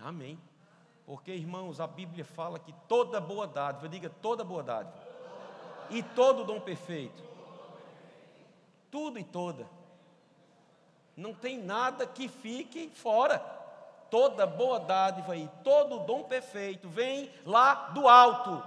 Amém. 0.00 0.38
Porque, 1.04 1.32
irmãos, 1.32 1.80
a 1.80 1.86
Bíblia 1.86 2.24
fala 2.24 2.58
que 2.58 2.72
toda 2.88 3.20
boa 3.20 3.46
dádiva, 3.46 3.88
diga 3.88 4.08
toda 4.08 4.44
boa 4.44 4.62
dádiva, 4.62 4.96
e 5.90 6.02
todo 6.02 6.44
dom 6.44 6.60
perfeito, 6.60 7.22
tudo 8.90 9.18
e 9.18 9.24
toda, 9.24 9.66
não 11.16 11.34
tem 11.34 11.58
nada 11.58 12.06
que 12.06 12.28
fique 12.28 12.90
fora. 12.94 13.38
Toda 14.10 14.44
boa 14.44 14.80
dádiva 14.80 15.36
e 15.36 15.48
todo 15.62 16.00
dom 16.00 16.24
perfeito 16.24 16.88
vem 16.88 17.32
lá 17.46 17.90
do 17.90 18.08
alto, 18.08 18.60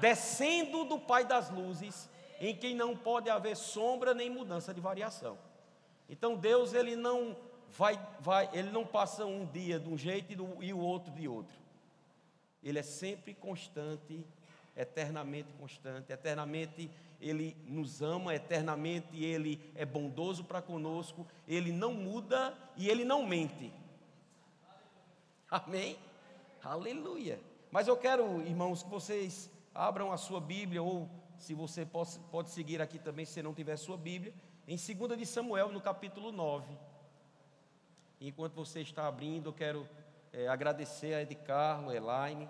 descendo 0.00 0.84
do 0.84 0.98
Pai 0.98 1.24
das 1.24 1.48
luzes, 1.48 2.10
em 2.38 2.54
quem 2.54 2.74
não 2.74 2.94
pode 2.94 3.30
haver 3.30 3.56
sombra 3.56 4.12
nem 4.12 4.28
mudança 4.28 4.74
de 4.74 4.82
variação. 4.82 5.38
Então 6.10 6.36
Deus 6.36 6.74
ele 6.74 6.94
não 6.94 7.34
vai, 7.76 8.00
vai, 8.20 8.48
ele 8.52 8.70
não 8.70 8.86
passa 8.86 9.24
um 9.24 9.44
dia 9.46 9.78
de 9.78 9.88
um 9.88 9.96
jeito 9.96 10.32
e, 10.60 10.72
o 10.72 10.78
outro 10.78 11.12
de 11.12 11.28
outro. 11.28 11.54
Ele 12.62 12.78
é 12.78 12.82
sempre 12.82 13.34
constante, 13.34 14.24
eternamente 14.76 15.52
constante, 15.54 16.12
eternamente 16.12 16.90
ele 17.24 17.56
nos 17.66 18.02
ama, 18.02 18.34
eternamente 18.34 19.24
Ele 19.24 19.58
é 19.74 19.86
bondoso 19.86 20.44
para 20.44 20.60
conosco, 20.60 21.26
Ele 21.48 21.72
não 21.72 21.94
muda 21.94 22.54
e 22.76 22.88
Ele 22.88 23.02
não 23.02 23.26
mente. 23.26 23.72
Amém? 25.50 25.96
Aleluia. 26.62 27.40
Mas 27.70 27.88
eu 27.88 27.96
quero, 27.96 28.42
irmãos, 28.42 28.82
que 28.82 28.90
vocês 28.90 29.50
abram 29.74 30.12
a 30.12 30.18
sua 30.18 30.38
Bíblia, 30.38 30.82
ou 30.82 31.08
se 31.38 31.54
você 31.54 31.86
pode, 31.86 32.18
pode 32.30 32.50
seguir 32.50 32.82
aqui 32.82 32.98
também, 32.98 33.24
se 33.24 33.42
não 33.42 33.54
tiver 33.54 33.76
sua 33.76 33.96
Bíblia, 33.96 34.34
em 34.68 34.76
2 34.76 35.18
de 35.18 35.24
Samuel, 35.24 35.72
no 35.72 35.80
capítulo 35.80 36.30
9. 36.30 36.76
Enquanto 38.26 38.54
você 38.54 38.80
está 38.80 39.06
abrindo, 39.06 39.50
eu 39.50 39.52
quero 39.52 39.86
é, 40.32 40.48
agradecer 40.48 41.12
a 41.12 41.20
Ed 41.20 41.34
Carlo, 41.34 41.90
a 41.90 41.94
Elaine, 41.94 42.48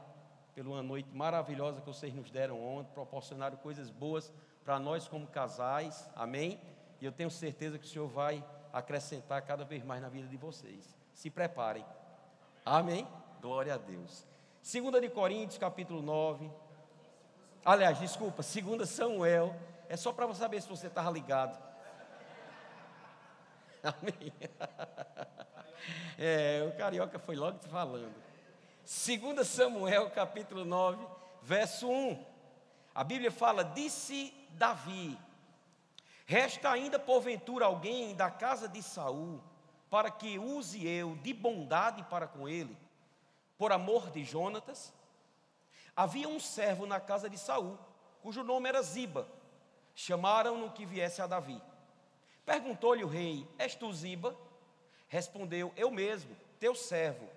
pela 0.55 0.81
noite 0.85 1.11
maravilhosa 1.13 1.81
que 1.81 1.87
vocês 1.89 2.15
nos 2.15 2.31
deram 2.31 2.65
ontem, 2.65 2.93
proporcionaram 2.95 3.57
coisas 3.57 3.91
boas 3.91 4.33
para 4.65 4.79
nós 4.79 5.09
como 5.09 5.27
casais, 5.27 6.09
amém? 6.15 6.61
E 7.01 7.05
eu 7.05 7.11
tenho 7.11 7.29
certeza 7.29 7.77
que 7.77 7.85
o 7.87 7.89
Senhor 7.89 8.07
vai 8.07 8.45
acrescentar 8.73 9.43
cada 9.43 9.65
vez 9.65 9.83
mais 9.83 10.01
na 10.01 10.09
vida 10.09 10.29
de 10.29 10.37
vocês. 10.37 10.97
Se 11.13 11.29
preparem, 11.29 11.85
amém? 12.65 13.05
Glória 13.43 13.75
a 13.75 13.77
Deus. 13.77 14.25
Segunda 14.63 15.01
de 15.01 15.09
Coríntios, 15.09 15.59
capítulo 15.59 16.01
9. 16.01 16.49
Aliás, 17.65 17.99
desculpa, 17.99 18.45
segunda 18.45 18.87
Samuel. 18.87 19.53
É 19.89 19.97
só 19.97 20.13
para 20.13 20.33
saber 20.35 20.63
se 20.63 20.69
você 20.69 20.87
estava 20.87 21.11
ligado. 21.11 21.61
Amém. 23.83 24.33
É, 26.19 26.65
o 26.69 26.77
carioca 26.77 27.19
foi 27.19 27.37
logo 27.37 27.59
te 27.59 27.69
falando. 27.69 28.15
Segunda 28.85 29.45
Samuel, 29.45 30.11
capítulo 30.11 30.65
9, 30.65 31.05
verso 31.43 31.89
1. 31.89 32.25
A 32.95 33.03
Bíblia 33.03 33.31
fala: 33.31 33.65
Disse 33.65 34.33
Davi: 34.51 35.19
Resta 36.27 36.71
ainda 36.71 36.99
porventura 36.99 37.65
alguém 37.65 38.15
da 38.15 38.31
casa 38.31 38.69
de 38.69 38.83
Saul, 38.83 39.43
para 39.91 40.11
que 40.11 40.39
use 40.39 40.87
eu 40.87 41.17
de 41.17 41.33
bondade 41.33 42.03
para 42.05 42.27
com 42.27 42.49
ele, 42.49 42.77
por 43.59 43.73
amor 43.73 44.11
de 44.11 44.25
Jonatas? 44.25 44.93
Havia 45.97 46.29
um 46.29 46.41
servo 46.41 46.87
na 46.87 47.01
casa 47.01 47.29
de 47.29 47.39
Saul, 47.39 47.79
cujo 48.23 48.43
nome 48.43 48.69
era 48.69 48.83
Ziba. 48.83 49.29
Chamaram-no 49.95 50.73
que 50.73 50.85
viesse 50.85 51.23
a 51.23 51.27
Davi. 51.27 51.61
Perguntou-lhe 52.45 53.05
o 53.05 53.09
rei: 53.09 53.49
És 53.59 53.75
tu 53.75 53.93
Ziba? 53.93 54.37
Respondeu: 55.09 55.73
Eu 55.77 55.91
mesmo, 55.91 56.37
teu 56.59 56.75
servo. 56.75 57.29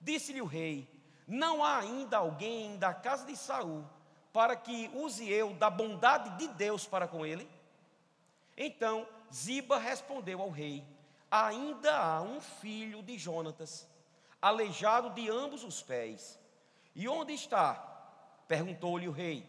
Disse-lhe 0.00 0.40
o 0.40 0.46
rei: 0.46 0.88
Não 1.26 1.64
há 1.64 1.78
ainda 1.78 2.18
alguém 2.18 2.76
da 2.76 2.92
casa 2.94 3.26
de 3.26 3.36
Saul 3.36 3.84
para 4.32 4.54
que 4.56 4.90
use 4.94 5.28
eu 5.28 5.54
da 5.54 5.70
bondade 5.70 6.30
de 6.38 6.48
Deus 6.54 6.86
para 6.86 7.08
com 7.08 7.24
ele? 7.24 7.48
Então 8.56 9.06
Ziba 9.32 9.78
respondeu 9.78 10.40
ao 10.40 10.50
rei: 10.50 10.84
Ainda 11.30 11.96
há 11.96 12.22
um 12.22 12.40
filho 12.40 13.02
de 13.02 13.18
Jonatas, 13.18 13.86
aleijado 14.40 15.10
de 15.10 15.28
ambos 15.28 15.64
os 15.64 15.82
pés. 15.82 16.38
E 16.94 17.08
onde 17.08 17.32
está? 17.32 17.84
perguntou-lhe 18.46 19.06
o 19.06 19.12
rei. 19.12 19.46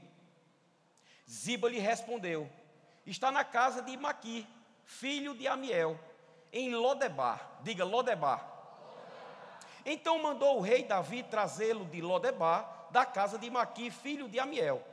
Ziba 1.29 1.69
lhe 1.69 1.79
respondeu: 1.79 2.49
Está 3.05 3.31
na 3.31 3.43
casa 3.43 3.81
de 3.81 3.95
Maqui, 3.97 4.47
filho 4.83 5.35
de 5.35 5.47
Amiel, 5.47 5.99
em 6.51 6.73
Lodebar. 6.73 7.59
Diga 7.63 7.83
Lodebar. 7.83 8.47
Então 9.85 10.21
mandou 10.21 10.57
o 10.57 10.61
rei 10.61 10.83
Davi 10.83 11.23
trazê-lo 11.23 11.85
de 11.85 12.01
Lodebar 12.01 12.87
da 12.91 13.05
casa 13.05 13.37
de 13.37 13.49
Maqui, 13.49 13.89
filho 13.89 14.27
de 14.27 14.39
Amiel. 14.39 14.83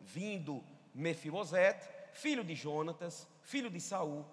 Vindo 0.00 0.64
Mefibosete, 0.94 1.88
filho 2.12 2.44
de 2.44 2.54
Jonatas, 2.54 3.26
filho 3.42 3.70
de 3.70 3.80
Saul, 3.80 4.24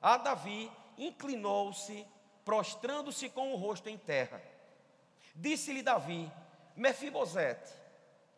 a 0.00 0.16
Davi 0.16 0.70
inclinou-se, 0.96 2.06
prostrando-se 2.44 3.28
com 3.28 3.52
o 3.52 3.56
rosto 3.56 3.88
em 3.88 3.98
terra. 3.98 4.42
Disse-lhe 5.34 5.82
Davi: 5.82 6.30
Mefibosete. 6.76 7.70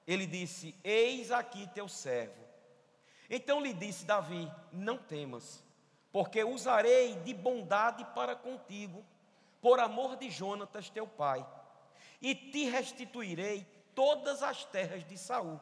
Ele 0.06 0.26
disse: 0.26 0.74
Eis 0.82 1.30
aqui 1.30 1.68
teu 1.68 1.88
servo. 1.88 2.42
Então 3.30 3.60
lhe 3.60 3.72
disse 3.72 4.04
Davi: 4.04 4.50
Não 4.72 4.98
temas, 4.98 5.62
porque 6.12 6.44
usarei 6.44 7.14
de 7.16 7.32
bondade 7.32 8.04
para 8.14 8.36
contigo, 8.36 9.02
por 9.62 9.80
amor 9.80 10.16
de 10.16 10.30
Jonatas 10.30 10.90
teu 10.90 11.06
pai, 11.06 11.44
e 12.20 12.34
te 12.34 12.64
restituirei 12.64 13.66
todas 13.94 14.42
as 14.42 14.64
terras 14.66 15.04
de 15.04 15.16
Saul, 15.16 15.58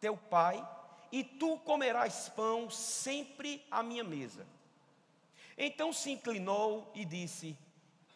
teu 0.00 0.16
pai, 0.16 0.66
e 1.10 1.24
tu 1.24 1.58
comerás 1.58 2.28
pão 2.28 2.70
sempre 2.70 3.66
à 3.68 3.82
minha 3.82 4.04
mesa. 4.04 4.46
Então 5.58 5.92
se 5.92 6.12
inclinou 6.12 6.90
e 6.94 7.04
disse: 7.04 7.58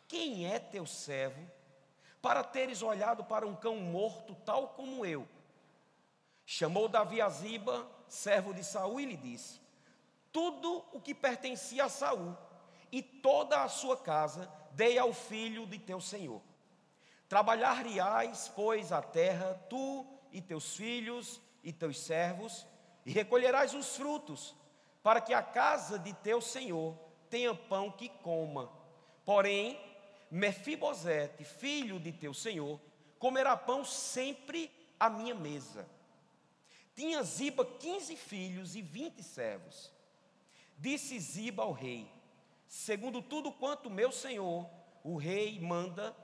Quem 0.06 0.46
é 0.46 0.60
teu 0.60 0.86
servo, 0.86 1.44
para 2.22 2.44
teres 2.44 2.82
olhado 2.82 3.24
para 3.24 3.46
um 3.46 3.56
cão 3.56 3.76
morto, 3.76 4.34
tal 4.46 4.68
como 4.68 5.04
eu? 5.04 5.28
Chamou 6.46 6.88
Davi 6.88 7.20
a 7.20 7.28
Ziba, 7.28 7.86
servo 8.06 8.54
de 8.54 8.62
Saul, 8.62 9.00
e 9.00 9.06
lhe 9.06 9.16
disse: 9.16 9.63
Tudo 10.34 10.84
o 10.92 11.00
que 11.00 11.14
pertencia 11.14 11.84
a 11.84 11.88
Saul 11.88 12.36
e 12.90 13.00
toda 13.00 13.62
a 13.62 13.68
sua 13.68 13.96
casa 13.96 14.50
dei 14.72 14.98
ao 14.98 15.12
filho 15.12 15.64
de 15.64 15.78
teu 15.78 16.00
senhor. 16.00 16.42
Trabalhar-lhe-ás, 17.28 18.50
pois, 18.52 18.90
a 18.90 19.00
terra, 19.00 19.54
tu 19.70 20.04
e 20.32 20.42
teus 20.42 20.74
filhos 20.76 21.40
e 21.62 21.72
teus 21.72 22.00
servos, 22.00 22.66
e 23.06 23.12
recolherás 23.12 23.74
os 23.74 23.94
frutos, 23.94 24.56
para 25.04 25.20
que 25.20 25.32
a 25.32 25.40
casa 25.40 26.00
de 26.00 26.12
teu 26.14 26.40
senhor 26.40 26.98
tenha 27.30 27.54
pão 27.54 27.92
que 27.92 28.08
coma. 28.08 28.72
Porém, 29.24 29.80
Mefibosete, 30.28 31.44
filho 31.44 32.00
de 32.00 32.10
teu 32.10 32.34
senhor, 32.34 32.80
comerá 33.20 33.56
pão 33.56 33.84
sempre 33.84 34.68
à 34.98 35.08
minha 35.08 35.36
mesa. 35.36 35.88
Tinha 36.96 37.22
Ziba 37.22 37.64
quinze 37.64 38.16
filhos 38.16 38.74
e 38.74 38.82
vinte 38.82 39.22
servos. 39.22 39.93
Disse 40.78 41.18
Ziba 41.18 41.62
ao 41.62 41.72
rei: 41.72 42.10
Segundo 42.66 43.22
tudo 43.22 43.52
quanto 43.52 43.90
meu 43.90 44.10
senhor, 44.10 44.68
o 45.02 45.16
rei, 45.16 45.60
manda, 45.60 46.14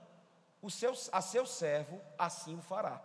seu, 0.69 0.94
a 1.12 1.21
seu 1.21 1.47
servo 1.47 2.00
assim 2.19 2.56
o 2.56 2.62
fará. 2.62 3.00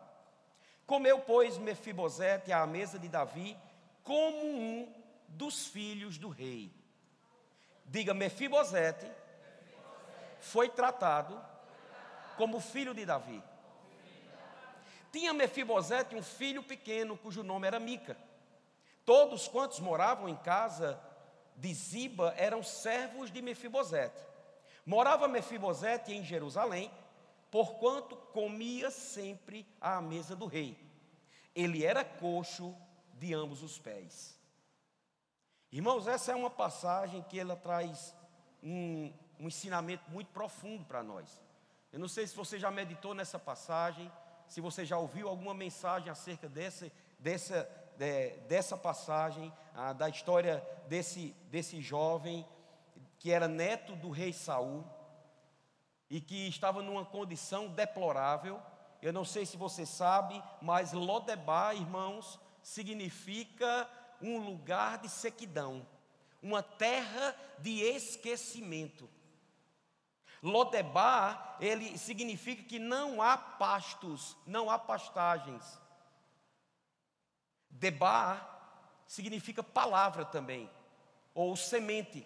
Comeu, 0.85 1.19
pois, 1.19 1.57
Mefibosete 1.57 2.51
à 2.51 2.65
mesa 2.65 2.99
de 2.99 3.07
Davi, 3.07 3.57
como 4.03 4.45
um 4.45 4.93
dos 5.27 5.67
filhos 5.67 6.17
do 6.17 6.29
rei. 6.29 6.71
Diga, 7.85 8.13
Mefibosete 8.13 9.09
foi 10.39 10.69
tratado 10.69 11.43
como 12.37 12.59
filho 12.59 12.93
de 12.93 13.05
Davi. 13.05 13.41
Tinha 15.11 15.33
Mefibosete 15.33 16.15
um 16.15 16.21
filho 16.21 16.61
pequeno, 16.61 17.17
cujo 17.17 17.43
nome 17.43 17.67
era 17.67 17.79
Mica. 17.79 18.17
Todos 19.05 19.47
quantos 19.47 19.79
moravam 19.79 20.27
em 20.27 20.35
casa 20.35 20.99
de 21.57 21.73
Ziba 21.73 22.33
eram 22.37 22.63
servos 22.63 23.31
de 23.31 23.41
Mefibosete. 23.41 24.21
Morava 24.85 25.27
Mefibosete 25.27 26.13
em 26.13 26.23
Jerusalém, 26.23 26.91
porquanto 27.49 28.15
comia 28.15 28.91
sempre 28.91 29.65
à 29.79 30.01
mesa 30.01 30.35
do 30.35 30.45
rei. 30.45 30.77
Ele 31.55 31.83
era 31.83 32.03
coxo 32.03 32.75
de 33.13 33.33
ambos 33.33 33.63
os 33.63 33.79
pés. 33.79 34.39
Irmãos, 35.71 36.07
essa 36.07 36.31
é 36.31 36.35
uma 36.35 36.49
passagem 36.49 37.23
que 37.23 37.39
ela 37.39 37.55
traz 37.55 38.15
um, 38.61 39.11
um 39.39 39.47
ensinamento 39.47 40.09
muito 40.09 40.31
profundo 40.31 40.85
para 40.85 41.03
nós. 41.03 41.41
Eu 41.91 41.99
não 41.99 42.07
sei 42.07 42.27
se 42.27 42.35
você 42.35 42.59
já 42.59 42.69
meditou 42.69 43.13
nessa 43.13 43.39
passagem, 43.39 44.11
se 44.47 44.61
você 44.61 44.85
já 44.85 44.97
ouviu 44.97 45.27
alguma 45.27 45.53
mensagem 45.53 46.09
acerca 46.09 46.47
dessa, 46.47 46.91
dessa, 47.19 47.69
de, 47.97 48.29
dessa 48.47 48.77
passagem, 48.77 49.51
da 49.97 50.07
história 50.07 50.65
desse, 50.87 51.35
desse 51.49 51.81
jovem 51.81 52.45
que 53.19 53.31
era 53.31 53.47
neto 53.47 53.95
do 53.95 54.09
rei 54.09 54.31
Saul. 54.31 54.85
e 56.09 56.21
que 56.21 56.47
estava 56.47 56.81
numa 56.83 57.03
condição 57.03 57.67
deplorável. 57.67 58.61
Eu 59.01 59.11
não 59.11 59.25
sei 59.25 59.45
se 59.45 59.57
você 59.57 59.85
sabe, 59.85 60.41
mas 60.61 60.93
Lodebar, 60.93 61.75
irmãos, 61.75 62.39
significa 62.61 63.89
um 64.21 64.37
lugar 64.37 64.99
de 64.99 65.09
sequidão, 65.09 65.85
uma 66.41 66.61
terra 66.61 67.35
de 67.59 67.81
esquecimento. 67.81 69.09
Lodebar, 70.41 71.57
ele 71.59 71.97
significa 71.97 72.63
que 72.63 72.77
não 72.77 73.21
há 73.21 73.35
pastos, 73.37 74.37
não 74.45 74.69
há 74.69 74.77
pastagens. 74.77 75.79
Debar 77.75 79.03
significa 79.07 79.63
palavra 79.63 80.25
também, 80.25 80.69
ou 81.33 81.55
semente. 81.55 82.25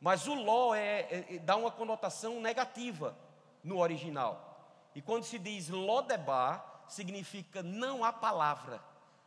Mas 0.00 0.26
o 0.26 0.34
ló 0.34 0.74
é, 0.74 1.00
é, 1.00 1.26
é, 1.30 1.38
dá 1.38 1.56
uma 1.56 1.70
conotação 1.70 2.40
negativa 2.40 3.16
no 3.62 3.78
original. 3.78 4.48
E 4.94 5.00
quando 5.00 5.24
se 5.24 5.38
diz 5.38 5.68
Lodebar, 5.68 6.84
significa 6.88 7.62
não 7.62 8.04
há 8.04 8.12
palavra, 8.12 8.82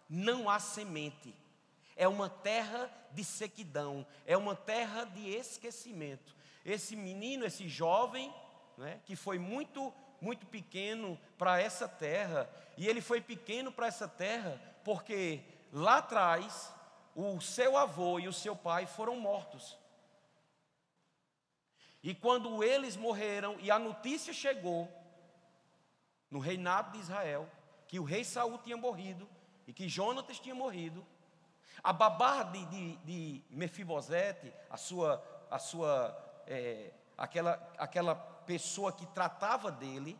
não 0.09 0.50
há 0.50 0.59
semente. 0.59 1.33
É 1.95 2.07
uma 2.07 2.30
terra 2.30 2.92
de 3.12 3.24
sequidão, 3.24 4.06
é 4.25 4.36
uma 4.36 4.56
terra 4.56 5.06
de 5.06 5.30
esquecimento 5.30 6.36
esse 6.65 6.95
menino, 6.95 7.45
esse 7.45 7.69
jovem, 7.69 8.33
né, 8.75 9.00
que 9.06 9.15
foi 9.15 9.38
muito, 9.38 9.94
muito 10.19 10.47
pequeno 10.47 11.18
para 11.38 11.62
essa 11.62 11.88
terra, 11.88 12.50
e 12.75 12.88
ele 12.88 13.01
foi 13.01 13.21
pequeno 13.21 13.71
para 13.71 13.86
essa 13.86 14.07
terra 14.07 14.59
porque 14.86 15.44
lá 15.74 15.98
atrás 15.98 16.72
o 17.16 17.42
seu 17.42 17.76
avô 17.76 18.20
e 18.20 18.28
o 18.28 18.34
seu 18.34 18.56
pai 18.56 18.86
foram 18.86 19.20
mortos. 19.20 19.78
E 22.04 22.14
quando 22.14 22.64
eles 22.64 22.96
morreram 22.96 23.58
e 23.60 23.72
a 23.72 23.80
notícia 23.80 24.32
chegou 24.32 24.88
no 26.30 26.38
reinado 26.38 26.92
de 26.92 27.00
Israel 27.00 27.50
que 27.88 28.00
o 28.00 28.04
rei 28.04 28.24
Saul 28.24 28.60
tinha 28.60 28.78
morrido 28.78 29.28
e 29.66 29.74
que 29.74 29.90
Jonatas 29.90 30.40
tinha 30.40 30.54
morrido, 30.54 31.04
a 31.84 31.92
babá 31.92 32.44
de, 32.44 32.64
de, 32.66 32.96
de 32.98 33.44
Mefibosete, 33.50 34.54
a 34.70 34.78
sua, 34.78 35.24
a 35.50 35.58
sua 35.58 36.44
é, 36.46 36.94
aquela, 37.18 37.74
aquela 37.78 38.16
pessoa 38.16 38.92
que 38.92 39.08
tratava 39.08 39.72
dele, 39.72 40.20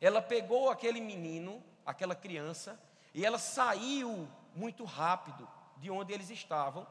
ela 0.00 0.20
pegou 0.20 0.68
aquele 0.68 1.00
menino, 1.00 1.62
aquela 1.84 2.14
criança, 2.14 2.80
e 3.14 3.24
ela 3.24 3.38
saiu 3.38 4.28
muito 4.54 4.84
rápido 4.84 5.48
de 5.76 5.90
onde 5.90 6.12
eles 6.12 6.30
estavam, 6.30 6.86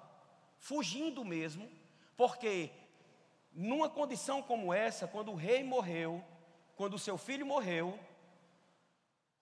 fugindo 0.58 1.24
mesmo, 1.24 1.70
porque 2.16 2.72
numa 3.52 3.90
condição 3.90 4.42
como 4.42 4.74
essa, 4.74 5.08
quando 5.08 5.32
o 5.32 5.36
rei 5.36 5.64
morreu, 5.64 6.24
quando 6.76 6.96
o 6.96 7.00
seu 7.00 7.18
filho 7.18 7.46
morreu, 7.46 8.00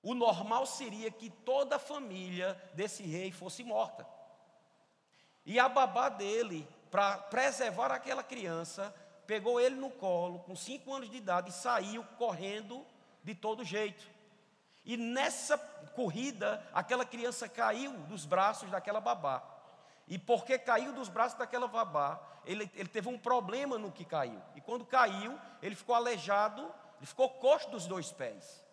o 0.02 0.14
normal 0.14 0.66
seria 0.66 1.12
que 1.12 1.30
toda 1.30 1.76
a 1.76 1.80
família 1.80 2.54
desse 2.74 3.04
rei 3.04 3.32
fosse 3.32 3.64
morta. 3.64 4.08
E 5.46 5.60
a 5.60 5.68
babá 5.68 6.10
dele 6.10 6.68
para 6.90 7.18
preservar 7.18 7.92
aquela 7.92 8.24
criança, 8.24 8.94
pegou 9.28 9.60
ele 9.60 9.76
no 9.76 9.92
colo, 9.92 10.40
com 10.40 10.56
cinco 10.56 10.94
anos 10.94 11.10
de 11.10 11.18
idade, 11.18 11.50
e 11.50 11.54
saiu 11.54 12.04
correndo 12.18 12.86
de 13.24 13.36
todo 13.36 13.64
jeito. 13.64 14.10
E 14.86 14.98
nessa 14.98 15.58
corrida, 15.96 16.66
aquela 16.74 17.06
criança 17.06 17.48
caiu 17.48 17.92
dos 18.04 18.26
braços 18.26 18.70
daquela 18.70 19.00
babá. 19.00 19.44
E 20.08 20.18
porque 20.18 20.58
caiu 20.58 20.94
dos 20.94 21.10
braços 21.10 21.38
daquela 21.38 21.68
babá, 21.68 22.20
ele, 22.46 22.70
ele 22.74 22.90
teve 22.90 23.08
um 23.08 23.18
problema 23.18 23.78
no 23.78 23.92
que 23.92 24.04
caiu. 24.04 24.42
E 24.56 24.62
quando 24.62 24.86
caiu, 24.86 25.40
ele 25.62 25.76
ficou 25.76 25.94
aleijado, 25.94 26.62
ele 26.98 27.06
ficou 27.06 27.30
coxo 27.30 27.70
dos 27.70 27.86
dois 27.86 28.12
pés. 28.12 28.64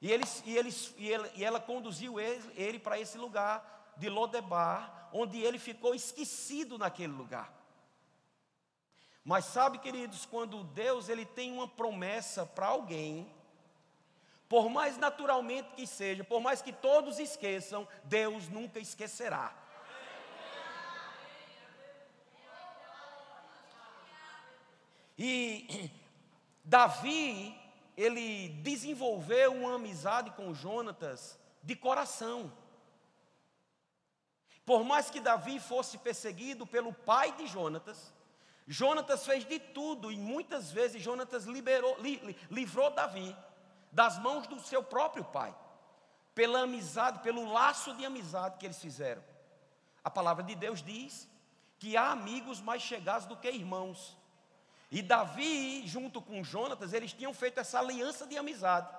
E, 0.00 0.10
eles, 0.12 0.42
e, 0.44 0.56
eles, 0.56 0.94
e, 0.96 1.08
ele, 1.08 1.30
e 1.34 1.44
ela 1.44 1.58
conduziu 1.58 2.20
ele, 2.20 2.52
ele 2.54 2.78
para 2.78 3.00
esse 3.00 3.18
lugar 3.18 3.94
de 3.96 4.08
Lodebar, 4.08 5.08
onde 5.12 5.40
ele 5.40 5.58
ficou 5.58 5.94
esquecido 5.94 6.78
naquele 6.78 7.12
lugar. 7.12 7.52
Mas 9.24 9.46
sabe, 9.46 9.78
queridos, 9.78 10.24
quando 10.26 10.62
Deus 10.62 11.08
ele 11.08 11.24
tem 11.24 11.52
uma 11.52 11.66
promessa 11.66 12.46
para 12.46 12.66
alguém, 12.66 13.28
por 14.48 14.68
mais 14.68 14.96
naturalmente 14.96 15.70
que 15.74 15.86
seja, 15.86 16.22
por 16.22 16.40
mais 16.40 16.62
que 16.62 16.72
todos 16.72 17.18
esqueçam, 17.18 17.86
Deus 18.04 18.48
nunca 18.48 18.78
esquecerá. 18.78 19.54
E 25.18 25.90
Davi, 26.62 27.58
ele 27.96 28.48
desenvolveu 28.62 29.52
uma 29.52 29.74
amizade 29.74 30.30
com 30.32 30.54
Jonatas 30.54 31.38
de 31.62 31.74
coração. 31.74 32.52
Por 34.64 34.84
mais 34.84 35.10
que 35.10 35.20
Davi 35.20 35.58
fosse 35.58 35.96
perseguido 35.98 36.66
pelo 36.66 36.92
pai 36.92 37.32
de 37.32 37.46
Jonatas, 37.46 38.12
Jonatas 38.68 39.24
fez 39.24 39.44
de 39.44 39.58
tudo 39.58 40.10
e 40.10 40.16
muitas 40.16 40.70
vezes 40.72 41.00
Jonatas 41.00 41.44
liberou, 41.44 41.96
li, 42.00 42.16
li, 42.16 42.36
livrou 42.50 42.90
Davi 42.90 43.34
das 43.96 44.18
mãos 44.18 44.46
do 44.46 44.60
seu 44.60 44.82
próprio 44.82 45.24
pai, 45.24 45.56
pela 46.34 46.60
amizade, 46.60 47.20
pelo 47.20 47.50
laço 47.50 47.94
de 47.94 48.04
amizade 48.04 48.58
que 48.58 48.66
eles 48.66 48.78
fizeram. 48.78 49.24
A 50.04 50.10
palavra 50.10 50.44
de 50.44 50.54
Deus 50.54 50.82
diz 50.82 51.26
que 51.78 51.96
há 51.96 52.10
amigos 52.10 52.60
mais 52.60 52.82
chegados 52.82 53.26
do 53.26 53.38
que 53.38 53.50
irmãos. 53.50 54.14
E 54.90 55.00
Davi, 55.00 55.82
junto 55.86 56.20
com 56.20 56.44
Jonatas, 56.44 56.92
eles 56.92 57.14
tinham 57.14 57.32
feito 57.32 57.58
essa 57.58 57.78
aliança 57.78 58.26
de 58.26 58.36
amizade. 58.36 58.94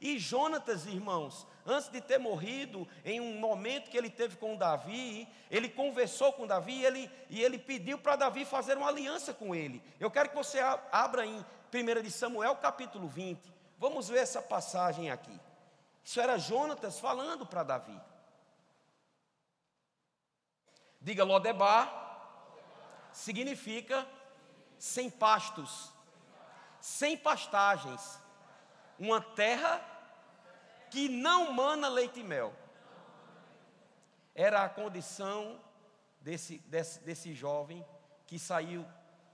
E 0.00 0.18
Jonatas, 0.18 0.84
irmãos, 0.84 1.46
antes 1.64 1.88
de 1.88 2.00
ter 2.00 2.18
morrido, 2.18 2.88
em 3.04 3.20
um 3.20 3.38
momento 3.38 3.88
que 3.88 3.96
ele 3.96 4.10
teve 4.10 4.36
com 4.36 4.56
Davi, 4.56 5.28
ele 5.48 5.68
conversou 5.68 6.32
com 6.32 6.44
Davi 6.44 6.72
e 6.72 6.84
ele, 6.84 7.10
e 7.30 7.40
ele 7.40 7.56
pediu 7.56 7.96
para 7.96 8.16
Davi 8.16 8.44
fazer 8.44 8.76
uma 8.76 8.88
aliança 8.88 9.32
com 9.32 9.54
ele. 9.54 9.80
Eu 10.00 10.10
quero 10.10 10.28
que 10.28 10.34
você 10.34 10.58
abra 10.90 11.24
em 11.24 11.38
1 11.72 12.02
de 12.02 12.10
Samuel 12.10 12.56
capítulo 12.56 13.06
20. 13.06 13.57
Vamos 13.78 14.08
ver 14.08 14.18
essa 14.18 14.42
passagem 14.42 15.10
aqui. 15.10 15.40
Isso 16.02 16.20
era 16.20 16.36
Jonatas 16.36 16.98
falando 16.98 17.46
para 17.46 17.62
Davi. 17.62 17.98
Diga 21.00 21.22
Lodebar, 21.22 21.88
significa 23.12 24.06
sem 24.78 25.08
pastos, 25.08 25.92
sem 26.80 27.16
pastagens 27.16 28.18
uma 28.98 29.20
terra 29.20 29.80
que 30.90 31.08
não 31.08 31.52
mana 31.52 31.88
leite 31.88 32.18
e 32.20 32.24
mel. 32.24 32.52
Era 34.34 34.64
a 34.64 34.68
condição 34.68 35.60
desse, 36.20 36.58
desse, 36.60 37.00
desse 37.00 37.32
jovem 37.32 37.86
que 38.26 38.38
saiu 38.38 38.84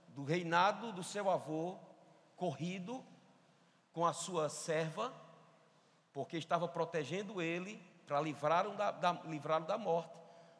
do 0.09 0.23
reinado 0.23 0.91
do 0.91 1.03
seu 1.03 1.29
avô, 1.29 1.79
corrido 2.35 3.03
com 3.95 4.05
a 4.05 4.11
sua 4.11 4.49
serva, 4.49 5.13
porque 6.11 6.35
estava 6.35 6.67
protegendo 6.67 7.41
ele 7.41 7.81
para 8.05 8.19
livrá-lo 8.19 8.75
da, 8.75 8.91
da, 8.91 9.13
livrá 9.23 9.57
da 9.57 9.77
morte. 9.77 10.11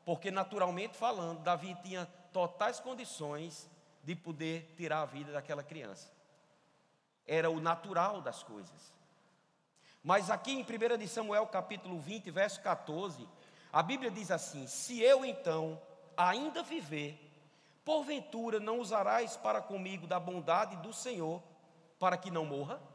Porque, 0.06 0.32
naturalmente 0.32 0.96
falando, 0.96 1.44
Davi 1.44 1.75
tinha 1.84 2.06
totais 2.32 2.80
condições 2.80 3.70
de 4.01 4.15
poder 4.15 4.74
tirar 4.77 5.01
a 5.01 5.06
vida 5.06 5.34
daquela 5.34 5.62
criança. 5.62 6.10
Era 7.27 7.50
o 7.50 7.60
natural 7.60 8.22
das 8.22 8.42
coisas. 8.42 8.94
Mas 10.01 10.30
aqui 10.30 10.54
em 10.54 10.62
1 10.62 10.98
de 10.98 11.08
Samuel 11.08 11.46
capítulo 11.48 12.00
20, 12.00 12.32
verso 12.32 12.62
14, 12.62 13.27
a 13.74 13.84
Bíblia 13.84 14.10
diz 14.10 14.32
assim: 14.32 14.65
Se 14.65 15.01
eu 15.01 15.25
então 15.25 15.82
ainda 16.15 16.63
viver, 16.63 17.20
porventura 17.84 18.62
não 18.62 18.80
usarás 18.80 19.36
para 19.36 19.62
comigo 19.62 20.08
da 20.08 20.22
bondade 20.22 20.77
do 20.77 20.94
Senhor, 20.94 21.44
para 22.00 22.15
que 22.15 22.32
não 22.32 22.46
morra? 22.46 22.95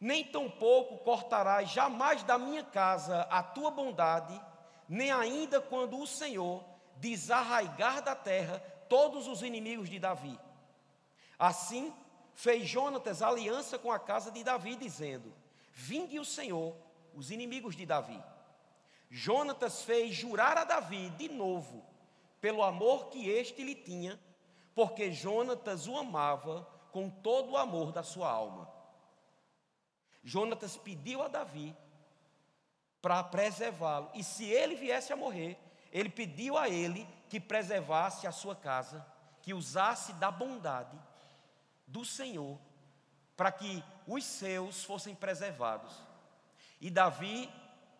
Nem 0.00 0.24
tampouco 0.24 0.98
cortarás 0.98 1.70
jamais 1.70 2.22
da 2.22 2.38
minha 2.38 2.62
casa 2.62 3.22
a 3.30 3.42
tua 3.42 3.70
bondade, 3.70 4.38
nem 4.88 5.10
ainda 5.10 5.60
quando 5.60 5.98
o 5.98 6.06
Senhor 6.06 6.64
desarraigar 6.96 8.02
da 8.02 8.14
terra 8.14 8.58
todos 8.88 9.26
os 9.26 9.42
inimigos 9.42 9.88
de 9.88 9.98
Davi. 9.98 10.38
Assim, 11.38 11.92
fez 12.34 12.68
Jonatas 12.68 13.22
aliança 13.22 13.78
com 13.78 13.90
a 13.90 13.98
casa 13.98 14.30
de 14.30 14.44
Davi, 14.44 14.76
dizendo: 14.76 15.32
Vinde 15.72 16.18
o 16.18 16.24
Senhor, 16.24 16.76
os 17.14 17.30
inimigos 17.30 17.76
de 17.76 17.86
Davi. 17.86 18.22
Jonatas 19.10 19.82
fez 19.82 20.14
jurar 20.14 20.58
a 20.58 20.64
Davi 20.64 21.10
de 21.10 21.28
novo, 21.28 21.84
pelo 22.40 22.62
amor 22.62 23.06
que 23.06 23.28
este 23.28 23.62
lhe 23.62 23.74
tinha, 23.74 24.18
porque 24.74 25.12
Jonatas 25.12 25.86
o 25.86 25.96
amava 25.96 26.68
com 26.90 27.08
todo 27.08 27.52
o 27.52 27.56
amor 27.56 27.92
da 27.92 28.02
sua 28.02 28.28
alma. 28.30 28.73
Jonatas 30.24 30.76
pediu 30.76 31.22
a 31.22 31.28
Davi 31.28 31.76
para 33.02 33.22
preservá-lo, 33.22 34.10
e 34.14 34.24
se 34.24 34.44
ele 34.46 34.74
viesse 34.74 35.12
a 35.12 35.16
morrer, 35.16 35.58
ele 35.92 36.08
pediu 36.08 36.56
a 36.56 36.68
ele 36.68 37.06
que 37.28 37.38
preservasse 37.38 38.26
a 38.26 38.32
sua 38.32 38.56
casa, 38.56 39.06
que 39.42 39.52
usasse 39.52 40.14
da 40.14 40.30
bondade 40.30 40.98
do 41.86 42.04
Senhor 42.04 42.58
para 43.36 43.52
que 43.52 43.84
os 44.06 44.24
seus 44.24 44.84
fossem 44.84 45.14
preservados. 45.14 45.92
E 46.80 46.90
Davi 46.90 47.50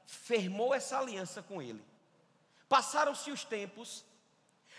firmou 0.07 0.75
essa 0.75 0.99
aliança 0.99 1.43
com 1.43 1.61
ele. 1.61 1.85
Passaram-se 2.69 3.31
os 3.31 3.45
tempos, 3.45 4.05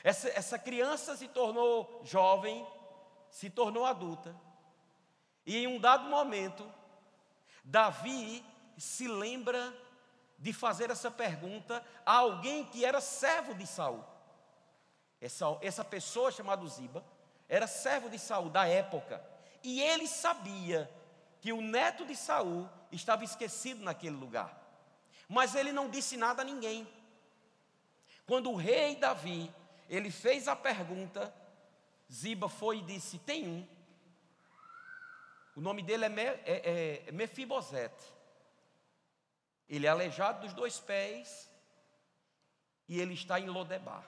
essa, 0.04 0.28
essa 0.30 0.58
criança 0.58 1.16
se 1.16 1.28
tornou 1.28 2.02
jovem, 2.04 2.66
se 3.30 3.50
tornou 3.50 3.86
adulta, 3.86 4.36
e 5.46 5.58
em 5.58 5.68
um 5.68 5.80
dado 5.80 6.10
momento, 6.10 6.68
Davi 7.66 8.46
se 8.78 9.08
lembra 9.08 9.74
de 10.38 10.54
fazer 10.54 10.92
essa 10.92 11.10
pergunta 11.10 11.84
a 12.06 12.18
alguém 12.18 12.64
que 12.66 12.86
era 12.86 13.02
servo 13.02 13.56
de 13.56 13.66
Saul. 13.66 14.04
Essa, 15.20 15.58
essa 15.62 15.84
pessoa 15.84 16.32
chamada 16.32 16.66
Ziba 16.68 17.04
era 17.50 17.66
servo 17.66 18.10
de 18.10 18.20
Saul 18.20 18.50
da 18.50 18.68
época. 18.68 19.24
E 19.64 19.82
ele 19.82 20.08
sabia 20.08 20.90
que 21.42 21.52
o 21.52 21.62
neto 21.62 22.06
de 22.06 22.16
Saul 22.16 22.70
estava 22.92 23.24
esquecido 23.24 23.84
naquele 23.84 24.16
lugar. 24.16 24.62
Mas 25.28 25.56
ele 25.56 25.72
não 25.72 25.90
disse 25.90 26.16
nada 26.16 26.44
a 26.44 26.46
ninguém. 26.46 26.88
Quando 28.28 28.52
o 28.52 28.56
rei 28.56 28.96
Davi, 28.96 29.52
ele 29.90 30.12
fez 30.12 30.48
a 30.48 30.56
pergunta, 30.56 31.34
Ziba 32.12 32.48
foi 32.48 32.78
e 32.78 32.84
disse: 32.84 33.18
Tem 33.18 33.48
um. 33.48 33.75
O 35.56 35.62
nome 35.62 35.82
dele 35.82 36.06
é, 36.06 36.10
Me, 36.10 36.22
é, 36.22 37.04
é 37.08 37.12
Mefibosete. 37.12 38.14
Ele 39.70 39.88
é 39.88 39.90
aleijado 39.90 40.42
dos 40.42 40.54
dois 40.54 40.80
pés 40.80 41.50
e 42.88 43.00
ele 43.00 43.14
está 43.14 43.40
em 43.40 43.48
Lodebar. 43.48 44.06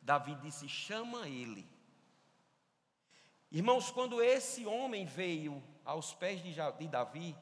Davi 0.00 0.34
disse: 0.36 0.68
Chama 0.68 1.26
ele. 1.26 1.66
Irmãos, 3.50 3.90
quando 3.90 4.22
esse 4.22 4.66
homem 4.66 5.06
veio 5.06 5.62
aos 5.84 6.12
pés 6.12 6.42
de, 6.42 6.52
de 6.52 6.88
Davi, 6.88 7.36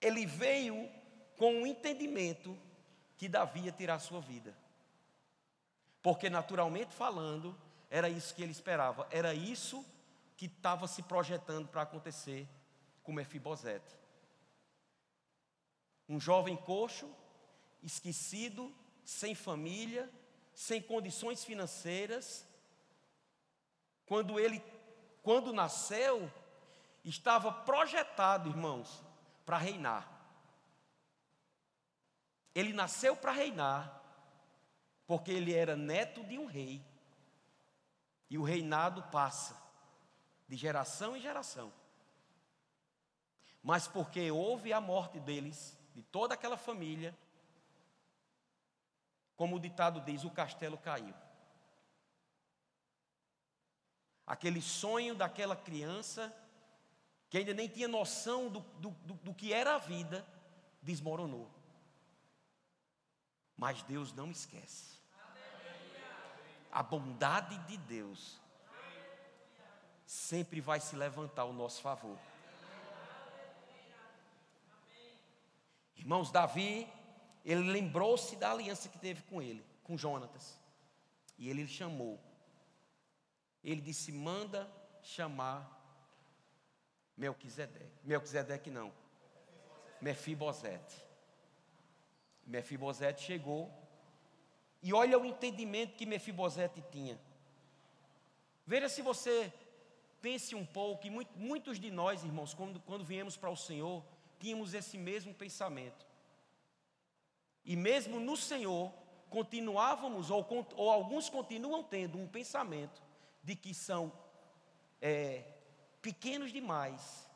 ele 0.00 0.26
veio 0.26 0.90
com 1.36 1.62
o 1.62 1.66
entendimento 1.66 2.58
que 3.16 3.28
Davi 3.28 3.60
ia 3.60 3.72
tirar 3.72 3.94
a 3.94 4.00
sua 4.00 4.20
vida. 4.20 4.56
Porque, 6.02 6.28
naturalmente 6.28 6.94
falando, 6.94 7.56
era 7.90 8.08
isso 8.08 8.34
que 8.34 8.42
ele 8.42 8.52
esperava, 8.52 9.06
era 9.10 9.34
isso 9.34 9.82
que 9.82 9.95
estava 10.44 10.86
se 10.86 11.02
projetando 11.02 11.66
para 11.66 11.82
acontecer 11.82 12.46
com 13.02 13.12
Mefibosete. 13.12 13.96
Um 16.06 16.20
jovem 16.20 16.56
coxo, 16.56 17.10
esquecido, 17.82 18.72
sem 19.04 19.34
família, 19.34 20.10
sem 20.54 20.82
condições 20.82 21.42
financeiras, 21.42 22.46
quando 24.04 24.38
ele 24.38 24.62
quando 25.22 25.52
nasceu, 25.52 26.30
estava 27.04 27.50
projetado, 27.50 28.48
irmãos, 28.48 29.02
para 29.44 29.58
reinar. 29.58 30.08
Ele 32.54 32.72
nasceu 32.72 33.16
para 33.16 33.32
reinar, 33.32 34.00
porque 35.04 35.32
ele 35.32 35.52
era 35.52 35.74
neto 35.74 36.22
de 36.22 36.38
um 36.38 36.46
rei. 36.46 36.80
E 38.30 38.38
o 38.38 38.44
reinado 38.44 39.02
passa 39.10 39.65
de 40.48 40.56
geração 40.56 41.16
em 41.16 41.20
geração. 41.20 41.72
Mas 43.62 43.88
porque 43.88 44.30
houve 44.30 44.72
a 44.72 44.80
morte 44.80 45.18
deles, 45.18 45.76
de 45.94 46.02
toda 46.02 46.34
aquela 46.34 46.56
família, 46.56 47.16
como 49.36 49.56
o 49.56 49.60
ditado 49.60 50.00
diz, 50.00 50.24
o 50.24 50.30
castelo 50.30 50.78
caiu. 50.78 51.14
Aquele 54.26 54.62
sonho 54.62 55.14
daquela 55.14 55.54
criança, 55.54 56.34
que 57.28 57.38
ainda 57.38 57.52
nem 57.52 57.68
tinha 57.68 57.86
noção 57.86 58.48
do, 58.48 58.60
do, 58.60 58.90
do, 58.90 59.14
do 59.14 59.34
que 59.34 59.52
era 59.52 59.74
a 59.74 59.78
vida, 59.78 60.26
desmoronou. 60.80 61.50
Mas 63.56 63.82
Deus 63.82 64.12
não 64.12 64.30
esquece. 64.30 64.96
A 66.70 66.82
bondade 66.82 67.58
de 67.66 67.76
Deus 67.78 68.40
sempre 70.06 70.60
vai 70.60 70.80
se 70.80 70.96
levantar 70.96 71.42
ao 71.42 71.52
nosso 71.52 71.82
favor. 71.82 72.16
Irmãos, 75.96 76.30
Davi, 76.30 76.88
ele 77.44 77.70
lembrou-se 77.70 78.36
da 78.36 78.52
aliança 78.52 78.88
que 78.88 78.98
teve 78.98 79.22
com 79.22 79.42
ele, 79.42 79.64
com 79.82 79.98
Jonatas. 79.98 80.58
E 81.36 81.50
ele 81.50 81.66
chamou 81.66 82.18
ele 83.66 83.80
disse: 83.80 84.12
manda 84.12 84.70
chamar 85.02 85.68
Melquisedeque. 87.16 87.98
Melquisedeque 88.04 88.70
não. 88.70 88.92
Mefibosete. 90.00 91.04
Mefibosete 92.46 93.24
chegou. 93.24 93.68
E 94.80 94.92
olha 94.92 95.18
o 95.18 95.24
entendimento 95.24 95.96
que 95.96 96.06
Mefibosete 96.06 96.80
tinha. 96.92 97.18
Veja 98.64 98.88
se 98.88 99.02
você 99.02 99.52
pense 100.26 100.56
um 100.56 100.66
pouco, 100.66 101.06
e 101.06 101.10
muitos 101.36 101.78
de 101.78 101.88
nós, 101.88 102.24
irmãos, 102.24 102.52
quando, 102.52 102.80
quando 102.80 103.04
viemos 103.04 103.36
para 103.36 103.48
o 103.48 103.56
Senhor, 103.56 104.04
tínhamos 104.40 104.74
esse 104.74 104.98
mesmo 104.98 105.32
pensamento. 105.32 106.04
E 107.64 107.76
mesmo 107.76 108.18
no 108.18 108.36
Senhor, 108.36 108.92
continuávamos, 109.30 110.28
ou, 110.28 110.44
ou 110.74 110.90
alguns 110.90 111.30
continuam 111.30 111.84
tendo 111.84 112.18
um 112.18 112.26
pensamento 112.26 113.00
de 113.40 113.54
que 113.54 113.72
são 113.72 114.12
é, 115.00 115.44
pequenos 116.02 116.52
demais, 116.52 117.30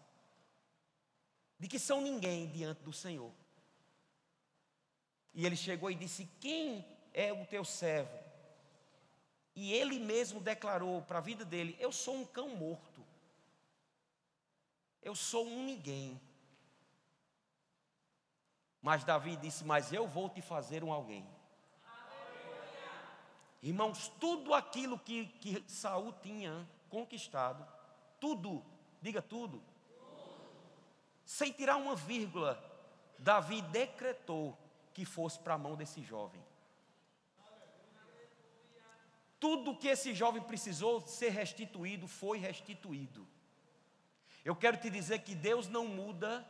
de 1.60 1.68
que 1.68 1.78
são 1.78 2.00
ninguém 2.00 2.48
diante 2.48 2.82
do 2.82 2.92
Senhor. 2.92 3.32
E 5.32 5.46
ele 5.46 5.54
chegou 5.54 5.92
e 5.92 5.94
disse: 5.94 6.28
Quem 6.40 6.84
é 7.14 7.32
o 7.32 7.46
teu 7.46 7.64
servo? 7.64 8.18
E 9.54 9.72
ele 9.72 9.98
mesmo 9.98 10.40
declarou 10.40 11.02
para 11.02 11.18
a 11.18 11.22
vida 11.22 11.44
dele: 11.44 11.76
Eu 11.78 11.92
sou 11.92 12.16
um 12.16 12.24
cão 12.24 12.48
morto. 12.56 13.04
Eu 15.02 15.14
sou 15.14 15.46
um 15.46 15.64
ninguém. 15.64 16.20
Mas 18.80 19.04
Davi 19.04 19.36
disse: 19.36 19.64
Mas 19.64 19.92
eu 19.92 20.06
vou 20.06 20.28
te 20.28 20.40
fazer 20.40 20.84
um 20.84 20.92
alguém. 20.92 21.26
Irmãos, 23.62 24.08
tudo 24.18 24.54
aquilo 24.54 24.98
que, 24.98 25.26
que 25.26 25.62
Saul 25.66 26.14
tinha 26.22 26.66
conquistado, 26.88 27.66
tudo, 28.18 28.64
diga 29.02 29.20
tudo, 29.20 29.62
sem 31.24 31.52
tirar 31.52 31.76
uma 31.76 31.94
vírgula, 31.94 32.58
Davi 33.18 33.60
decretou 33.62 34.56
que 34.94 35.04
fosse 35.04 35.38
para 35.38 35.54
a 35.54 35.58
mão 35.58 35.76
desse 35.76 36.02
jovem. 36.02 36.42
Tudo 39.40 39.74
que 39.74 39.88
esse 39.88 40.14
jovem 40.14 40.42
precisou 40.42 41.00
ser 41.00 41.30
restituído 41.30 42.06
foi 42.06 42.38
restituído. 42.38 43.26
Eu 44.44 44.54
quero 44.54 44.76
te 44.76 44.90
dizer 44.90 45.20
que 45.20 45.34
Deus 45.34 45.66
não 45.66 45.86
muda 45.86 46.46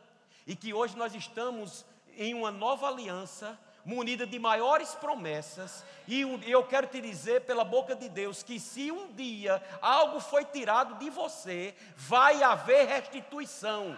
e 0.47 0.57
que 0.57 0.75
hoje 0.75 0.97
nós 0.97 1.15
estamos 1.15 1.87
em 2.17 2.35
uma 2.35 2.51
nova 2.51 2.89
aliança 2.89 3.59
munida 3.85 4.27
de 4.27 4.39
maiores 4.39 4.95
promessas, 4.95 5.85
e 6.07 6.21
eu 6.47 6.63
quero 6.65 6.87
te 6.87 7.01
dizer 7.01 7.43
pela 7.43 7.65
boca 7.65 7.95
de 7.95 8.09
Deus 8.09 8.43
que 8.43 8.61
se 8.61 8.93
um 8.93 9.13
dia 9.13 9.63
algo 9.81 10.21
foi 10.21 10.45
tirado 10.45 10.97
de 10.97 11.09
você, 11.09 11.75
vai 11.97 12.43
haver 12.43 12.87
restituição. 12.87 13.97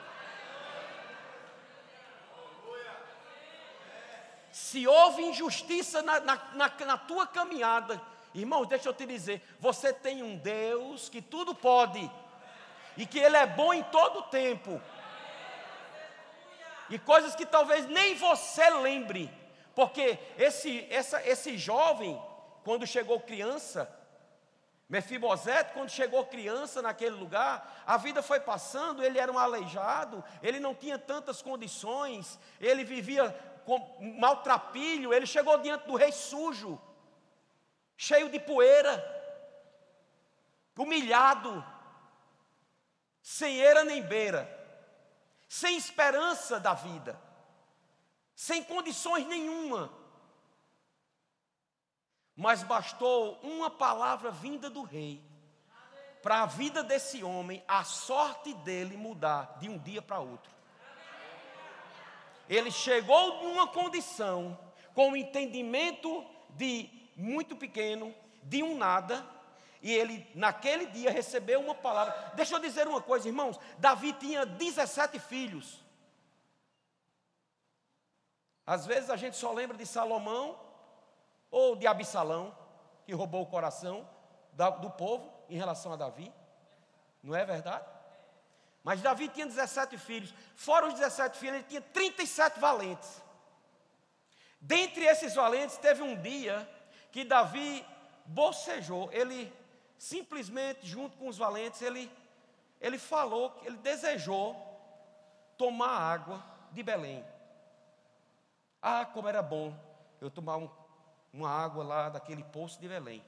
Se 4.53 4.87
houve 4.87 5.23
injustiça 5.23 6.03
na, 6.03 6.21
na, 6.21 6.37
na, 6.55 6.69
na 6.87 6.99
tua 6.99 7.27
caminhada, 7.27 8.01
irmão, 8.35 8.65
deixa 8.65 8.89
eu 8.89 8.95
te 8.95 9.07
dizer, 9.07 9.43
você 9.61 9.93
tem 9.93 10.23
um 10.23 10.37
Deus 10.37 11.09
que 11.09 11.21
tudo 11.21 11.55
pode, 11.55 12.11
e 12.97 13.07
que 13.07 13.19
Ele 13.19 13.37
é 13.37 13.47
bom 13.47 13.73
em 13.73 13.83
todo 13.85 14.23
tempo. 14.23 14.81
E 16.91 16.99
coisas 16.99 17.35
que 17.35 17.47
talvez 17.47 17.87
nem 17.87 18.15
você 18.15 18.69
lembre, 18.71 19.33
porque 19.75 20.19
esse, 20.37 20.87
essa, 20.91 21.27
esse 21.27 21.57
jovem, 21.57 22.21
quando 22.65 22.87
chegou 22.87 23.19
criança, 23.21 23.91
Mefibosete, 24.93 25.73
quando 25.73 25.89
chegou 25.89 26.27
criança 26.27 26.83
naquele 26.83 27.15
lugar, 27.15 27.83
a 27.87 27.97
vida 27.97 28.23
foi 28.23 28.39
passando, 28.41 29.03
ele 29.03 29.19
era 29.19 29.33
um 29.33 29.39
aleijado, 29.39 30.23
ele 30.43 30.61
não 30.61 30.75
tinha 30.75 30.99
tantas 30.99 31.41
condições, 31.41 32.39
ele 32.61 32.85
vivia 32.85 33.35
com 33.65 33.79
maltrapilho, 34.19 35.15
ele 35.15 35.25
chegou 35.25 35.57
diante 35.59 35.87
do 35.87 35.97
rei 35.97 36.13
sujo, 36.13 36.79
cheio 38.03 38.29
de 38.29 38.41
poeira, 38.41 38.95
humilhado, 40.77 41.65
sem 43.23 43.57
eira 43.57 43.85
nem 43.85 44.03
beira, 44.03 44.43
sem 45.49 45.77
esperança 45.77 46.59
da 46.59 46.75
vida 46.75 47.21
sem 48.35 48.63
condições 48.65 49.27
nenhuma. 49.27 49.93
Mas 52.35 52.65
bastou 52.65 53.39
uma 53.43 53.71
palavra 53.71 54.33
vinda 54.33 54.69
do 54.69 54.83
rei 54.83 55.23
para 56.23 56.43
a 56.43 56.47
vida 56.47 56.83
desse 56.83 57.23
homem, 57.23 57.63
a 57.69 57.85
sorte 57.85 58.55
dele 58.55 58.97
mudar 58.97 59.59
de 59.59 59.69
um 59.69 59.79
dia 59.79 60.01
para 60.03 60.19
outro. 60.19 60.53
Ele 62.49 62.71
chegou 62.71 63.45
numa 63.45 63.69
condição 63.69 64.59
com 64.95 65.11
um 65.11 65.17
entendimento 65.17 66.25
de 66.51 67.02
muito 67.23 67.55
pequeno, 67.55 68.13
de 68.43 68.63
um 68.63 68.77
nada, 68.77 69.25
e 69.81 69.93
ele 69.93 70.29
naquele 70.35 70.87
dia 70.87 71.11
recebeu 71.11 71.61
uma 71.61 71.75
palavra. 71.75 72.33
Deixa 72.35 72.57
eu 72.57 72.61
dizer 72.61 72.87
uma 72.89 73.01
coisa, 73.01 73.29
irmãos: 73.29 73.59
Davi 73.79 74.13
tinha 74.15 74.45
17 74.45 75.19
filhos. 75.21 75.81
Às 78.67 78.87
vezes 78.87 79.09
a 79.09 79.17
gente 79.17 79.37
só 79.37 79.53
lembra 79.53 79.77
de 79.77 79.87
Salomão 79.87 80.59
ou 81.51 81.77
de 81.77 81.87
Absalão, 81.87 82.57
que 83.07 83.13
roubou 83.13 83.43
o 83.43 83.47
coração 83.47 84.09
do 84.81 84.91
povo 84.91 85.33
em 85.49 85.57
relação 85.57 85.93
a 85.93 85.97
Davi. 85.97 86.33
Não 87.23 87.35
é 87.35 87.45
verdade? 87.45 87.85
Mas 88.83 89.01
Davi 89.01 89.29
tinha 89.29 89.47
17 89.47 89.97
filhos. 89.97 90.35
Fora 90.57 90.87
os 90.87 90.95
17 90.95 91.39
filhos, 91.39 91.57
ele 91.57 91.65
tinha 91.65 91.81
37 91.81 92.59
valentes. 92.59 93.23
Dentre 94.61 95.05
esses 95.05 95.35
valentes, 95.35 95.77
teve 95.77 96.03
um 96.03 96.21
dia 96.21 96.69
que 97.13 97.25
Davi 97.25 97.85
bocejou. 98.25 99.13
Ele 99.13 99.53
simplesmente, 99.99 100.87
junto 100.87 101.17
com 101.17 101.29
os 101.29 101.39
valentes, 101.39 101.81
ele, 101.83 102.11
ele 102.81 102.99
falou, 102.99 103.57
ele 103.63 103.77
desejou 103.77 104.57
tomar 105.57 105.91
água 105.91 106.45
de 106.73 106.83
Belém. 106.83 107.25
Ah, 108.81 109.05
como 109.07 109.29
era 109.29 109.43
bom 109.43 109.73
eu 110.21 110.31
tomar 110.31 110.57
um, 110.57 110.69
uma 111.33 111.49
água 111.49 111.85
lá 111.85 112.09
daquele 112.09 112.43
poço 112.43 112.81
de 112.81 112.89
Belém. 112.89 113.25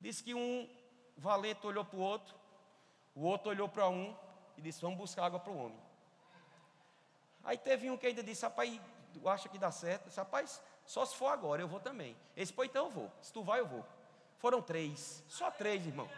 Diz 0.00 0.20
que 0.20 0.34
um 0.34 0.68
valente 1.16 1.66
olhou 1.66 1.84
para 1.84 1.98
o 1.98 2.00
outro, 2.00 2.36
o 3.14 3.22
outro 3.22 3.50
olhou 3.50 3.68
para 3.68 3.88
um 3.88 4.16
e 4.56 4.62
disse: 4.62 4.80
Vamos 4.80 4.96
buscar 4.96 5.24
água 5.24 5.40
para 5.40 5.52
o 5.52 5.58
homem. 5.58 5.80
Aí 7.42 7.58
teve 7.58 7.90
um 7.90 7.96
que 7.96 8.06
ainda 8.06 8.22
disse: 8.22 8.44
Rapaz, 8.44 8.80
acha 9.26 9.48
que 9.48 9.58
dá 9.58 9.72
certo? 9.72 10.14
Rapaz, 10.14 10.62
só 10.88 11.04
se 11.04 11.14
for 11.14 11.26
agora, 11.26 11.60
eu 11.60 11.68
vou 11.68 11.78
também. 11.78 12.16
Esse, 12.34 12.50
pô, 12.50 12.64
então 12.64 12.86
eu 12.86 12.90
vou. 12.90 13.12
Se 13.20 13.30
tu 13.30 13.42
vai, 13.42 13.60
eu 13.60 13.66
vou. 13.66 13.84
Foram 14.38 14.62
três, 14.62 15.22
só 15.28 15.50
três, 15.50 15.86
irmão. 15.86 16.08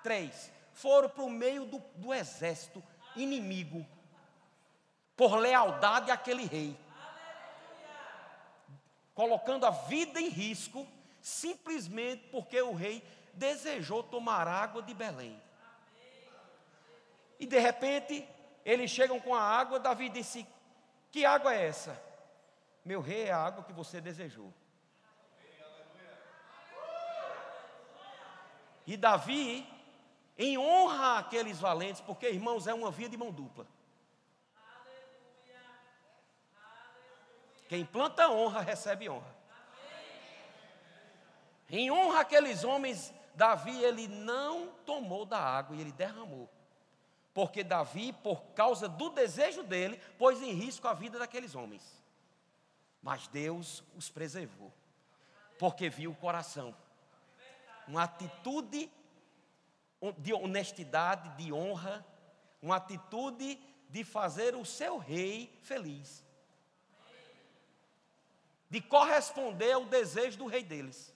Três. 0.00 0.48
Foram 0.72 1.08
para 1.08 1.24
o 1.24 1.28
meio 1.28 1.66
do, 1.66 1.82
do 1.96 2.14
exército 2.14 2.80
inimigo, 3.16 3.84
por 5.16 5.34
lealdade 5.34 6.12
àquele 6.12 6.44
rei, 6.44 6.78
colocando 9.12 9.66
a 9.66 9.70
vida 9.70 10.20
em 10.20 10.28
risco, 10.28 10.86
simplesmente 11.20 12.28
porque 12.28 12.62
o 12.62 12.74
rei 12.74 13.02
desejou 13.34 14.04
tomar 14.04 14.46
água 14.46 14.82
de 14.82 14.94
Belém. 14.94 15.42
E 17.40 17.46
de 17.46 17.58
repente, 17.58 18.28
eles 18.64 18.88
chegam 18.88 19.18
com 19.18 19.34
a 19.34 19.42
água, 19.42 19.80
Davi 19.80 20.08
disse: 20.10 20.46
Que 21.10 21.24
água 21.24 21.52
é 21.52 21.66
essa? 21.66 22.05
Meu 22.86 23.00
rei 23.00 23.24
é 23.24 23.32
a 23.32 23.38
água 23.38 23.64
que 23.64 23.72
você 23.72 24.00
desejou. 24.00 24.54
E 28.86 28.96
Davi, 28.96 29.68
em 30.38 30.56
honra 30.56 31.18
àqueles 31.18 31.58
valentes, 31.58 32.00
porque 32.00 32.30
irmãos, 32.30 32.68
é 32.68 32.72
uma 32.72 32.92
via 32.92 33.08
de 33.08 33.16
mão 33.16 33.32
dupla. 33.32 33.66
Quem 37.68 37.84
planta 37.84 38.30
honra, 38.30 38.60
recebe 38.60 39.08
honra. 39.08 39.34
Em 41.68 41.90
honra 41.90 42.20
àqueles 42.20 42.62
homens, 42.62 43.12
Davi, 43.34 43.82
ele 43.82 44.06
não 44.06 44.68
tomou 44.86 45.26
da 45.26 45.40
água 45.40 45.74
e 45.74 45.80
ele 45.80 45.90
derramou. 45.90 46.48
Porque 47.34 47.64
Davi, 47.64 48.12
por 48.12 48.40
causa 48.54 48.88
do 48.88 49.10
desejo 49.10 49.64
dele, 49.64 50.00
pôs 50.16 50.40
em 50.40 50.52
risco 50.52 50.86
a 50.86 50.94
vida 50.94 51.18
daqueles 51.18 51.56
homens. 51.56 52.05
Mas 53.06 53.28
Deus 53.28 53.84
os 53.94 54.10
preservou, 54.10 54.74
porque 55.60 55.88
viu 55.88 56.10
o 56.10 56.16
coração 56.16 56.76
uma 57.86 58.02
atitude 58.02 58.90
de 60.18 60.34
honestidade, 60.34 61.28
de 61.36 61.52
honra, 61.52 62.04
uma 62.60 62.74
atitude 62.74 63.60
de 63.88 64.02
fazer 64.02 64.56
o 64.56 64.64
seu 64.64 64.98
rei 64.98 65.56
feliz, 65.62 66.24
de 68.68 68.80
corresponder 68.80 69.70
ao 69.70 69.84
desejo 69.84 70.38
do 70.38 70.46
rei 70.46 70.64
deles. 70.64 71.14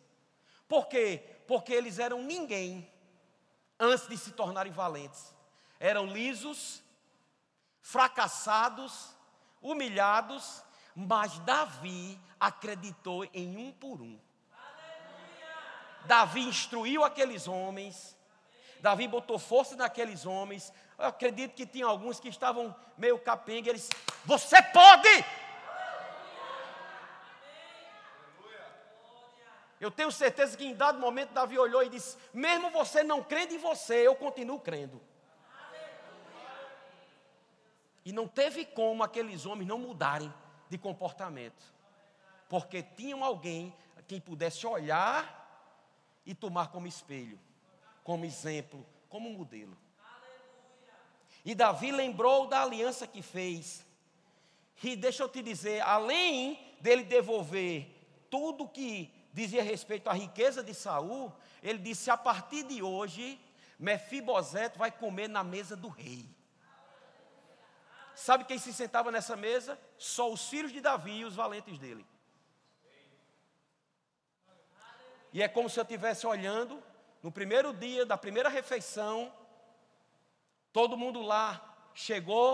Por 0.69 0.87
quê? 0.87 1.43
Porque 1.49 1.73
eles 1.73 1.99
eram 1.99 2.23
ninguém 2.23 2.89
antes 3.81 4.07
de 4.07 4.17
se 4.17 4.31
tornarem 4.31 4.73
valentes. 4.73 5.35
Eram 5.81 6.07
lisos, 6.07 6.85
fracassados, 7.81 9.13
humilhados, 9.61 10.63
mas 11.01 11.39
Davi 11.41 12.21
acreditou 12.39 13.25
em 13.33 13.57
um 13.57 13.73
por 13.73 14.01
um. 14.01 14.19
Davi 16.05 16.41
instruiu 16.41 17.05
aqueles 17.05 17.47
homens, 17.49 18.17
Davi 18.81 19.07
botou 19.09 19.39
força 19.39 19.77
naqueles 19.77 20.27
homens. 20.27 20.73
Eu 20.99 21.07
acredito 21.07 21.55
que 21.55 21.67
tinha 21.67 21.87
alguns 21.87 22.19
que 22.19 22.29
estavam 22.29 22.75
meio 22.97 23.19
capenga. 23.19 23.71
Eles, 23.71 23.89
você 24.25 24.63
pode! 24.63 25.25
Eu 29.79 29.91
tenho 29.91 30.13
certeza 30.13 30.57
que 30.57 30.65
em 30.67 30.75
dado 30.75 30.99
momento 30.99 31.33
Davi 31.33 31.59
olhou 31.59 31.83
e 31.83 31.89
disse: 31.89 32.17
Mesmo 32.33 32.71
você 32.71 33.03
não 33.03 33.23
crendo 33.23 33.55
em 33.55 33.59
você, 33.59 34.07
eu 34.07 34.15
continuo 34.15 34.61
crendo. 34.61 35.01
E 38.05 38.13
não 38.13 38.27
teve 38.27 38.65
como 38.65 39.03
aqueles 39.03 39.47
homens 39.47 39.69
não 39.69 39.79
mudarem 39.79 40.33
de 40.71 40.79
comportamento, 40.79 41.63
porque 42.49 42.83
tinham 42.83 43.23
alguém 43.23 43.75
quem 44.11 44.21
pudesse 44.21 44.67
olhar 44.67 45.39
e 46.27 46.35
tomar 46.35 46.69
como 46.73 46.87
espelho, 46.87 47.39
como 48.03 48.25
exemplo, 48.25 48.85
como 49.09 49.31
modelo. 49.31 49.77
E 51.45 51.55
Davi 51.55 51.93
lembrou 51.93 52.49
da 52.49 52.63
aliança 52.63 53.07
que 53.07 53.23
fez. 53.23 53.87
E 54.83 54.97
deixa 54.97 55.23
eu 55.23 55.29
te 55.29 55.43
dizer, 55.43 55.81
além 55.83 56.59
dele 56.81 57.05
devolver 57.05 57.87
tudo 58.29 58.67
que 58.67 59.13
dizia 59.33 59.63
respeito 59.63 60.09
à 60.09 60.13
riqueza 60.13 60.61
de 60.61 60.75
Saul, 60.75 61.33
ele 61.63 61.79
disse: 61.79 62.11
a 62.11 62.17
partir 62.17 62.65
de 62.65 62.83
hoje, 62.83 63.41
Mefibosete 63.79 64.77
vai 64.77 64.91
comer 64.91 65.29
na 65.29 65.45
mesa 65.45 65.77
do 65.77 65.89
rei. 65.89 66.29
Sabe 68.21 68.45
quem 68.45 68.59
se 68.59 68.71
sentava 68.75 69.11
nessa 69.11 69.35
mesa? 69.35 69.81
Só 69.97 70.31
os 70.31 70.47
filhos 70.47 70.71
de 70.71 70.79
Davi 70.79 71.21
e 71.21 71.25
os 71.25 71.35
valentes 71.35 71.79
dele. 71.79 72.05
E 75.33 75.43
é 75.43 75.49
como 75.49 75.71
se 75.71 75.81
eu 75.81 75.85
estivesse 75.85 76.27
olhando 76.27 76.83
no 77.23 77.33
primeiro 77.33 77.73
dia 77.73 78.05
da 78.05 78.19
primeira 78.19 78.51
refeição, 78.51 79.33
todo 80.71 80.99
mundo 80.99 81.23
lá 81.23 81.91
chegou, 81.95 82.53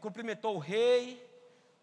cumprimentou 0.00 0.56
o 0.56 0.58
rei, 0.58 1.22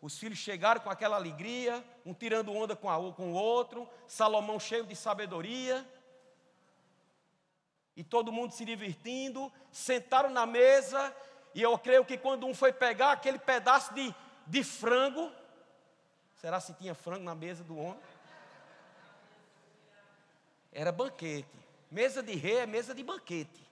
os 0.02 0.18
filhos 0.18 0.40
chegaram 0.40 0.82
com 0.82 0.90
aquela 0.90 1.16
alegria, 1.16 1.86
um 2.04 2.14
tirando 2.16 2.52
onda 2.52 2.76
com, 2.76 2.90
a, 2.90 3.14
com 3.14 3.34
o 3.34 3.36
outro, 3.36 3.88
Salomão 4.08 4.60
cheio 4.60 4.88
de 4.88 4.96
sabedoria, 4.96 5.88
e 7.98 8.04
todo 8.04 8.32
mundo 8.32 8.54
se 8.54 8.64
divertindo, 8.64 9.52
sentaram 9.72 10.30
na 10.30 10.46
mesa, 10.46 11.14
e 11.54 11.62
eu 11.62 11.78
creio 11.78 12.06
que 12.06 12.18
quando 12.18 12.48
um 12.48 12.54
foi 12.54 12.72
pegar 12.72 13.12
aquele 13.12 13.40
pedaço 13.40 13.94
de, 13.94 14.16
de 14.46 14.64
frango, 14.64 15.30
Será 16.38 16.60
se 16.60 16.74
tinha 16.76 16.94
frango 16.94 17.24
na 17.24 17.34
mesa 17.34 17.64
do 17.64 17.78
homem? 17.78 18.02
Era 20.72 20.92
banquete. 20.92 21.50
Mesa 21.90 22.22
de 22.22 22.36
rei 22.36 22.58
é 22.58 22.66
mesa 22.66 22.94
de 22.94 23.04
banquete. 23.04 23.66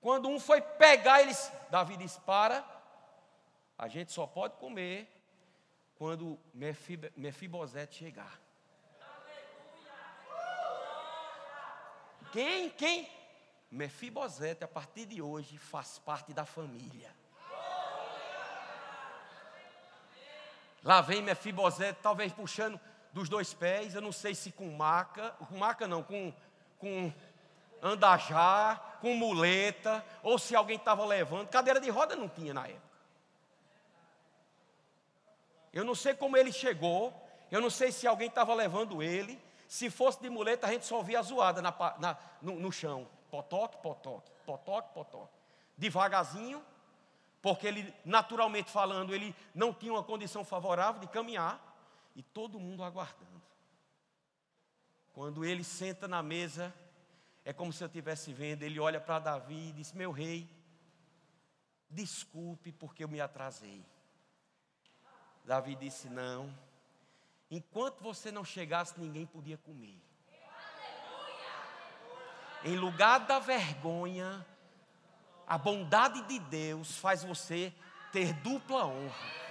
Quando 0.00 0.28
um 0.28 0.40
foi 0.40 0.60
pegar, 0.60 1.20
eles, 1.20 1.52
Davi 1.70 1.96
disse: 1.96 2.18
Para, 2.22 2.64
a 3.76 3.88
gente 3.88 4.10
só 4.10 4.26
pode 4.26 4.56
comer 4.56 5.06
quando 5.96 6.38
Mefibosete 7.14 7.96
chegar. 7.96 8.40
Quem? 12.32 12.70
Quem? 12.70 13.08
Mefibosete, 13.70 14.64
a 14.64 14.68
partir 14.68 15.06
de 15.06 15.22
hoje, 15.22 15.56
faz 15.58 15.98
parte 15.98 16.32
da 16.32 16.44
família. 16.44 17.10
Lá 20.82 21.00
vem 21.00 21.22
Mefibosete, 21.22 22.00
talvez 22.02 22.32
puxando 22.32 22.80
dos 23.12 23.28
dois 23.28 23.52
pés, 23.54 23.94
eu 23.94 24.00
não 24.00 24.10
sei 24.10 24.34
se 24.34 24.50
com 24.50 24.70
maca, 24.72 25.30
com 25.32 25.56
maca 25.56 25.86
não, 25.86 26.02
com, 26.02 26.32
com 26.78 27.12
andajá, 27.82 28.80
com 29.00 29.14
muleta, 29.14 30.04
ou 30.22 30.38
se 30.38 30.56
alguém 30.56 30.76
estava 30.76 31.04
levando. 31.04 31.48
Cadeira 31.48 31.80
de 31.80 31.90
roda 31.90 32.16
não 32.16 32.28
tinha 32.28 32.54
na 32.54 32.66
época. 32.66 32.92
Eu 35.72 35.84
não 35.84 35.94
sei 35.94 36.14
como 36.14 36.36
ele 36.36 36.52
chegou, 36.52 37.14
eu 37.50 37.60
não 37.60 37.70
sei 37.70 37.92
se 37.92 38.06
alguém 38.06 38.28
estava 38.28 38.54
levando 38.54 39.02
ele. 39.02 39.40
Se 39.72 39.88
fosse 39.88 40.20
de 40.20 40.28
muleta, 40.28 40.66
a 40.66 40.70
gente 40.70 40.84
só 40.84 40.98
ouvia 40.98 41.18
a 41.18 41.22
zoada 41.22 41.62
na, 41.62 41.74
na, 41.98 42.18
no, 42.42 42.60
no 42.60 42.70
chão. 42.70 43.08
Potoque, 43.30 43.78
potoque, 43.78 44.30
potoque, 44.44 44.92
potoque. 44.92 45.32
Devagarzinho, 45.78 46.62
porque 47.40 47.68
ele, 47.68 47.94
naturalmente 48.04 48.70
falando, 48.70 49.14
ele 49.14 49.34
não 49.54 49.72
tinha 49.72 49.94
uma 49.94 50.02
condição 50.02 50.44
favorável 50.44 51.00
de 51.00 51.06
caminhar, 51.06 51.58
e 52.14 52.22
todo 52.22 52.60
mundo 52.60 52.84
aguardando. 52.84 53.40
Quando 55.14 55.42
ele 55.42 55.64
senta 55.64 56.06
na 56.06 56.22
mesa, 56.22 56.70
é 57.42 57.50
como 57.50 57.72
se 57.72 57.82
eu 57.82 57.86
estivesse 57.86 58.30
vendo, 58.30 58.64
ele 58.64 58.78
olha 58.78 59.00
para 59.00 59.20
Davi 59.20 59.70
e 59.70 59.72
diz: 59.72 59.94
Meu 59.94 60.12
rei, 60.12 60.46
desculpe 61.88 62.72
porque 62.72 63.04
eu 63.04 63.08
me 63.08 63.22
atrasei. 63.22 63.82
Davi 65.46 65.74
disse: 65.74 66.10
Não, 66.10 66.54
enquanto 67.52 68.00
você 68.00 68.32
não 68.32 68.42
chegasse, 68.42 68.98
ninguém 68.98 69.26
podia 69.26 69.58
comer. 69.58 70.00
Em 72.64 72.76
lugar 72.76 73.18
da 73.26 73.38
vergonha, 73.38 74.44
a 75.46 75.58
bondade 75.58 76.22
de 76.22 76.38
Deus 76.38 76.96
faz 76.96 77.22
você 77.22 77.70
ter 78.10 78.32
dupla 78.32 78.86
honra. 78.86 79.42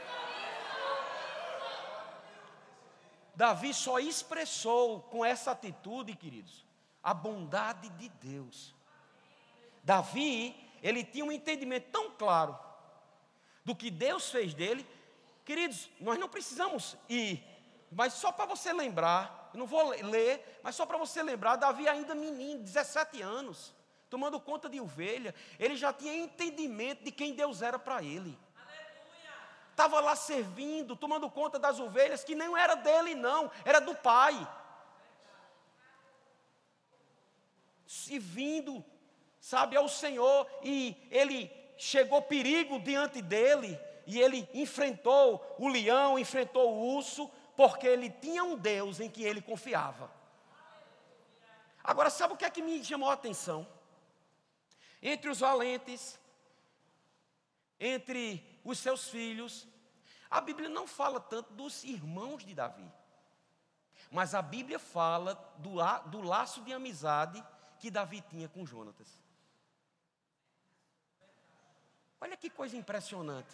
Davi 3.35 3.71
só 3.71 3.99
expressou 3.99 5.01
com 5.03 5.23
essa 5.23 5.51
atitude, 5.51 6.15
queridos, 6.15 6.65
a 7.03 7.13
bondade 7.13 7.87
de 7.89 8.09
Deus. 8.09 8.73
Davi, 9.83 10.55
ele 10.81 11.03
tinha 11.03 11.23
um 11.23 11.31
entendimento 11.31 11.91
tão 11.91 12.09
claro 12.09 12.57
do 13.63 13.75
que 13.75 13.91
Deus 13.91 14.31
fez 14.31 14.55
dele, 14.55 14.87
queridos, 15.45 15.87
nós 15.99 16.17
não 16.17 16.27
precisamos 16.27 16.97
ir, 17.07 17.50
mas 17.91 18.13
só 18.13 18.31
para 18.31 18.45
você 18.45 18.71
lembrar, 18.71 19.49
eu 19.53 19.59
não 19.59 19.67
vou 19.67 19.89
ler, 19.89 20.59
mas 20.63 20.75
só 20.75 20.85
para 20.85 20.97
você 20.97 21.21
lembrar, 21.21 21.57
Davi 21.57 21.89
ainda 21.89 22.15
menino, 22.15 22.63
17 22.63 23.21
anos, 23.21 23.73
tomando 24.09 24.39
conta 24.39 24.69
de 24.69 24.79
ovelha, 24.79 25.35
ele 25.59 25.75
já 25.75 25.91
tinha 25.91 26.15
entendimento 26.15 27.03
de 27.03 27.11
quem 27.11 27.33
Deus 27.33 27.61
era 27.61 27.77
para 27.77 28.01
ele. 28.01 28.39
Estava 29.71 29.99
lá 29.99 30.15
servindo, 30.15 30.95
tomando 30.95 31.29
conta 31.29 31.59
das 31.59 31.79
ovelhas, 31.79 32.23
que 32.23 32.35
não 32.35 32.55
era 32.55 32.75
dele, 32.75 33.13
não, 33.13 33.51
era 33.65 33.79
do 33.79 33.95
pai. 33.95 34.47
Se 37.85 38.19
vindo, 38.19 38.83
sabe, 39.39 39.75
ao 39.75 39.89
Senhor, 39.89 40.47
e 40.63 40.95
ele 41.09 41.51
chegou 41.77 42.21
perigo 42.21 42.79
diante 42.79 43.21
dele, 43.21 43.77
e 44.05 44.19
ele 44.19 44.47
enfrentou 44.53 45.55
o 45.57 45.67
leão, 45.67 46.17
enfrentou 46.17 46.71
o 46.71 46.95
urso, 46.95 47.29
porque 47.55 47.87
ele 47.87 48.09
tinha 48.09 48.43
um 48.43 48.57
Deus 48.57 48.99
em 48.99 49.09
que 49.09 49.23
ele 49.23 49.41
confiava. 49.41 50.11
Agora, 51.83 52.09
sabe 52.09 52.33
o 52.33 52.37
que 52.37 52.45
é 52.45 52.49
que 52.49 52.61
me 52.61 52.83
chamou 52.83 53.09
a 53.09 53.13
atenção? 53.13 53.67
Entre 55.01 55.29
os 55.29 55.39
valentes, 55.39 56.19
entre 57.79 58.45
os 58.63 58.77
seus 58.77 59.09
filhos. 59.09 59.67
A 60.29 60.39
Bíblia 60.39 60.69
não 60.69 60.87
fala 60.87 61.19
tanto 61.19 61.51
dos 61.53 61.83
irmãos 61.83 62.45
de 62.45 62.53
Davi, 62.53 62.89
mas 64.09 64.33
a 64.33 64.41
Bíblia 64.41 64.79
fala 64.79 65.33
do, 65.57 65.75
do 66.09 66.21
laço 66.21 66.61
de 66.61 66.71
amizade 66.71 67.43
que 67.79 67.91
Davi 67.91 68.21
tinha 68.29 68.47
com 68.47 68.65
Jonatas. 68.65 69.19
Olha 72.21 72.37
que 72.37 72.49
coisa 72.49 72.77
impressionante. 72.77 73.53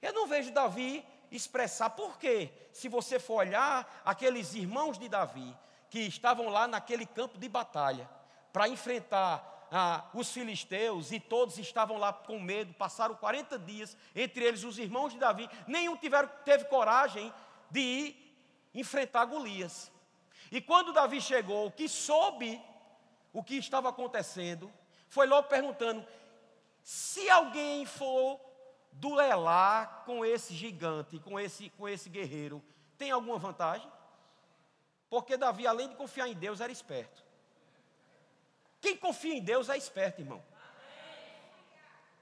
Eu 0.00 0.12
não 0.12 0.26
vejo 0.26 0.52
Davi 0.52 1.04
expressar 1.30 1.90
por 1.90 2.18
quê. 2.18 2.50
Se 2.72 2.88
você 2.88 3.18
for 3.18 3.34
olhar 3.36 4.02
aqueles 4.04 4.54
irmãos 4.54 4.98
de 4.98 5.08
Davi 5.08 5.56
que 5.88 6.00
estavam 6.00 6.48
lá 6.48 6.66
naquele 6.66 7.06
campo 7.06 7.38
de 7.38 7.48
batalha 7.48 8.08
para 8.52 8.68
enfrentar 8.68 9.68
ah, 9.70 10.04
os 10.12 10.32
filisteus, 10.32 11.12
e 11.12 11.20
todos 11.20 11.58
estavam 11.58 11.96
lá 11.96 12.12
com 12.12 12.40
medo, 12.40 12.74
passaram 12.74 13.14
40 13.14 13.58
dias, 13.58 13.96
entre 14.14 14.44
eles 14.44 14.64
os 14.64 14.78
irmãos 14.78 15.12
de 15.12 15.18
Davi, 15.18 15.48
nenhum 15.66 15.96
tiveram, 15.96 16.28
teve 16.44 16.64
coragem 16.64 17.32
de 17.70 17.80
ir 17.80 18.36
enfrentar 18.74 19.24
Golias. 19.26 19.90
E 20.50 20.60
quando 20.60 20.92
Davi 20.92 21.20
chegou, 21.20 21.70
que 21.70 21.88
soube 21.88 22.60
o 23.32 23.42
que 23.42 23.56
estava 23.56 23.88
acontecendo, 23.88 24.72
foi 25.08 25.26
logo 25.26 25.48
perguntando: 25.48 26.04
se 26.82 27.30
alguém 27.30 27.86
for 27.86 28.40
duelar 28.92 30.02
com 30.04 30.24
esse 30.24 30.54
gigante, 30.54 31.18
com 31.18 31.38
esse, 31.38 31.70
com 31.70 31.88
esse 31.88 32.08
guerreiro, 32.08 32.62
tem 32.98 33.10
alguma 33.10 33.38
vantagem? 33.38 33.90
Porque 35.08 35.36
Davi, 35.36 35.66
além 35.66 35.88
de 35.88 35.96
confiar 35.96 36.28
em 36.28 36.34
Deus, 36.34 36.60
era 36.60 36.70
esperto. 36.70 37.22
Quem 38.80 38.96
confia 38.96 39.34
em 39.34 39.42
Deus 39.42 39.68
é 39.68 39.76
esperto, 39.76 40.20
irmão. 40.20 40.42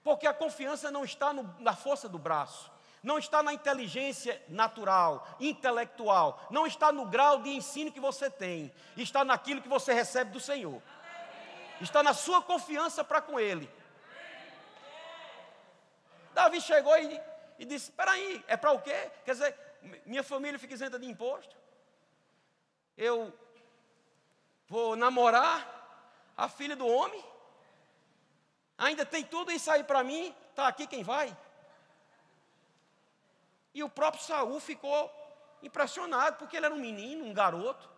Porque 0.02 0.26
a 0.26 0.32
confiança 0.32 0.90
não 0.90 1.04
está 1.04 1.32
no, 1.32 1.54
na 1.60 1.74
força 1.74 2.08
do 2.08 2.18
braço, 2.18 2.70
não 3.02 3.18
está 3.18 3.42
na 3.42 3.52
inteligência 3.52 4.42
natural, 4.48 5.26
intelectual, 5.38 6.40
não 6.50 6.66
está 6.66 6.90
no 6.90 7.06
grau 7.06 7.42
de 7.42 7.50
ensino 7.50 7.92
que 7.92 8.00
você 8.00 8.30
tem, 8.30 8.72
está 8.96 9.24
naquilo 9.24 9.60
que 9.60 9.68
você 9.68 9.92
recebe 9.92 10.30
do 10.30 10.40
Senhor, 10.40 10.82
está 11.80 12.02
na 12.02 12.14
sua 12.14 12.40
confiança 12.40 13.04
para 13.04 13.20
com 13.20 13.38
Ele. 13.38 13.70
Davi 16.38 16.60
chegou 16.60 16.96
e, 16.96 17.20
e 17.58 17.64
disse: 17.64 17.90
Espera 17.90 18.12
aí, 18.12 18.44
é 18.46 18.56
para 18.56 18.70
o 18.70 18.80
quê? 18.80 19.10
Quer 19.24 19.32
dizer, 19.32 19.58
minha 20.06 20.22
família 20.22 20.58
fica 20.58 20.74
isenta 20.74 20.98
de 20.98 21.06
imposto, 21.06 21.56
eu 22.96 23.32
vou 24.68 24.94
namorar, 24.94 25.56
a 26.36 26.48
filha 26.48 26.76
do 26.76 26.86
homem? 26.86 27.24
Ainda 28.86 29.04
tem 29.04 29.24
tudo 29.24 29.50
isso 29.50 29.68
aí 29.68 29.82
para 29.82 30.04
mim? 30.04 30.32
Está 30.50 30.68
aqui 30.68 30.86
quem 30.86 31.02
vai? 31.02 31.36
E 33.74 33.82
o 33.82 33.88
próprio 33.88 34.22
Saul 34.22 34.60
ficou 34.60 35.12
impressionado, 35.60 36.36
porque 36.36 36.56
ele 36.56 36.66
era 36.66 36.74
um 36.74 36.78
menino, 36.78 37.24
um 37.24 37.34
garoto, 37.34 37.90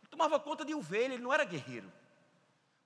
ele 0.00 0.08
tomava 0.10 0.38
conta 0.38 0.62
de 0.66 0.74
ovelha, 0.74 1.14
ele 1.14 1.22
não 1.22 1.32
era 1.32 1.44
guerreiro. 1.44 1.90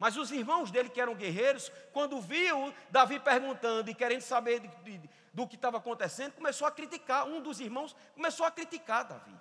Mas 0.02 0.16
os 0.16 0.32
irmãos 0.32 0.68
dele, 0.68 0.88
que 0.88 1.00
eram 1.00 1.14
guerreiros, 1.14 1.70
quando 1.92 2.20
viu 2.20 2.74
Davi 2.90 3.20
perguntando 3.20 3.88
e 3.88 3.94
querendo 3.94 4.22
saber 4.22 4.58
de, 4.58 4.98
de, 4.98 5.10
do 5.32 5.46
que 5.46 5.54
estava 5.54 5.76
acontecendo, 5.76 6.32
começou 6.32 6.66
a 6.66 6.72
criticar. 6.72 7.24
Um 7.24 7.40
dos 7.40 7.60
irmãos 7.60 7.94
começou 8.12 8.44
a 8.44 8.50
criticar 8.50 9.04
Davi. 9.04 9.32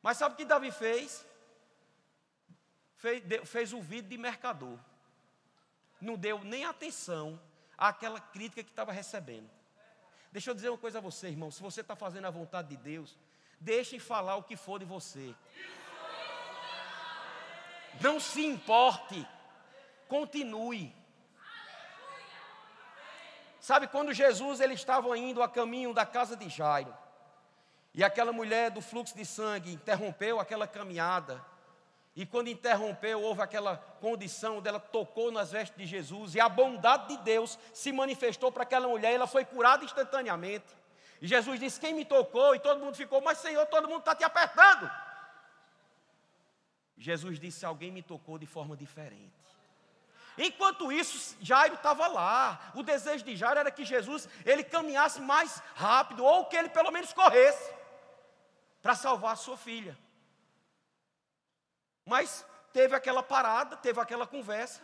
Mas 0.00 0.18
sabe 0.18 0.34
o 0.34 0.36
que 0.36 0.44
Davi 0.44 0.70
fez? 0.70 1.26
fez, 2.94 3.22
fez 3.44 3.72
o 3.72 3.80
vídeo 3.80 4.08
de 4.08 4.16
mercador. 4.16 4.78
Não 6.00 6.16
deu 6.16 6.44
nem 6.44 6.64
atenção 6.64 7.40
àquela 7.76 8.20
crítica 8.20 8.62
que 8.62 8.70
estava 8.70 8.92
recebendo. 8.92 9.50
Deixa 10.30 10.48
eu 10.48 10.54
dizer 10.54 10.68
uma 10.68 10.78
coisa 10.78 10.98
a 10.98 11.00
você, 11.02 11.26
irmão. 11.26 11.50
Se 11.50 11.60
você 11.60 11.80
está 11.80 11.96
fazendo 11.96 12.26
a 12.28 12.30
vontade 12.30 12.68
de 12.68 12.76
Deus, 12.76 13.18
deixe 13.58 13.98
falar 13.98 14.36
o 14.36 14.44
que 14.44 14.56
for 14.56 14.78
de 14.78 14.84
você. 14.84 15.34
Não 18.00 18.18
se 18.20 18.44
importe. 18.44 19.26
Continue. 20.08 20.94
Sabe 23.60 23.86
quando 23.88 24.12
Jesus 24.12 24.60
ele 24.60 24.74
estava 24.74 25.16
indo 25.16 25.42
a 25.42 25.48
caminho 25.48 25.94
da 25.94 26.04
casa 26.04 26.36
de 26.36 26.50
Jairo, 26.50 26.94
e 27.94 28.04
aquela 28.04 28.30
mulher 28.30 28.70
do 28.70 28.82
fluxo 28.82 29.16
de 29.16 29.24
sangue 29.24 29.72
interrompeu 29.72 30.38
aquela 30.38 30.66
caminhada, 30.66 31.42
e 32.14 32.26
quando 32.26 32.48
interrompeu, 32.48 33.22
houve 33.22 33.40
aquela 33.40 33.76
condição 34.00 34.58
onde 34.58 34.68
ela 34.68 34.78
tocou 34.78 35.32
nas 35.32 35.50
vestes 35.50 35.78
de 35.78 35.86
Jesus, 35.86 36.34
e 36.34 36.40
a 36.40 36.48
bondade 36.48 37.08
de 37.08 37.22
Deus 37.24 37.58
se 37.72 37.90
manifestou 37.90 38.52
para 38.52 38.64
aquela 38.64 38.86
mulher, 38.86 39.12
e 39.12 39.14
ela 39.14 39.26
foi 39.26 39.46
curada 39.46 39.82
instantaneamente. 39.82 40.66
E 41.22 41.26
Jesus 41.26 41.58
disse: 41.58 41.80
Quem 41.80 41.94
me 41.94 42.04
tocou? 42.04 42.54
E 42.54 42.58
todo 42.58 42.84
mundo 42.84 42.94
ficou, 42.94 43.22
mas 43.22 43.38
Senhor, 43.38 43.64
todo 43.66 43.88
mundo 43.88 44.00
está 44.00 44.14
te 44.14 44.24
apertando. 44.24 44.90
Jesus 46.96 47.38
disse: 47.38 47.66
Alguém 47.66 47.90
me 47.90 48.02
tocou 48.02 48.38
de 48.38 48.46
forma 48.46 48.76
diferente. 48.76 49.32
Enquanto 50.36 50.90
isso, 50.90 51.36
Jairo 51.40 51.74
estava 51.74 52.06
lá. 52.08 52.72
O 52.74 52.82
desejo 52.82 53.24
de 53.24 53.36
Jairo 53.36 53.60
era 53.60 53.70
que 53.70 53.84
Jesus 53.84 54.28
ele 54.44 54.64
caminhasse 54.64 55.20
mais 55.20 55.62
rápido, 55.74 56.24
ou 56.24 56.46
que 56.46 56.56
ele 56.56 56.68
pelo 56.68 56.90
menos 56.90 57.12
corresse, 57.12 57.72
para 58.82 58.94
salvar 58.94 59.32
a 59.32 59.36
sua 59.36 59.56
filha. 59.56 59.96
Mas 62.04 62.44
teve 62.72 62.94
aquela 62.94 63.22
parada, 63.22 63.76
teve 63.76 64.00
aquela 64.00 64.26
conversa. 64.26 64.82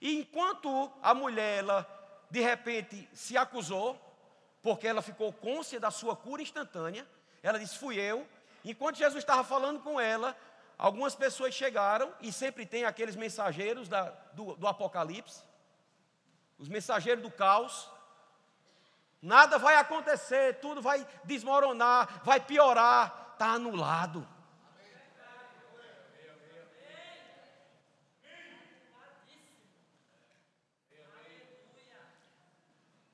E 0.00 0.18
enquanto 0.18 0.90
a 1.02 1.12
mulher, 1.12 1.58
ela, 1.58 2.26
de 2.30 2.40
repente, 2.40 3.08
se 3.12 3.36
acusou, 3.36 4.00
porque 4.62 4.86
ela 4.86 5.02
ficou 5.02 5.32
côncia 5.32 5.80
da 5.80 5.90
sua 5.90 6.14
cura 6.16 6.42
instantânea, 6.42 7.06
ela 7.42 7.58
disse: 7.58 7.78
Fui 7.78 7.98
eu. 7.98 8.26
Enquanto 8.64 8.96
Jesus 8.96 9.22
estava 9.22 9.42
falando 9.42 9.80
com 9.80 9.98
ela, 9.98 10.36
algumas 10.80 11.14
pessoas 11.14 11.54
chegaram, 11.54 12.12
e 12.20 12.32
sempre 12.32 12.64
tem 12.64 12.84
aqueles 12.84 13.14
mensageiros 13.14 13.88
da, 13.88 14.10
do, 14.32 14.56
do 14.56 14.66
Apocalipse, 14.66 15.42
os 16.58 16.68
mensageiros 16.68 17.22
do 17.22 17.30
caos, 17.30 17.88
Nada 19.22 19.58
vai 19.58 19.76
acontecer, 19.76 20.60
tudo 20.60 20.80
vai 20.80 21.06
desmoronar, 21.24 22.22
vai 22.24 22.40
piorar, 22.40 23.32
está 23.34 23.48
anulado. 23.52 24.26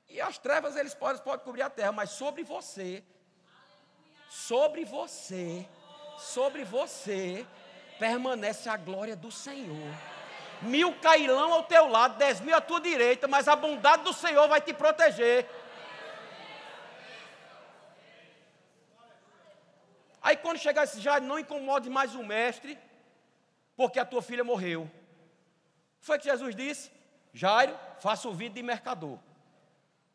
E 0.07 0.21
as 0.21 0.37
trevas 0.37 0.77
eles 0.77 0.93
podem, 0.95 1.21
podem 1.21 1.43
cobrir 1.43 1.61
a 1.61 1.69
terra, 1.69 1.91
mas 1.91 2.11
sobre 2.11 2.41
você, 2.41 3.03
sobre 4.29 4.85
você, 4.85 5.67
sobre 6.17 6.63
você, 6.63 7.45
permanece 7.99 8.67
a 8.69 8.77
glória 8.77 9.15
do 9.15 9.31
Senhor. 9.31 9.93
Mil 10.61 10.93
cairão 10.99 11.53
ao 11.53 11.63
teu 11.63 11.87
lado, 11.87 12.17
dez 12.17 12.39
mil 12.39 12.55
à 12.55 12.61
tua 12.61 12.81
direita, 12.81 13.27
mas 13.27 13.47
a 13.47 13.55
bondade 13.55 14.03
do 14.03 14.13
Senhor 14.13 14.47
vai 14.47 14.59
te 14.59 14.73
proteger. 14.73 15.47
Aí 20.21 20.35
quando 20.35 20.57
chegar 20.57 20.83
esse 20.83 20.99
já 20.99 21.19
não 21.19 21.39
incomode 21.39 21.89
mais 21.89 22.15
o 22.15 22.23
mestre, 22.23 22.77
porque 23.75 23.99
a 23.99 24.05
tua 24.05 24.21
filha 24.21 24.43
morreu. 24.43 24.89
Foi 26.01 26.17
que 26.17 26.25
Jesus 26.25 26.55
disse: 26.55 26.91
Jairo, 27.33 27.77
faça 27.99 28.27
o 28.27 28.33
vídeo 28.33 28.55
de 28.55 28.63
mercador. 28.63 29.19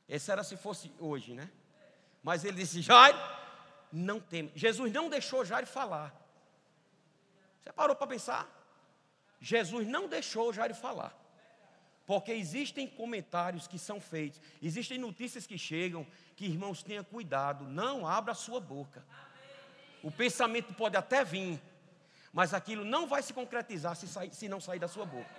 Esse 0.09 0.31
era 0.31 0.43
se 0.43 0.57
fosse 0.57 0.93
hoje, 0.99 1.35
né? 1.35 1.49
Mas 2.23 2.45
ele 2.45 2.57
disse: 2.59 2.83
Jairo, 2.83 3.19
não 3.93 4.19
teme. 4.19 4.51
Jesus 4.55 4.93
não 4.93 5.09
deixou 5.09 5.45
Jairo 5.45 5.67
falar. 5.67 6.15
Você 7.63 7.73
parou 7.73 7.95
para 7.95 8.07
pensar? 8.07 8.49
Jesus 9.41 9.87
não 9.87 10.09
deixou 10.09 10.53
Jairo 10.53 10.75
falar. 10.75 11.17
Porque 12.07 12.33
existem 12.33 12.87
comentários 12.87 13.67
que 13.67 13.79
são 13.79 14.01
feitos, 14.01 14.41
existem 14.61 14.99
notícias 14.99 15.47
que 15.47 15.57
chegam, 15.57 16.07
que 16.35 16.47
irmãos 16.47 16.83
tenham 16.83 17.05
cuidado, 17.05 17.65
não 17.65 18.07
abra 18.07 18.33
a 18.33 18.35
sua 18.35 18.61
boca. 18.61 19.05
O 20.03 20.11
pensamento 20.11 20.75
pode 20.75 20.97
até 20.97 21.25
vir, 21.25 21.63
mas 22.33 22.53
aquilo 22.53 22.85
não 22.85 23.07
vai 23.07 23.23
se 23.23 23.33
concretizar 23.33 23.95
se, 23.95 24.09
sair, 24.09 24.35
se 24.35 24.49
não 24.49 24.61
sair 24.61 24.81
da 24.81 24.89
sua 24.89 25.07
boca. 25.07 25.31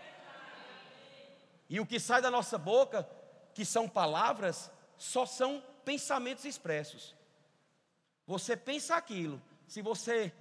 E 1.69 1.79
o 1.79 1.85
que 1.85 1.99
sai 1.99 2.21
da 2.21 2.31
nossa 2.31 2.57
boca, 2.57 3.07
que 3.53 3.65
são 3.65 3.89
palavras, 3.89 4.71
só 4.97 5.25
são 5.25 5.61
pensamentos 5.83 6.45
expressos. 6.45 7.13
Você 8.25 8.55
pensa 8.55 8.95
aquilo, 8.95 9.41
se 9.67 9.81
você 9.81 10.33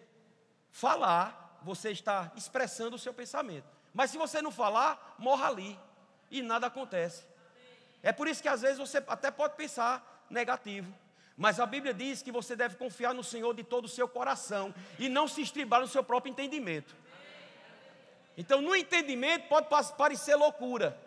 falar, 0.70 1.60
você 1.62 1.90
está 1.90 2.32
expressando 2.36 2.96
o 2.96 2.98
seu 2.98 3.12
pensamento. 3.12 3.66
Mas 3.92 4.10
se 4.10 4.18
você 4.18 4.40
não 4.40 4.50
falar, 4.50 5.16
morra 5.18 5.48
ali 5.48 5.78
e 6.30 6.42
nada 6.42 6.66
acontece. 6.66 7.24
É 8.02 8.12
por 8.12 8.26
isso 8.26 8.42
que 8.42 8.48
às 8.48 8.62
vezes 8.62 8.78
você 8.78 8.98
até 9.06 9.30
pode 9.30 9.54
pensar 9.56 10.24
negativo. 10.30 10.92
Mas 11.36 11.60
a 11.60 11.66
Bíblia 11.66 11.94
diz 11.94 12.22
que 12.22 12.32
você 12.32 12.54
deve 12.54 12.76
confiar 12.76 13.14
no 13.14 13.24
Senhor 13.24 13.54
de 13.54 13.64
todo 13.64 13.86
o 13.86 13.88
seu 13.88 14.08
coração 14.08 14.74
e 14.98 15.08
não 15.08 15.26
se 15.26 15.42
estribar 15.42 15.80
no 15.80 15.88
seu 15.88 16.02
próprio 16.02 16.30
entendimento. 16.30 16.94
Então, 18.36 18.62
no 18.62 18.74
entendimento 18.74 19.48
pode 19.48 19.68
parecer 19.94 20.34
loucura. 20.36 20.98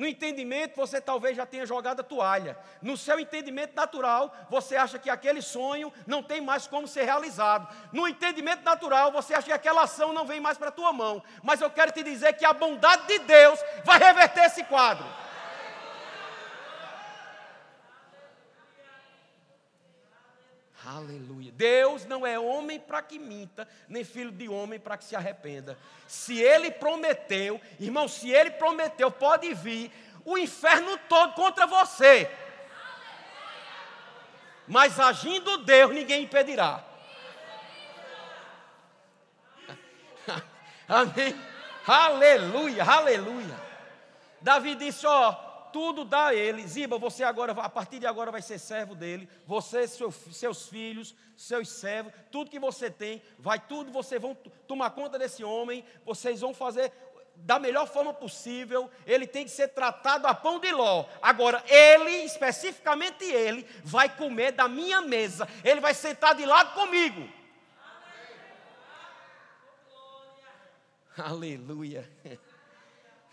No 0.00 0.06
entendimento, 0.06 0.76
você 0.76 0.98
talvez 0.98 1.36
já 1.36 1.44
tenha 1.44 1.66
jogado 1.66 2.00
a 2.00 2.02
toalha. 2.02 2.56
No 2.80 2.96
seu 2.96 3.20
entendimento 3.20 3.74
natural, 3.76 4.34
você 4.48 4.74
acha 4.74 4.98
que 4.98 5.10
aquele 5.10 5.42
sonho 5.42 5.92
não 6.06 6.22
tem 6.22 6.40
mais 6.40 6.66
como 6.66 6.88
ser 6.88 7.02
realizado. 7.04 7.68
No 7.92 8.08
entendimento 8.08 8.64
natural, 8.64 9.12
você 9.12 9.34
acha 9.34 9.48
que 9.48 9.52
aquela 9.52 9.82
ação 9.82 10.14
não 10.14 10.24
vem 10.24 10.40
mais 10.40 10.56
para 10.56 10.68
a 10.68 10.72
tua 10.72 10.90
mão. 10.90 11.22
Mas 11.42 11.60
eu 11.60 11.68
quero 11.68 11.92
te 11.92 12.02
dizer 12.02 12.32
que 12.32 12.46
a 12.46 12.54
bondade 12.54 13.08
de 13.08 13.18
Deus 13.18 13.60
vai 13.84 13.98
reverter 13.98 14.46
esse 14.46 14.64
quadro. 14.64 15.04
Aleluia. 20.90 21.52
Deus 21.52 22.04
não 22.04 22.26
é 22.26 22.36
homem 22.36 22.80
para 22.80 23.00
que 23.00 23.16
minta, 23.16 23.68
nem 23.88 24.02
filho 24.02 24.32
de 24.32 24.48
homem 24.48 24.80
para 24.80 24.96
que 24.96 25.04
se 25.04 25.14
arrependa. 25.14 25.78
Se 26.08 26.40
ele 26.40 26.68
prometeu, 26.68 27.60
irmão, 27.78 28.08
se 28.08 28.28
ele 28.30 28.50
prometeu, 28.50 29.08
pode 29.08 29.54
vir 29.54 29.92
o 30.24 30.36
inferno 30.36 30.98
todo 31.08 31.34
contra 31.34 31.64
você. 31.64 32.28
Mas 34.66 34.98
agindo 34.98 35.58
Deus, 35.58 35.92
ninguém 35.92 36.24
impedirá. 36.24 36.84
Amém. 40.88 41.40
Aleluia, 41.86 42.82
aleluia. 42.82 43.60
Davi 44.40 44.74
disse: 44.74 45.06
Ó, 45.06 45.49
tudo 45.72 46.04
dá 46.04 46.26
a 46.26 46.34
ele. 46.34 46.66
Ziba, 46.66 46.98
você 46.98 47.24
agora, 47.24 47.52
a 47.52 47.68
partir 47.68 47.98
de 47.98 48.06
agora 48.06 48.30
vai 48.30 48.42
ser 48.42 48.58
servo 48.58 48.94
dele. 48.94 49.28
Você, 49.46 49.86
seu, 49.86 50.10
seus 50.10 50.68
filhos, 50.68 51.14
seus 51.36 51.68
servos, 51.68 52.12
tudo 52.30 52.50
que 52.50 52.58
você 52.58 52.90
tem, 52.90 53.22
vai 53.38 53.58
tudo, 53.58 53.90
vocês 53.90 54.20
vão 54.20 54.34
tomar 54.66 54.90
conta 54.90 55.18
desse 55.18 55.42
homem, 55.42 55.84
vocês 56.04 56.40
vão 56.40 56.52
fazer 56.52 56.92
da 57.36 57.58
melhor 57.58 57.86
forma 57.86 58.12
possível, 58.12 58.90
ele 59.06 59.26
tem 59.26 59.44
que 59.44 59.50
ser 59.50 59.68
tratado 59.68 60.26
a 60.26 60.34
pão 60.34 60.58
de 60.58 60.70
ló. 60.72 61.06
Agora, 61.22 61.64
ele, 61.66 62.10
especificamente 62.24 63.24
ele, 63.24 63.66
vai 63.82 64.14
comer 64.14 64.52
da 64.52 64.68
minha 64.68 65.00
mesa, 65.00 65.48
ele 65.64 65.80
vai 65.80 65.94
sentar 65.94 66.34
de 66.34 66.44
lado 66.44 66.74
comigo. 66.74 67.28
Aleluia. 71.16 72.10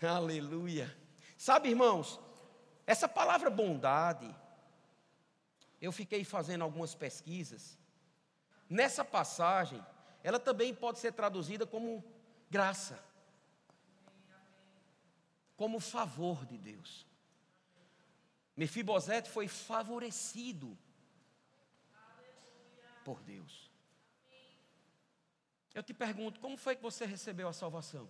Aleluia. 0.02 0.94
Sabe, 1.36 1.70
irmãos, 1.70 2.20
essa 2.88 3.06
palavra 3.06 3.50
bondade, 3.50 4.34
eu 5.78 5.92
fiquei 5.92 6.24
fazendo 6.24 6.62
algumas 6.64 6.94
pesquisas. 6.94 7.78
Nessa 8.66 9.04
passagem, 9.04 9.84
ela 10.24 10.40
também 10.40 10.74
pode 10.74 10.98
ser 10.98 11.12
traduzida 11.12 11.66
como 11.66 12.02
graça, 12.50 12.98
como 15.54 15.78
favor 15.78 16.46
de 16.46 16.56
Deus. 16.56 17.06
Mefibosete 18.56 19.28
foi 19.28 19.48
favorecido 19.48 20.74
por 23.04 23.20
Deus. 23.20 23.70
Eu 25.74 25.82
te 25.82 25.92
pergunto, 25.92 26.40
como 26.40 26.56
foi 26.56 26.74
que 26.74 26.82
você 26.82 27.04
recebeu 27.04 27.48
a 27.48 27.52
salvação? 27.52 28.08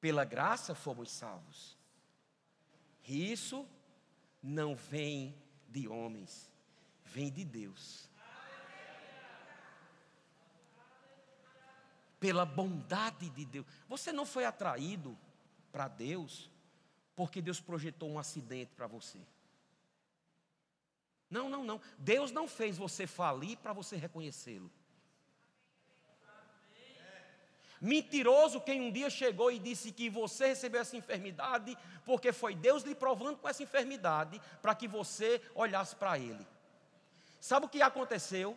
Pela 0.00 0.24
graça 0.24 0.74
fomos 0.74 1.10
salvos. 1.10 1.76
Isso 3.06 3.66
não 4.42 4.74
vem 4.74 5.34
de 5.68 5.86
homens, 5.88 6.50
vem 7.04 7.30
de 7.30 7.44
Deus. 7.44 8.08
Pela 12.18 12.44
bondade 12.44 13.30
de 13.30 13.44
Deus. 13.44 13.66
Você 13.88 14.12
não 14.12 14.26
foi 14.26 14.44
atraído 14.44 15.16
para 15.72 15.88
Deus 15.88 16.50
porque 17.16 17.42
Deus 17.42 17.60
projetou 17.60 18.10
um 18.10 18.18
acidente 18.18 18.72
para 18.74 18.86
você. 18.86 19.20
Não, 21.28 21.48
não, 21.48 21.62
não. 21.62 21.80
Deus 21.98 22.30
não 22.30 22.48
fez 22.48 22.76
você 22.76 23.06
falir 23.06 23.56
para 23.58 23.72
você 23.72 23.96
reconhecê-lo. 23.96 24.70
Mentiroso 27.80 28.60
quem 28.60 28.80
um 28.80 28.92
dia 28.92 29.08
chegou 29.08 29.50
e 29.50 29.58
disse 29.58 29.90
que 29.90 30.10
você 30.10 30.48
recebeu 30.48 30.82
essa 30.82 30.96
enfermidade 30.96 31.76
porque 32.04 32.30
foi 32.32 32.54
Deus 32.54 32.82
lhe 32.82 32.94
provando 32.94 33.38
com 33.38 33.48
essa 33.48 33.62
enfermidade 33.62 34.40
para 34.60 34.74
que 34.74 34.86
você 34.86 35.40
olhasse 35.54 35.96
para 35.96 36.18
Ele. 36.18 36.46
Sabe 37.40 37.66
o 37.66 37.68
que 37.68 37.80
aconteceu? 37.80 38.56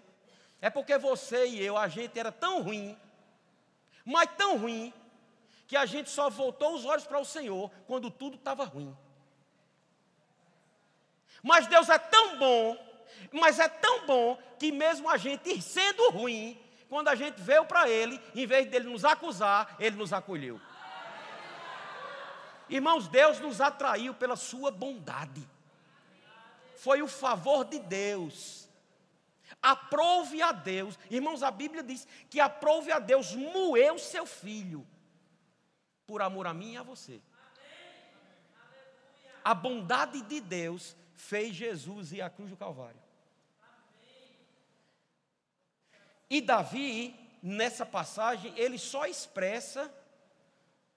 É 0.62 0.70
porque 0.70 0.98
você 0.98 1.46
e 1.48 1.64
eu, 1.64 1.78
a 1.78 1.88
gente 1.88 2.20
era 2.20 2.32
tão 2.32 2.62
ruim, 2.62 2.98
mas 4.04 4.30
tão 4.36 4.58
ruim, 4.58 4.94
que 5.68 5.78
a 5.78 5.86
gente 5.86 6.10
só 6.10 6.30
voltou 6.30 6.76
os 6.76 6.86
olhos 6.86 7.06
para 7.06 7.20
o 7.20 7.26
Senhor 7.26 7.72
quando 7.88 8.12
tudo 8.12 8.36
estava 8.36 8.64
ruim. 8.64 8.96
Mas 11.42 11.68
Deus 11.68 11.90
é 11.90 11.98
tão 11.98 12.38
bom, 12.38 12.78
mas 13.32 13.60
é 13.60 13.68
tão 13.68 14.06
bom 14.06 14.38
que 14.60 14.72
mesmo 14.72 15.10
a 15.10 15.18
gente 15.18 15.62
sendo 15.62 16.12
ruim, 16.12 16.62
quando 16.94 17.08
a 17.08 17.16
gente 17.16 17.42
veio 17.42 17.66
para 17.66 17.90
Ele, 17.90 18.22
em 18.36 18.46
vez 18.46 18.70
dele 18.70 18.88
nos 18.88 19.04
acusar, 19.04 19.76
Ele 19.80 19.96
nos 19.96 20.14
acolheu. 20.14 20.62
Irmãos, 22.70 23.08
Deus 23.08 23.40
nos 23.40 23.60
atraiu 23.60 24.14
pela 24.14 24.36
Sua 24.36 24.70
bondade. 24.70 25.44
Foi 26.76 27.02
o 27.02 27.08
favor 27.08 27.66
de 27.66 27.80
Deus. 27.80 28.70
Aprove 29.60 30.40
a 30.44 30.52
Deus. 30.52 31.00
Irmãos, 31.10 31.42
a 31.42 31.50
Bíblia 31.50 31.82
diz 31.82 32.08
que 32.30 32.40
aprove 32.40 32.92
a 32.92 33.00
Deus 33.00 33.34
moer 33.34 33.92
o 33.92 33.98
seu 33.98 34.28
filho. 34.28 34.86
Por 36.06 36.22
amor 36.22 36.46
a 36.46 36.54
mim 36.54 36.74
e 36.74 36.78
a 36.78 36.84
você. 36.84 37.20
A 39.44 39.56
bondade 39.56 40.22
de 40.22 40.40
Deus 40.40 40.96
fez 41.16 41.56
Jesus 41.56 42.14
ir 42.14 42.22
à 42.22 42.30
cruz 42.30 42.52
do 42.52 42.56
Calvário. 42.56 43.02
E 46.34 46.42
Davi, 46.42 47.14
nessa 47.44 47.86
passagem, 47.86 48.52
ele 48.58 48.80
só 48.80 49.06
expressa 49.06 49.94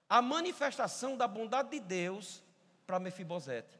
a 0.09 0.19
manifestação 0.19 1.15
da 1.15 1.27
bondade 1.27 1.69
de 1.69 1.79
Deus 1.79 2.41
para 2.87 2.99
Mefibosete. 2.99 3.79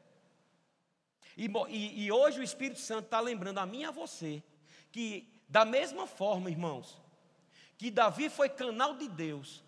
E, 1.36 1.50
e, 1.68 2.04
e 2.04 2.12
hoje 2.12 2.38
o 2.38 2.44
Espírito 2.44 2.78
Santo 2.78 3.06
está 3.06 3.18
lembrando 3.18 3.58
a 3.58 3.66
mim 3.66 3.80
e 3.80 3.84
a 3.86 3.90
você 3.90 4.40
que, 4.92 5.28
da 5.48 5.64
mesma 5.64 6.06
forma, 6.06 6.48
irmãos, 6.48 6.96
que 7.76 7.90
Davi 7.90 8.28
foi 8.28 8.48
canal 8.48 8.94
de 8.94 9.08
Deus 9.08 9.60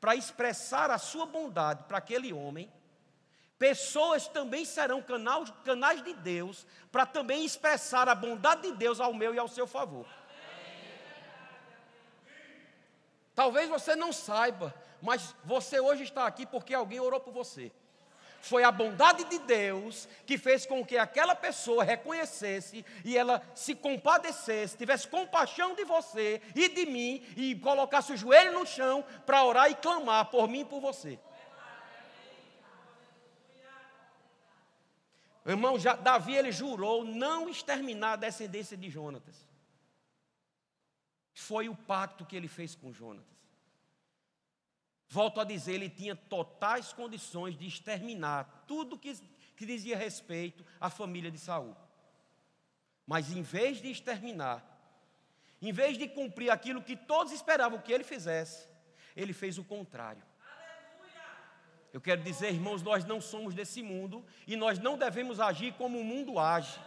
para 0.00 0.14
expressar 0.14 0.92
a 0.92 0.98
sua 0.98 1.26
bondade 1.26 1.82
para 1.88 1.98
aquele 1.98 2.32
homem, 2.32 2.72
pessoas 3.58 4.28
também 4.28 4.64
serão 4.64 5.02
canal, 5.02 5.44
canais 5.64 6.04
de 6.04 6.14
Deus 6.14 6.64
para 6.92 7.04
também 7.04 7.44
expressar 7.44 8.08
a 8.08 8.14
bondade 8.14 8.62
de 8.62 8.76
Deus 8.76 9.00
ao 9.00 9.12
meu 9.12 9.34
e 9.34 9.40
ao 9.40 9.48
seu 9.48 9.66
favor. 9.66 10.06
Talvez 13.40 13.70
você 13.70 13.96
não 13.96 14.12
saiba, 14.12 14.74
mas 15.00 15.34
você 15.42 15.80
hoje 15.80 16.02
está 16.02 16.26
aqui 16.26 16.44
porque 16.44 16.74
alguém 16.74 17.00
orou 17.00 17.18
por 17.18 17.32
você. 17.32 17.72
Foi 18.42 18.62
a 18.62 18.70
bondade 18.70 19.24
de 19.24 19.38
Deus 19.38 20.06
que 20.26 20.36
fez 20.36 20.66
com 20.66 20.84
que 20.84 20.98
aquela 20.98 21.34
pessoa 21.34 21.82
reconhecesse 21.82 22.84
e 23.02 23.16
ela 23.16 23.42
se 23.54 23.74
compadecesse, 23.74 24.76
tivesse 24.76 25.08
compaixão 25.08 25.74
de 25.74 25.86
você 25.86 26.42
e 26.54 26.68
de 26.68 26.84
mim 26.84 27.24
e 27.34 27.54
colocasse 27.54 28.12
o 28.12 28.16
joelho 28.18 28.52
no 28.52 28.66
chão 28.66 29.02
para 29.24 29.42
orar 29.42 29.70
e 29.70 29.74
clamar 29.74 30.26
por 30.26 30.46
mim 30.46 30.60
e 30.60 30.64
por 30.66 30.82
você. 30.82 31.18
Irmão, 35.46 35.78
já, 35.78 35.96
Davi 35.96 36.36
ele 36.36 36.52
jurou 36.52 37.06
não 37.06 37.48
exterminar 37.48 38.12
a 38.12 38.16
descendência 38.16 38.76
de 38.76 38.90
Jonatas. 38.90 39.49
Foi 41.40 41.70
o 41.70 41.74
pacto 41.74 42.26
que 42.26 42.36
ele 42.36 42.48
fez 42.48 42.74
com 42.74 42.92
Jonatas. 42.92 43.26
Volto 45.08 45.40
a 45.40 45.44
dizer, 45.44 45.72
ele 45.72 45.88
tinha 45.88 46.14
totais 46.14 46.92
condições 46.92 47.56
de 47.56 47.66
exterminar 47.66 48.64
tudo 48.68 48.98
que, 48.98 49.18
que 49.56 49.64
dizia 49.64 49.96
respeito 49.96 50.64
à 50.78 50.90
família 50.90 51.30
de 51.30 51.38
Saul. 51.38 51.74
Mas 53.06 53.32
em 53.32 53.40
vez 53.40 53.80
de 53.80 53.90
exterminar, 53.90 54.62
em 55.62 55.72
vez 55.72 55.96
de 55.96 56.06
cumprir 56.08 56.50
aquilo 56.50 56.82
que 56.82 56.94
todos 56.94 57.32
esperavam 57.32 57.80
que 57.80 57.90
ele 57.90 58.04
fizesse, 58.04 58.68
ele 59.16 59.32
fez 59.32 59.56
o 59.56 59.64
contrário. 59.64 60.22
Eu 61.90 62.02
quero 62.02 62.22
dizer, 62.22 62.52
irmãos, 62.52 62.82
nós 62.82 63.04
não 63.06 63.18
somos 63.18 63.54
desse 63.54 63.82
mundo 63.82 64.24
e 64.46 64.56
nós 64.56 64.78
não 64.78 64.98
devemos 64.98 65.40
agir 65.40 65.72
como 65.72 65.98
o 65.98 66.04
mundo 66.04 66.38
age. 66.38 66.78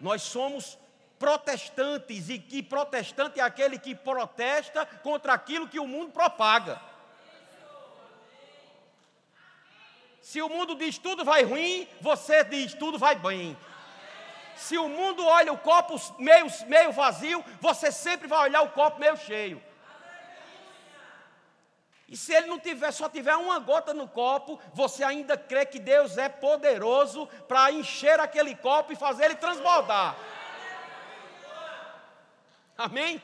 Nós 0.00 0.22
somos 0.22 0.78
protestantes 1.24 2.28
e 2.28 2.38
que 2.38 2.62
protestante 2.62 3.40
é 3.40 3.42
aquele 3.42 3.78
que 3.78 3.94
protesta 3.94 4.84
contra 4.84 5.32
aquilo 5.32 5.66
que 5.66 5.80
o 5.80 5.86
mundo 5.86 6.12
propaga. 6.12 6.78
Se 10.20 10.42
o 10.42 10.50
mundo 10.50 10.74
diz 10.74 10.98
tudo 10.98 11.24
vai 11.24 11.42
ruim, 11.42 11.88
você 11.98 12.44
diz 12.44 12.74
tudo 12.74 12.98
vai 12.98 13.14
bem. 13.14 13.56
Se 14.54 14.76
o 14.76 14.86
mundo 14.86 15.24
olha 15.24 15.50
o 15.50 15.56
copo 15.56 15.98
meio, 16.18 16.46
meio 16.66 16.92
vazio, 16.92 17.42
você 17.58 17.90
sempre 17.90 18.28
vai 18.28 18.40
olhar 18.40 18.60
o 18.60 18.72
copo 18.72 19.00
meio 19.00 19.16
cheio. 19.16 19.62
E 22.06 22.18
se 22.18 22.34
ele 22.34 22.48
não 22.48 22.58
tiver, 22.58 22.92
só 22.92 23.08
tiver 23.08 23.34
uma 23.34 23.58
gota 23.58 23.94
no 23.94 24.06
copo, 24.06 24.60
você 24.74 25.02
ainda 25.02 25.38
crê 25.38 25.64
que 25.64 25.78
Deus 25.78 26.18
é 26.18 26.28
poderoso 26.28 27.26
para 27.48 27.72
encher 27.72 28.20
aquele 28.20 28.54
copo 28.54 28.92
e 28.92 28.96
fazer 28.96 29.24
ele 29.24 29.36
transbordar. 29.36 30.14
Amém? 32.76 33.22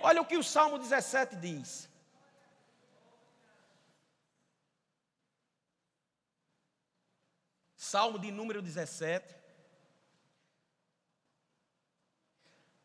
Olha 0.00 0.20
o 0.20 0.26
que 0.26 0.36
o 0.36 0.42
Salmo 0.42 0.78
17 0.78 1.36
diz. 1.36 1.88
Salmo 7.76 8.18
de 8.18 8.30
número 8.30 8.60
17. 8.60 9.34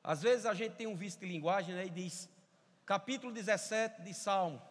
Às 0.04 0.22
vezes 0.22 0.46
a 0.46 0.54
gente 0.54 0.76
tem 0.76 0.88
um 0.88 0.96
vício 0.96 1.20
de 1.20 1.28
linguagem 1.28 1.76
né, 1.76 1.86
e 1.86 1.90
diz 1.90 2.30
capítulo 2.86 3.32
17 3.32 4.02
de 4.04 4.14
Salmo. 4.14 4.62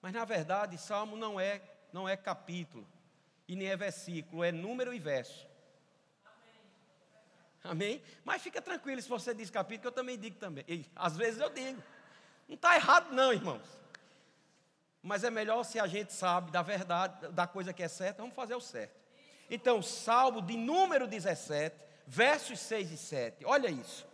Mas 0.00 0.12
na 0.12 0.24
verdade, 0.24 0.78
Salmo 0.78 1.16
não 1.16 1.40
é, 1.40 1.62
não 1.92 2.08
é 2.08 2.16
capítulo 2.16 2.86
e 3.48 3.56
nem 3.56 3.68
é 3.68 3.76
versículo, 3.76 4.44
é 4.44 4.52
número 4.52 4.92
e 4.92 4.98
verso. 4.98 5.46
Amém? 7.68 8.02
Mas 8.24 8.42
fica 8.42 8.62
tranquilo 8.62 9.00
se 9.00 9.08
você 9.08 9.34
diz 9.34 9.50
capítulo, 9.50 9.82
que 9.82 9.88
eu 9.88 9.92
também 9.92 10.18
digo 10.18 10.36
também. 10.36 10.64
E, 10.68 10.86
às 10.94 11.16
vezes 11.16 11.40
eu 11.40 11.50
digo. 11.50 11.82
Não 12.48 12.54
está 12.54 12.76
errado, 12.76 13.12
não, 13.12 13.32
irmãos. 13.32 13.66
Mas 15.02 15.24
é 15.24 15.30
melhor 15.30 15.64
se 15.64 15.78
a 15.78 15.86
gente 15.86 16.12
sabe 16.12 16.50
da 16.50 16.62
verdade, 16.62 17.28
da 17.28 17.46
coisa 17.46 17.72
que 17.72 17.82
é 17.82 17.88
certa, 17.88 18.22
vamos 18.22 18.34
fazer 18.34 18.54
o 18.54 18.60
certo. 18.60 18.94
Então, 19.50 19.82
Salmo 19.82 20.42
de 20.42 20.56
número 20.56 21.06
17, 21.06 21.76
versos 22.06 22.58
6 22.60 22.92
e 22.92 22.96
7. 22.96 23.44
Olha 23.44 23.68
isso. 23.68 24.06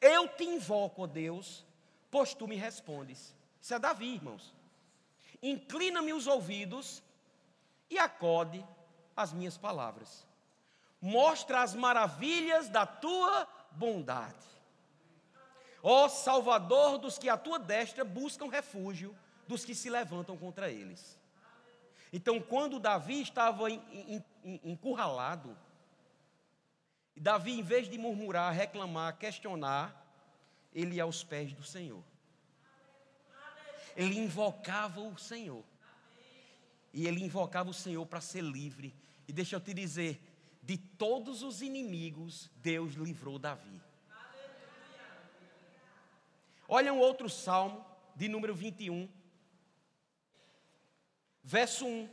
Eu 0.00 0.28
te 0.28 0.44
invoco, 0.44 1.02
ó 1.02 1.06
Deus, 1.06 1.64
pois 2.10 2.34
tu 2.34 2.46
me 2.46 2.56
respondes. 2.56 3.34
Isso 3.60 3.74
é 3.74 3.78
Davi, 3.78 4.14
irmãos. 4.14 4.54
Inclina-me 5.42 6.12
os 6.12 6.26
ouvidos 6.26 7.02
e 7.90 7.98
acode 7.98 8.64
as 9.16 9.32
minhas 9.32 9.56
palavras. 9.56 10.25
Mostra 11.00 11.62
as 11.62 11.74
maravilhas 11.74 12.68
da 12.68 12.86
tua 12.86 13.46
bondade. 13.70 14.46
Ó 15.82 16.08
Salvador 16.08 16.98
dos 16.98 17.18
que 17.18 17.28
a 17.28 17.36
tua 17.36 17.58
destra 17.58 18.04
buscam 18.04 18.48
refúgio, 18.48 19.16
dos 19.46 19.64
que 19.64 19.74
se 19.74 19.88
levantam 19.88 20.36
contra 20.36 20.70
eles. 20.70 21.16
Então, 22.12 22.40
quando 22.40 22.80
Davi 22.80 23.20
estava 23.20 23.70
encurralado, 24.64 25.56
Davi, 27.16 27.52
em 27.52 27.62
vez 27.62 27.88
de 27.88 27.96
murmurar, 27.96 28.52
reclamar, 28.52 29.16
questionar, 29.16 30.04
ele 30.74 30.96
ia 30.96 31.04
aos 31.04 31.24
pés 31.24 31.52
do 31.52 31.62
Senhor. 31.62 32.02
Ele 33.96 34.18
invocava 34.18 35.00
o 35.00 35.16
Senhor. 35.16 35.64
E 36.92 37.06
ele 37.06 37.24
invocava 37.24 37.70
o 37.70 37.74
Senhor 37.74 38.04
para 38.06 38.20
ser 38.20 38.42
livre. 38.42 38.94
E 39.26 39.32
deixa 39.32 39.56
eu 39.56 39.60
te 39.60 39.72
dizer, 39.72 40.20
de 40.66 40.76
todos 40.76 41.44
os 41.44 41.62
inimigos, 41.62 42.50
Deus 42.56 42.94
livrou 42.94 43.38
Davi. 43.38 43.80
Olha 46.66 46.92
um 46.92 46.98
outro 46.98 47.30
salmo, 47.30 47.86
de 48.16 48.26
número 48.26 48.52
21. 48.52 49.08
Verso 51.44 51.86
1. 51.86 52.10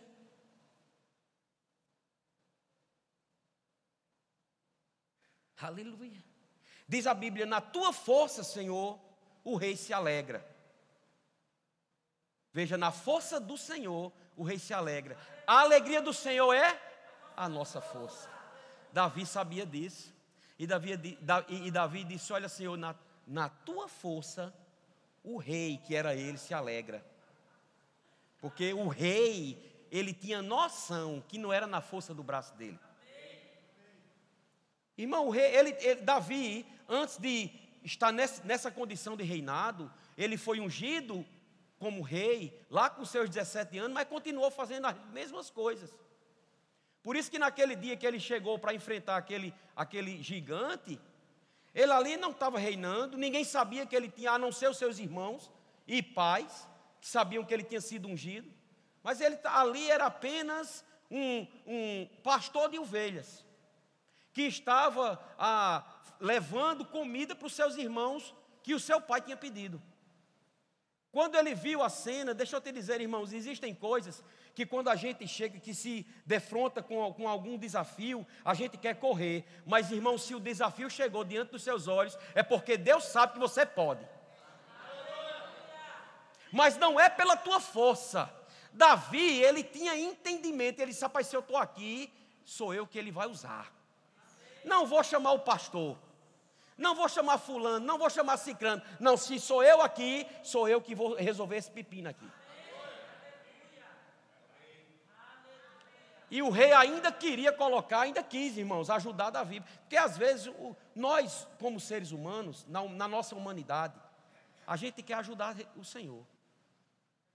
Aleluia. 5.57 6.23
Diz 6.87 7.07
a 7.07 7.15
Bíblia: 7.15 7.47
Na 7.47 7.59
tua 7.59 7.91
força, 7.91 8.43
Senhor, 8.43 8.99
o 9.43 9.55
rei 9.55 9.75
se 9.75 9.91
alegra. 9.91 10.47
Veja, 12.51 12.77
na 12.77 12.91
força 12.91 13.39
do 13.39 13.57
Senhor, 13.57 14.13
o 14.37 14.43
rei 14.43 14.59
se 14.59 14.75
alegra. 14.75 15.17
A 15.47 15.61
alegria 15.61 16.03
do 16.03 16.13
Senhor 16.13 16.53
é 16.53 16.79
a 17.35 17.49
nossa 17.49 17.81
força. 17.81 18.32
Davi 18.93 19.25
sabia 19.25 19.65
disso. 19.65 20.13
E 20.57 20.67
Davi, 20.67 21.17
e 21.49 21.71
Davi 21.71 22.03
disse: 22.03 22.31
Olha, 22.31 22.47
Senhor, 22.47 22.77
na, 22.77 22.95
na 23.25 23.49
tua 23.49 23.87
força, 23.87 24.53
o 25.23 25.37
rei, 25.37 25.79
que 25.83 25.95
era 25.95 26.15
ele, 26.15 26.37
se 26.37 26.53
alegra. 26.53 27.03
Porque 28.39 28.71
o 28.71 28.87
rei, 28.87 29.87
ele 29.91 30.13
tinha 30.13 30.43
noção 30.43 31.23
que 31.27 31.39
não 31.39 31.51
era 31.51 31.65
na 31.65 31.81
força 31.81 32.13
do 32.13 32.21
braço 32.23 32.53
dele. 32.55 32.79
Irmão, 34.95 35.27
o 35.27 35.31
rei, 35.31 35.55
ele, 35.55 35.75
ele, 35.79 36.01
Davi, 36.01 36.63
antes 36.87 37.17
de 37.17 37.49
estar 37.83 38.11
nessa, 38.11 38.43
nessa 38.43 38.69
condição 38.69 39.17
de 39.17 39.23
reinado, 39.23 39.91
ele 40.15 40.37
foi 40.37 40.59
ungido 40.59 41.25
como 41.79 42.03
rei, 42.03 42.63
lá 42.69 42.91
com 42.91 43.03
seus 43.03 43.27
17 43.27 43.77
anos, 43.79 43.93
mas 43.93 44.07
continuou 44.07 44.51
fazendo 44.51 44.85
as 44.85 44.95
mesmas 45.07 45.49
coisas. 45.49 45.97
Por 47.03 47.17
isso 47.17 47.29
que 47.29 47.37
naquele 47.37 47.75
dia 47.75 47.97
que 47.97 48.07
ele 48.07 48.19
chegou 48.19 48.57
para 48.57 48.73
enfrentar 48.73 49.17
aquele, 49.17 49.53
aquele 49.75 50.23
gigante, 50.23 50.97
ele 51.75 51.91
ali 51.91 52.15
não 52.15 52.31
estava 52.31 52.57
reinando, 52.57 53.17
ninguém 53.17 53.43
sabia 53.43 53.85
que 53.85 53.95
ele 53.95 54.09
tinha, 54.09 54.31
a 54.31 54.39
não 54.39 54.53
ser 54.53 54.69
os 54.69 54.77
seus 54.77 54.97
irmãos 54.99 55.51
e 55.85 56.01
pais, 56.01 56.67
que 57.01 57.07
sabiam 57.07 57.43
que 57.43 57.53
ele 57.53 57.63
tinha 57.63 57.81
sido 57.81 58.07
ungido, 58.07 58.49
mas 59.03 59.19
ele 59.19 59.37
ali 59.43 59.91
era 59.91 60.05
apenas 60.05 60.85
um, 61.11 61.45
um 61.67 62.07
pastor 62.23 62.69
de 62.69 62.79
ovelhas, 62.79 63.45
que 64.31 64.43
estava 64.43 65.21
ah, 65.37 65.83
levando 66.21 66.85
comida 66.85 67.35
para 67.35 67.47
os 67.47 67.53
seus 67.53 67.75
irmãos 67.75 68.33
que 68.63 68.73
o 68.73 68.79
seu 68.79 69.01
pai 69.01 69.19
tinha 69.19 69.35
pedido. 69.35 69.81
Quando 71.11 71.35
ele 71.35 71.53
viu 71.53 71.83
a 71.83 71.89
cena, 71.89 72.33
deixa 72.33 72.55
eu 72.55 72.61
te 72.61 72.71
dizer, 72.71 73.01
irmãos, 73.01 73.33
existem 73.33 73.75
coisas 73.75 74.23
que 74.53 74.65
quando 74.65 74.89
a 74.89 74.95
gente 74.95 75.27
chega, 75.27 75.59
que 75.59 75.73
se 75.73 76.05
defronta 76.25 76.81
com, 76.81 77.11
com 77.13 77.27
algum 77.27 77.57
desafio, 77.57 78.25
a 78.45 78.53
gente 78.53 78.77
quer 78.77 78.95
correr. 78.95 79.45
Mas, 79.65 79.91
irmão, 79.91 80.17
se 80.17 80.35
o 80.35 80.39
desafio 80.39 80.89
chegou 80.89 81.23
diante 81.23 81.51
dos 81.51 81.63
seus 81.63 81.87
olhos, 81.87 82.17
é 82.35 82.43
porque 82.43 82.77
Deus 82.77 83.05
sabe 83.05 83.33
que 83.33 83.39
você 83.39 83.65
pode 83.65 84.05
mas 86.53 86.77
não 86.77 86.99
é 86.99 87.09
pela 87.09 87.35
tua 87.35 87.59
força, 87.59 88.31
Davi, 88.71 89.41
ele 89.41 89.63
tinha 89.63 89.97
entendimento, 89.97 90.79
ele 90.79 90.91
disse: 90.91 91.01
rapaz, 91.01 91.25
se 91.25 91.35
eu 91.35 91.39
estou 91.39 91.57
aqui, 91.57 92.13
sou 92.45 92.71
eu 92.71 92.85
que 92.85 92.99
ele 92.99 93.11
vai 93.11 93.27
usar. 93.27 93.73
Não 94.63 94.85
vou 94.85 95.03
chamar 95.03 95.31
o 95.31 95.39
pastor, 95.39 95.97
não 96.77 96.93
vou 96.93 97.09
chamar 97.09 97.39
fulano, 97.39 97.83
não 97.83 97.97
vou 97.97 98.07
chamar 98.07 98.37
ciclano. 98.37 98.83
Não, 98.99 99.17
se 99.17 99.39
sou 99.39 99.63
eu 99.63 99.81
aqui, 99.81 100.27
sou 100.43 100.69
eu 100.69 100.79
que 100.79 100.93
vou 100.93 101.15
resolver 101.15 101.57
esse 101.57 101.71
pepino 101.71 102.07
aqui. 102.07 102.29
E 106.33 106.41
o 106.41 106.49
rei 106.49 106.73
ainda 106.73 107.11
queria 107.11 107.51
colocar, 107.53 107.99
ainda 107.99 108.23
quis, 108.23 108.57
irmãos, 108.57 108.89
ajudar 108.89 109.29
Davi. 109.29 109.61
Porque 109.81 109.95
às 109.95 110.17
vezes 110.17 110.47
o, 110.47 110.75
nós, 110.95 111.47
como 111.59 111.79
seres 111.79 112.11
humanos, 112.11 112.65
na, 112.67 112.83
na 112.85 113.07
nossa 113.07 113.35
humanidade, 113.35 113.93
a 114.65 114.75
gente 114.75 115.03
quer 115.03 115.13
ajudar 115.13 115.55
o 115.77 115.83
Senhor. 115.85 116.25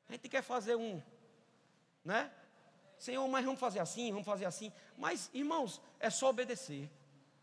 A 0.08 0.14
gente 0.14 0.28
quer 0.28 0.42
fazer 0.42 0.74
um, 0.74 1.00
né? 2.04 2.28
Senhor, 2.98 3.28
mas 3.28 3.44
vamos 3.44 3.60
fazer 3.60 3.78
assim, 3.78 4.10
vamos 4.10 4.26
fazer 4.26 4.46
assim. 4.46 4.72
Mas, 4.96 5.30
irmãos, 5.32 5.80
é 6.00 6.10
só 6.10 6.30
obedecer. 6.30 6.90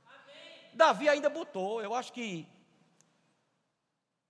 Amém. 0.05 0.71
Davi 0.73 1.07
ainda 1.07 1.29
botou, 1.29 1.81
eu 1.81 1.95
acho 1.95 2.11
que 2.11 2.45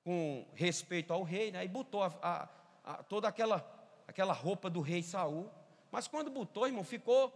com 0.04 0.46
respeito 0.54 1.12
ao 1.12 1.24
rei, 1.24 1.52
né? 1.52 1.66
E 1.66 1.68
botou 1.68 2.04
a, 2.04 2.14
a, 2.22 2.50
a, 2.84 3.04
toda 3.04 3.28
aquela, 3.28 3.68
aquela 4.08 4.32
roupa 4.32 4.70
do 4.70 4.80
rei 4.80 5.02
Saul. 5.02 5.52
Mas 5.96 6.10
quando 6.10 6.30
botou, 6.30 6.68
irmão, 6.68 6.84
ficou 6.84 7.34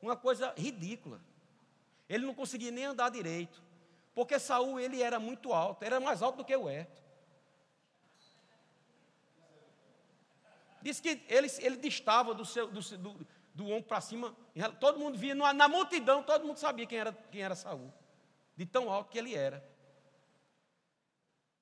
uma 0.00 0.16
coisa 0.16 0.54
ridícula. 0.56 1.20
Ele 2.08 2.24
não 2.24 2.32
conseguia 2.32 2.70
nem 2.70 2.84
andar 2.84 3.08
direito. 3.10 3.60
Porque 4.14 4.38
Saul 4.38 4.78
ele 4.78 5.02
era 5.02 5.18
muito 5.18 5.52
alto, 5.52 5.82
era 5.82 5.98
mais 5.98 6.22
alto 6.22 6.36
do 6.36 6.44
que 6.44 6.54
o 6.54 6.70
Eto. 6.70 7.02
Diz 10.80 11.00
que 11.00 11.20
ele, 11.28 11.50
ele 11.58 11.76
distava 11.78 12.32
do, 12.32 12.44
seu, 12.44 12.68
do, 12.68 12.80
do, 12.80 13.26
do 13.52 13.66
ombro 13.70 13.88
para 13.88 14.00
cima. 14.00 14.36
Todo 14.78 15.00
mundo 15.00 15.18
via, 15.18 15.34
na 15.34 15.66
multidão, 15.66 16.22
todo 16.22 16.46
mundo 16.46 16.58
sabia 16.58 16.86
quem 16.86 16.98
era, 16.98 17.12
quem 17.12 17.42
era 17.42 17.56
Saul. 17.56 17.92
De 18.56 18.64
tão 18.64 18.88
alto 18.88 19.10
que 19.10 19.18
ele 19.18 19.34
era. 19.34 19.68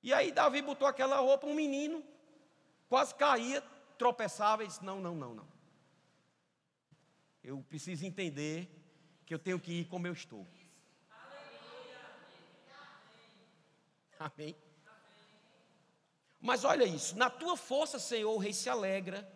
E 0.02 0.12
aí 0.12 0.30
Davi 0.30 0.60
botou 0.60 0.86
aquela 0.86 1.16
roupa, 1.20 1.46
um 1.46 1.54
menino, 1.54 2.04
quase 2.86 3.14
caía, 3.14 3.62
tropeçava 3.96 4.62
e 4.62 4.66
disse: 4.66 4.84
Não, 4.84 5.00
não, 5.00 5.14
não, 5.14 5.32
não. 5.32 5.54
Eu 7.44 7.62
preciso 7.68 8.06
entender 8.06 8.70
que 9.26 9.34
eu 9.34 9.38
tenho 9.38 9.60
que 9.60 9.80
ir 9.80 9.84
como 9.84 10.06
eu 10.06 10.14
estou. 10.14 10.46
Amém. 14.18 14.56
Mas 16.40 16.64
olha 16.64 16.84
isso, 16.84 17.16
na 17.18 17.28
tua 17.28 17.54
força, 17.54 17.98
Senhor, 17.98 18.32
o 18.32 18.38
rei 18.38 18.54
se 18.54 18.70
alegra, 18.70 19.30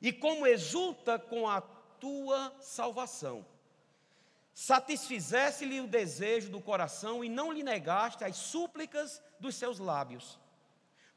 e 0.00 0.12
como 0.12 0.46
exulta 0.46 1.18
com 1.18 1.48
a 1.48 1.60
tua 1.60 2.54
salvação. 2.60 3.44
Satisfizesse-lhe 4.54 5.80
o 5.80 5.88
desejo 5.88 6.48
do 6.50 6.60
coração 6.60 7.24
e 7.24 7.28
não 7.28 7.52
lhe 7.52 7.64
negaste 7.64 8.22
as 8.22 8.36
súplicas 8.36 9.20
dos 9.40 9.56
seus 9.56 9.80
lábios, 9.80 10.38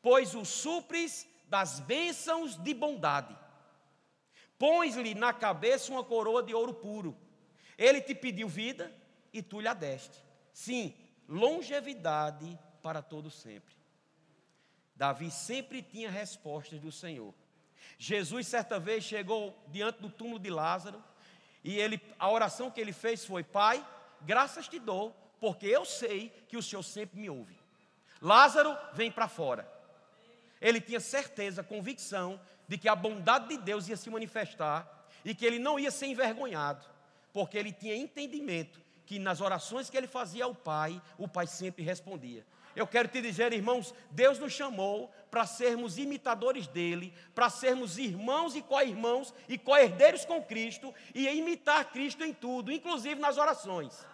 pois 0.01 0.33
o 0.33 0.43
supres 0.43 1.27
das 1.47 1.79
bênçãos 1.79 2.55
de 2.55 2.73
bondade. 2.73 3.37
Pões-lhe 4.59 5.15
na 5.15 5.31
cabeça 5.31 5.91
uma 5.91 6.03
coroa 6.03 6.43
de 6.43 6.53
ouro 6.53 6.73
puro. 6.73 7.17
Ele 7.77 8.01
te 8.01 8.13
pediu 8.13 8.49
vida 8.49 8.93
e 9.31 9.41
tu 9.41 9.61
lhe 9.61 9.67
a 9.69 9.73
deste. 9.73 10.21
Sim, 10.51 10.93
longevidade 11.27 12.59
para 12.83 13.01
todo 13.01 13.31
sempre. 13.31 13.73
Davi 14.93 15.31
sempre 15.31 15.81
tinha 15.81 16.11
respostas 16.11 16.81
do 16.81 16.91
Senhor. 16.91 17.33
Jesus, 17.97 18.47
certa 18.47 18.77
vez, 18.77 19.05
chegou 19.05 19.57
diante 19.69 20.01
do 20.01 20.09
túmulo 20.09 20.37
de 20.37 20.49
Lázaro 20.49 21.01
e 21.63 21.79
ele, 21.79 22.01
a 22.19 22.29
oração 22.29 22.69
que 22.69 22.81
ele 22.81 22.91
fez 22.91 23.25
foi: 23.25 23.43
Pai, 23.43 23.85
graças 24.21 24.67
te 24.67 24.77
dou, 24.77 25.15
porque 25.39 25.67
eu 25.67 25.85
sei 25.85 26.29
que 26.49 26.57
o 26.57 26.63
Senhor 26.63 26.83
sempre 26.83 27.17
me 27.17 27.29
ouve. 27.29 27.57
Lázaro, 28.21 28.77
vem 28.91 29.09
para 29.09 29.29
fora. 29.29 29.71
Ele 30.59 30.81
tinha 30.81 30.99
certeza, 30.99 31.63
convicção 31.63 32.39
de 32.69 32.77
que 32.77 32.87
a 32.87 32.95
bondade 32.95 33.47
de 33.47 33.57
Deus 33.57 33.89
ia 33.89 33.97
se 33.97 34.11
manifestar 34.11 34.87
e 35.25 35.33
que 35.33 35.43
ele 35.43 35.57
não 35.57 35.79
ia 35.79 35.89
ser 35.89 36.05
envergonhado, 36.05 36.85
porque 37.33 37.57
ele 37.57 37.71
tinha 37.71 37.95
entendimento 37.95 38.79
que 39.07 39.17
nas 39.17 39.41
orações 39.41 39.89
que 39.89 39.97
ele 39.97 40.05
fazia 40.05 40.45
ao 40.45 40.53
Pai, 40.53 41.01
o 41.17 41.27
Pai 41.27 41.47
sempre 41.47 41.83
respondia. 41.83 42.45
Eu 42.75 42.85
quero 42.85 43.07
te 43.07 43.23
dizer, 43.23 43.51
irmãos, 43.53 43.91
Deus 44.11 44.37
nos 44.37 44.53
chamou 44.53 45.11
para 45.31 45.47
sermos 45.47 45.97
imitadores 45.97 46.67
dele, 46.67 47.11
para 47.33 47.49
sermos 47.49 47.97
irmãos 47.97 48.55
e 48.55 48.61
co-irmãos 48.61 49.33
e 49.47 49.57
co-herdeiros 49.57 50.23
com 50.23 50.39
Cristo 50.43 50.93
e 51.15 51.27
imitar 51.27 51.85
Cristo 51.85 52.23
em 52.23 52.31
tudo, 52.31 52.71
inclusive 52.71 53.19
nas 53.19 53.39
orações. 53.39 54.05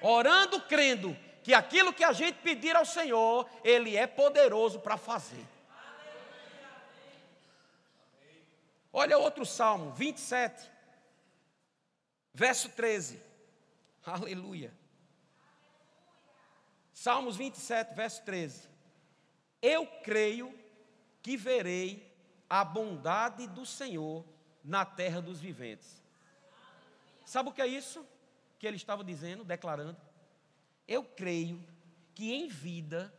Orando, 0.00 0.60
crendo 0.60 1.16
que 1.42 1.52
aquilo 1.52 1.92
que 1.92 2.04
a 2.04 2.12
gente 2.12 2.36
pedir 2.36 2.76
ao 2.76 2.84
Senhor, 2.84 3.48
Ele 3.64 3.96
é 3.96 4.06
poderoso 4.06 4.78
para 4.78 4.96
fazer. 4.96 5.44
Olha 8.92 9.18
outro 9.18 9.44
salmo, 9.44 9.92
27, 9.92 10.70
verso 12.32 12.68
13. 12.70 13.22
Aleluia. 14.04 14.72
Salmos 16.92 17.36
27, 17.36 17.94
verso 17.94 18.22
13. 18.24 18.68
Eu 19.60 19.86
creio 20.02 20.52
que 21.22 21.36
verei 21.36 22.08
a 22.48 22.64
bondade 22.64 23.46
do 23.46 23.66
Senhor 23.66 24.24
na 24.64 24.84
terra 24.84 25.20
dos 25.20 25.40
viventes. 25.40 26.02
Sabe 27.24 27.50
o 27.50 27.52
que 27.52 27.62
é 27.62 27.66
isso 27.66 28.06
que 28.58 28.66
ele 28.66 28.76
estava 28.76 29.04
dizendo, 29.04 29.44
declarando? 29.44 29.96
Eu 30.86 31.04
creio 31.04 31.62
que 32.14 32.32
em 32.32 32.48
vida 32.48 33.12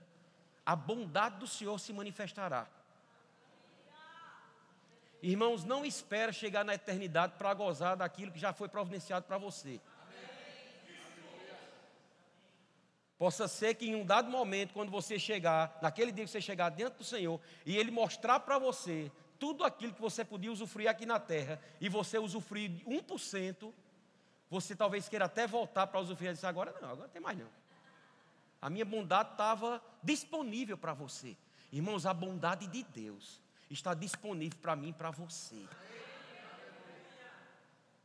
a 0.65 0.75
bondade 0.75 1.37
do 1.37 1.47
Senhor 1.47 1.79
se 1.79 1.93
manifestará. 1.93 2.67
Irmãos, 5.21 5.63
não 5.65 5.85
espera 5.85 6.31
chegar 6.31 6.63
na 6.63 6.75
eternidade 6.75 7.33
para 7.37 7.53
gozar 7.53 7.97
daquilo 7.97 8.31
que 8.31 8.39
já 8.39 8.53
foi 8.53 8.69
providenciado 8.69 9.25
para 9.25 9.37
você. 9.37 9.81
Possa 13.17 13.49
ser 13.49 13.75
que 13.75 13.85
em 13.85 13.95
um 13.95 14.05
dado 14.05 14.31
momento, 14.31 14.73
quando 14.73 14.89
você 14.89 15.19
chegar, 15.19 15.77
naquele 15.81 16.09
dia 16.09 16.23
que 16.23 16.31
você 16.31 16.39
chegar 16.39 16.69
diante 16.69 16.95
do 16.95 17.03
Senhor, 17.03 17.39
e 17.65 17.75
Ele 17.75 17.91
mostrar 17.91 18.39
para 18.39 18.57
você 18.57 19.11
tudo 19.37 19.65
aquilo 19.65 19.93
que 19.93 20.01
você 20.01 20.23
podia 20.23 20.51
usufruir 20.51 20.89
aqui 20.89 21.05
na 21.05 21.19
terra, 21.19 21.61
e 21.81 21.89
você 21.89 22.17
usufruir 22.17 22.71
1%, 22.87 23.73
você 24.49 24.73
talvez 24.73 25.09
queira 25.09 25.25
até 25.25 25.45
voltar 25.45 25.87
para 25.87 25.99
usufruir 25.99 26.31
e 26.31 26.33
dizer, 26.33 26.47
agora 26.47 26.73
não, 26.79 26.89
agora 26.89 27.07
não 27.07 27.09
tem 27.09 27.21
mais 27.21 27.37
não. 27.37 27.49
A 28.61 28.69
minha 28.69 28.85
bondade 28.85 29.31
estava 29.31 29.83
disponível 30.01 30.77
para 30.77 30.93
você. 30.93 31.35
Irmãos, 31.73 32.05
a 32.05 32.13
bondade 32.13 32.67
de 32.67 32.83
Deus 32.83 33.41
está 33.69 33.93
disponível 33.93 34.57
para 34.61 34.75
mim 34.75 34.89
e 34.89 34.93
para 34.93 35.11
você. 35.11 35.65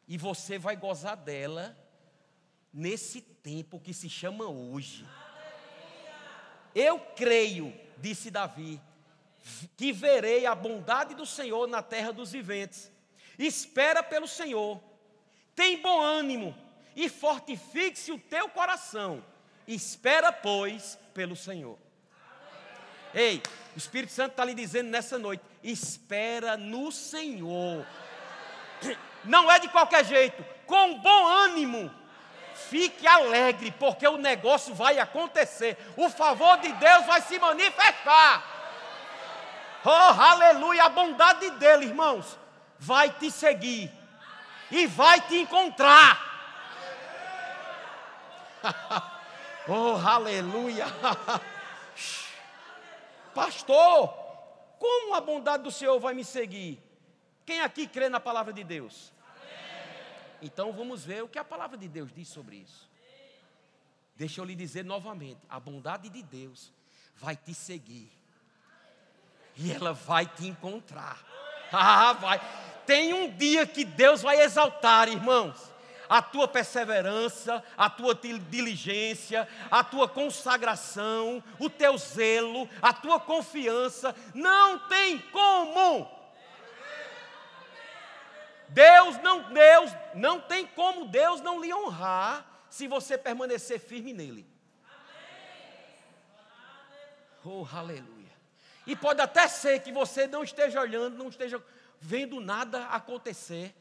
E 0.06 0.18
você 0.18 0.58
vai 0.58 0.76
gozar 0.76 1.16
dela 1.16 1.76
nesse 2.72 3.20
tempo 3.20 3.80
que 3.80 3.94
se 3.94 4.08
chama 4.08 4.46
hoje. 4.46 5.06
Eu 6.74 6.98
creio, 6.98 7.72
disse 7.98 8.30
Davi, 8.30 8.80
que 9.76 9.92
verei 9.92 10.44
a 10.44 10.54
bondade 10.54 11.14
do 11.14 11.24
Senhor 11.24 11.66
na 11.66 11.82
terra 11.82 12.12
dos 12.12 12.32
viventes. 12.32 12.90
Espera 13.38 14.02
pelo 14.02 14.26
Senhor, 14.28 14.82
tem 15.54 15.80
bom 15.80 16.02
ânimo 16.02 16.54
e 16.96 17.08
fortifique-se 17.08 18.12
o 18.12 18.18
teu 18.18 18.48
coração. 18.48 19.24
Espera, 19.66 20.32
pois, 20.32 20.98
pelo 21.14 21.34
Senhor. 21.34 21.78
Ei, 23.14 23.42
o 23.74 23.78
Espírito 23.78 24.12
Santo 24.12 24.32
está 24.32 24.44
lhe 24.44 24.54
dizendo 24.54 24.90
nessa 24.90 25.18
noite: 25.18 25.42
espera 25.62 26.56
no 26.56 26.90
Senhor. 26.90 27.86
Não 29.24 29.50
é 29.50 29.58
de 29.58 29.68
qualquer 29.68 30.04
jeito, 30.04 30.44
com 30.66 30.98
bom 30.98 31.26
ânimo 31.26 31.90
Fique 32.54 33.06
alegre, 33.06 33.72
porque 33.72 34.06
o 34.06 34.16
negócio 34.16 34.74
vai 34.74 34.98
acontecer. 34.98 35.76
O 35.96 36.08
favor 36.08 36.58
de 36.58 36.72
Deus 36.72 37.04
vai 37.06 37.20
se 37.20 37.38
manifestar. 37.38 38.42
Oh, 39.84 39.90
aleluia! 39.90 40.84
A 40.84 40.88
bondade 40.88 41.50
dele, 41.50 41.86
irmãos, 41.86 42.38
vai 42.78 43.10
te 43.10 43.30
seguir 43.30 43.90
e 44.70 44.86
vai 44.86 45.20
te 45.20 45.36
encontrar. 45.36 46.32
oh, 49.68 50.00
aleluia! 50.06 50.86
Pastor, 53.34 54.08
como 54.78 55.14
a 55.14 55.20
bondade 55.20 55.62
do 55.62 55.70
Senhor 55.70 55.98
vai 55.98 56.14
me 56.14 56.24
seguir? 56.24 56.82
Quem 57.44 57.60
aqui 57.60 57.86
crê 57.86 58.08
na 58.08 58.20
palavra 58.20 58.52
de 58.52 58.62
Deus? 58.62 59.12
Então 60.40 60.72
vamos 60.72 61.04
ver 61.04 61.22
o 61.22 61.28
que 61.28 61.38
a 61.38 61.44
palavra 61.44 61.76
de 61.76 61.88
Deus 61.88 62.12
diz 62.12 62.28
sobre 62.28 62.56
isso. 62.56 62.88
Deixa 64.16 64.40
eu 64.40 64.44
lhe 64.44 64.54
dizer 64.54 64.84
novamente: 64.84 65.40
a 65.48 65.58
bondade 65.58 66.08
de 66.08 66.22
Deus 66.22 66.72
vai 67.16 67.34
te 67.34 67.52
seguir, 67.52 68.10
e 69.56 69.72
ela 69.72 69.92
vai 69.92 70.26
te 70.26 70.46
encontrar. 70.46 71.22
Ah, 71.72 72.12
vai. 72.12 72.40
Tem 72.86 73.12
um 73.12 73.34
dia 73.36 73.66
que 73.66 73.84
Deus 73.84 74.22
vai 74.22 74.40
exaltar, 74.40 75.08
irmãos 75.08 75.73
a 76.14 76.22
tua 76.22 76.46
perseverança, 76.46 77.60
a 77.76 77.90
tua 77.90 78.14
diligência, 78.14 79.48
a 79.68 79.82
tua 79.82 80.08
consagração, 80.08 81.42
o 81.58 81.68
teu 81.68 81.98
zelo, 81.98 82.70
a 82.80 82.92
tua 82.92 83.18
confiança, 83.18 84.14
não 84.32 84.78
tem 84.88 85.18
como. 85.18 86.08
Deus 88.68 89.20
não, 89.22 89.52
Deus 89.52 89.90
não 90.14 90.40
tem 90.40 90.64
como 90.68 91.08
Deus 91.08 91.40
não 91.40 91.60
lhe 91.60 91.74
honrar 91.74 92.46
se 92.70 92.86
você 92.86 93.18
permanecer 93.18 93.80
firme 93.80 94.12
nele. 94.12 94.46
Oh, 97.44 97.66
aleluia. 97.72 98.30
E 98.86 98.94
pode 98.94 99.20
até 99.20 99.48
ser 99.48 99.80
que 99.80 99.90
você 99.90 100.28
não 100.28 100.44
esteja 100.44 100.80
olhando, 100.80 101.18
não 101.18 101.28
esteja 101.28 101.60
vendo 102.00 102.40
nada 102.40 102.86
acontecer, 102.86 103.74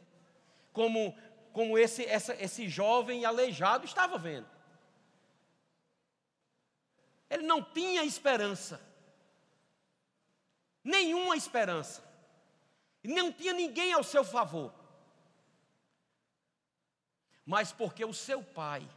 como 0.72 1.16
como 1.54 1.78
esse, 1.78 2.04
essa, 2.06 2.34
esse 2.44 2.68
jovem 2.68 3.24
aleijado 3.24 3.86
estava 3.86 4.18
vendo. 4.18 4.50
Ele 7.30 7.44
não 7.44 7.64
tinha 7.64 8.04
esperança, 8.04 8.82
nenhuma 10.84 11.38
esperança, 11.38 12.04
não 13.04 13.32
tinha 13.32 13.54
ninguém 13.54 13.94
ao 13.94 14.04
seu 14.04 14.24
favor, 14.24 14.74
mas 17.46 17.72
porque 17.72 18.04
o 18.04 18.14
seu 18.14 18.44
pai, 18.44 18.88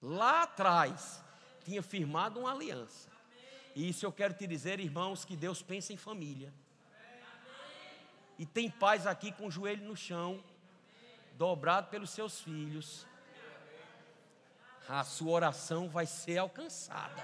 lá 0.00 0.42
atrás, 0.42 1.22
tinha 1.64 1.82
firmado 1.82 2.40
uma 2.40 2.52
aliança. 2.52 3.10
E 3.74 3.88
isso 3.88 4.04
eu 4.04 4.12
quero 4.12 4.34
te 4.34 4.46
dizer, 4.46 4.80
irmãos, 4.80 5.24
que 5.24 5.36
Deus 5.36 5.62
pensa 5.62 5.92
em 5.92 5.96
família. 5.96 6.52
E 8.38 8.44
tem 8.44 8.70
pais 8.70 9.06
aqui 9.06 9.32
com 9.32 9.46
o 9.46 9.50
joelho 9.50 9.84
no 9.84 9.96
chão, 9.96 10.42
dobrado 11.36 11.88
pelos 11.88 12.10
seus 12.10 12.40
filhos, 12.40 13.06
a 14.88 15.04
sua 15.04 15.32
oração 15.32 15.88
vai 15.88 16.06
ser 16.06 16.38
alcançada. 16.38 17.22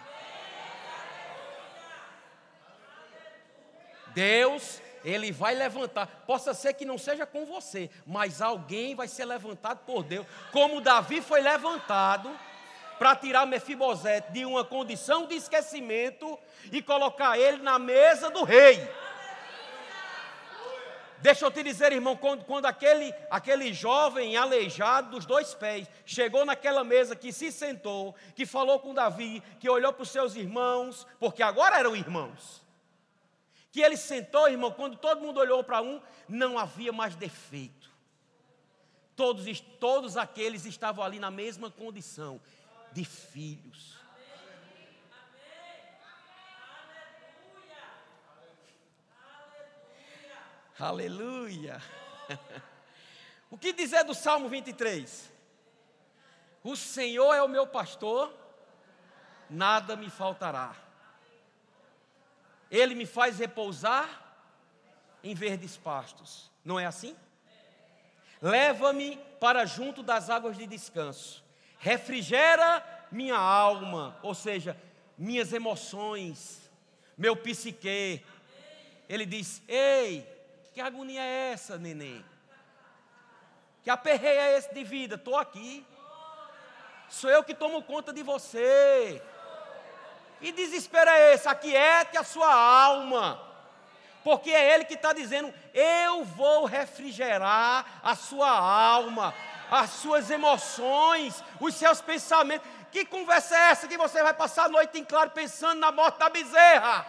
Deus, 4.08 4.80
Ele 5.04 5.30
vai 5.30 5.54
levantar. 5.54 6.06
Possa 6.26 6.54
ser 6.54 6.74
que 6.74 6.84
não 6.84 6.98
seja 6.98 7.26
com 7.26 7.44
você, 7.44 7.90
mas 8.06 8.40
alguém 8.40 8.94
vai 8.94 9.08
ser 9.08 9.24
levantado 9.24 9.84
por 9.84 10.02
Deus, 10.02 10.26
como 10.50 10.80
Davi 10.80 11.20
foi 11.20 11.40
levantado 11.40 12.30
para 12.98 13.14
tirar 13.14 13.46
Mefibosete 13.46 14.32
de 14.32 14.44
uma 14.44 14.64
condição 14.64 15.26
de 15.26 15.36
esquecimento 15.36 16.38
e 16.72 16.82
colocar 16.82 17.38
ele 17.38 17.62
na 17.62 17.78
mesa 17.78 18.28
do 18.28 18.42
rei. 18.42 18.76
Deixa 21.20 21.44
eu 21.44 21.50
te 21.50 21.62
dizer, 21.62 21.92
irmão, 21.92 22.16
quando, 22.16 22.44
quando 22.44 22.66
aquele, 22.66 23.12
aquele 23.28 23.72
jovem 23.72 24.36
aleijado 24.36 25.10
dos 25.10 25.26
dois 25.26 25.52
pés 25.52 25.88
chegou 26.06 26.44
naquela 26.44 26.84
mesa, 26.84 27.16
que 27.16 27.32
se 27.32 27.50
sentou, 27.50 28.14
que 28.36 28.46
falou 28.46 28.78
com 28.78 28.94
Davi, 28.94 29.42
que 29.58 29.68
olhou 29.68 29.92
para 29.92 30.04
os 30.04 30.10
seus 30.10 30.36
irmãos, 30.36 31.06
porque 31.18 31.42
agora 31.42 31.78
eram 31.78 31.96
irmãos, 31.96 32.62
que 33.72 33.80
ele 33.80 33.96
sentou, 33.96 34.48
irmão, 34.48 34.70
quando 34.70 34.96
todo 34.96 35.20
mundo 35.20 35.40
olhou 35.40 35.64
para 35.64 35.82
um, 35.82 36.00
não 36.28 36.56
havia 36.56 36.92
mais 36.92 37.16
defeito. 37.16 37.90
Todos, 39.16 39.60
todos 39.80 40.16
aqueles 40.16 40.64
estavam 40.64 41.04
ali 41.04 41.18
na 41.18 41.32
mesma 41.32 41.68
condição 41.68 42.40
de 42.92 43.04
filhos. 43.04 43.97
Aleluia. 50.78 51.82
O 53.50 53.56
que 53.56 53.72
dizer 53.72 54.04
do 54.04 54.12
Salmo 54.12 54.46
23? 54.46 55.32
O 56.62 56.76
Senhor 56.76 57.32
é 57.32 57.42
o 57.42 57.48
meu 57.48 57.66
pastor, 57.66 58.30
nada 59.48 59.96
me 59.96 60.10
faltará. 60.10 60.76
Ele 62.70 62.94
me 62.94 63.06
faz 63.06 63.38
repousar 63.38 64.06
em 65.24 65.34
verdes 65.34 65.78
pastos. 65.78 66.50
Não 66.62 66.78
é 66.78 66.84
assim? 66.84 67.16
Leva-me 68.42 69.16
para 69.40 69.64
junto 69.64 70.02
das 70.02 70.28
águas 70.28 70.58
de 70.58 70.66
descanso. 70.66 71.42
Refrigera 71.78 72.84
minha 73.10 73.38
alma, 73.38 74.18
ou 74.22 74.34
seja, 74.34 74.76
minhas 75.16 75.54
emoções, 75.54 76.70
meu 77.16 77.34
psique. 77.34 78.22
Ele 79.08 79.24
diz: 79.24 79.62
Ei, 79.66 80.37
que 80.78 80.82
agonia 80.82 81.20
é 81.20 81.50
essa, 81.50 81.76
neném? 81.76 82.24
Que 83.82 83.90
aperreio 83.90 84.38
é 84.38 84.56
esse 84.56 84.72
de 84.72 84.84
vida? 84.84 85.16
Estou 85.16 85.36
aqui. 85.36 85.84
Sou 87.08 87.28
eu 87.28 87.42
que 87.42 87.52
tomo 87.52 87.82
conta 87.82 88.12
de 88.12 88.22
você. 88.22 89.20
E 90.40 90.52
desespero 90.52 91.10
é 91.10 91.34
esse? 91.34 91.48
Aquiete 91.48 92.16
a 92.16 92.22
sua 92.22 92.54
alma. 92.54 93.42
Porque 94.22 94.52
é 94.52 94.72
Ele 94.72 94.84
que 94.84 94.94
está 94.94 95.12
dizendo: 95.12 95.52
Eu 95.74 96.24
vou 96.24 96.64
refrigerar 96.64 97.98
a 98.00 98.14
sua 98.14 98.48
alma, 98.48 99.34
as 99.68 99.90
suas 99.90 100.30
emoções, 100.30 101.42
os 101.58 101.74
seus 101.74 102.00
pensamentos. 102.00 102.68
Que 102.92 103.04
conversa 103.04 103.56
é 103.56 103.70
essa 103.70 103.88
que 103.88 103.98
você 103.98 104.22
vai 104.22 104.32
passar 104.32 104.66
a 104.66 104.68
noite 104.68 104.96
em 104.96 105.04
claro 105.04 105.30
pensando 105.30 105.80
na 105.80 105.90
morte 105.90 106.20
da 106.20 106.28
bezerra? 106.28 107.04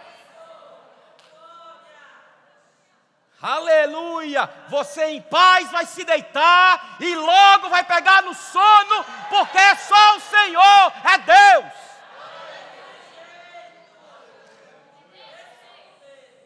Aleluia! 3.42 4.50
Você 4.68 5.06
em 5.06 5.22
paz 5.22 5.72
vai 5.72 5.86
se 5.86 6.04
deitar 6.04 6.98
e 7.00 7.16
logo 7.16 7.70
vai 7.70 7.86
pegar 7.86 8.22
no 8.24 8.34
sono, 8.34 9.06
porque 9.30 9.58
é 9.58 9.76
só 9.76 10.18
o 10.18 10.20
Senhor, 10.20 10.94
é 11.06 11.18
Deus. 11.20 11.74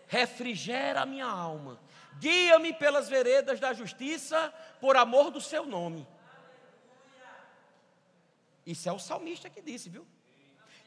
Refrigera 0.08 1.02
a 1.02 1.06
minha 1.08 1.26
alma, 1.26 1.80
guia-me 2.20 2.72
pelas 2.74 3.10
veredas 3.10 3.60
da 3.60 3.74
justiça, 3.74 4.54
por 4.80 4.96
amor 4.96 5.32
do 5.32 5.42
seu 5.42 5.66
nome. 5.66 6.08
Isso 8.64 8.88
é 8.88 8.92
o 8.92 9.00
salmista 9.00 9.50
que 9.50 9.62
disse, 9.62 9.90
viu? 9.90 10.08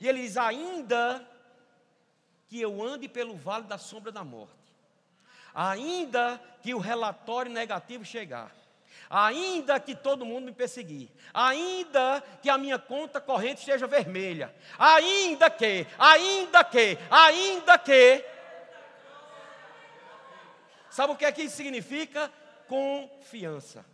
E 0.01 0.07
ele 0.07 0.23
diz: 0.23 0.37
ainda 0.37 1.29
que 2.49 2.61
eu 2.61 2.81
ande 2.81 3.09
pelo 3.09 3.35
vale 3.35 3.65
da 3.65 3.77
sombra 3.77 4.13
da 4.13 4.23
morte 4.23 4.66
ainda 5.57 6.39
que 6.63 6.75
o 6.75 6.79
relatório 6.79 7.51
negativo 7.51 8.05
chegar, 8.05 8.55
ainda 9.09 9.81
que 9.81 9.95
todo 9.95 10.27
mundo 10.27 10.45
me 10.45 10.53
perseguir, 10.53 11.11
ainda 11.33 12.23
que 12.43 12.51
a 12.51 12.59
minha 12.59 12.79
conta 12.79 13.23
corrente 13.23 13.61
esteja 13.61 13.87
vermelha, 13.87 14.55
ainda 14.79 15.49
que, 15.49 15.87
ainda 15.99 16.63
que, 16.63 16.99
ainda 17.11 17.79
que. 17.79 18.23
Sabe 20.91 21.15
o 21.15 21.17
que 21.17 21.25
é 21.25 21.33
que 21.33 21.43
isso 21.43 21.57
significa? 21.57 22.31
Confiança. 22.69 23.85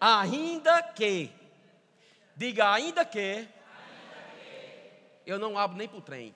Ainda 0.00 0.82
que, 0.82 1.30
diga 2.34 2.72
ainda 2.72 3.04
que, 3.04 3.46
eu 5.26 5.38
não 5.38 5.58
abro 5.58 5.76
nem 5.76 5.86
para 5.86 5.98
o 5.98 6.02
trem. 6.02 6.34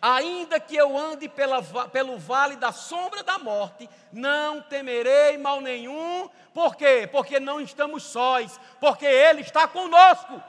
Ainda 0.00 0.60
que 0.60 0.76
eu 0.76 0.96
ande 0.96 1.28
pela, 1.28 1.60
pelo 1.88 2.18
vale 2.18 2.56
da 2.56 2.70
sombra 2.70 3.22
da 3.22 3.38
morte, 3.38 3.88
não 4.12 4.62
temerei 4.62 5.36
mal 5.36 5.60
nenhum. 5.60 6.30
Por 6.54 6.76
quê? 6.76 7.08
Porque 7.10 7.40
não 7.40 7.60
estamos 7.60 8.04
sós, 8.04 8.60
porque 8.80 9.06
Ele 9.06 9.40
está 9.40 9.66
conosco. 9.66 10.40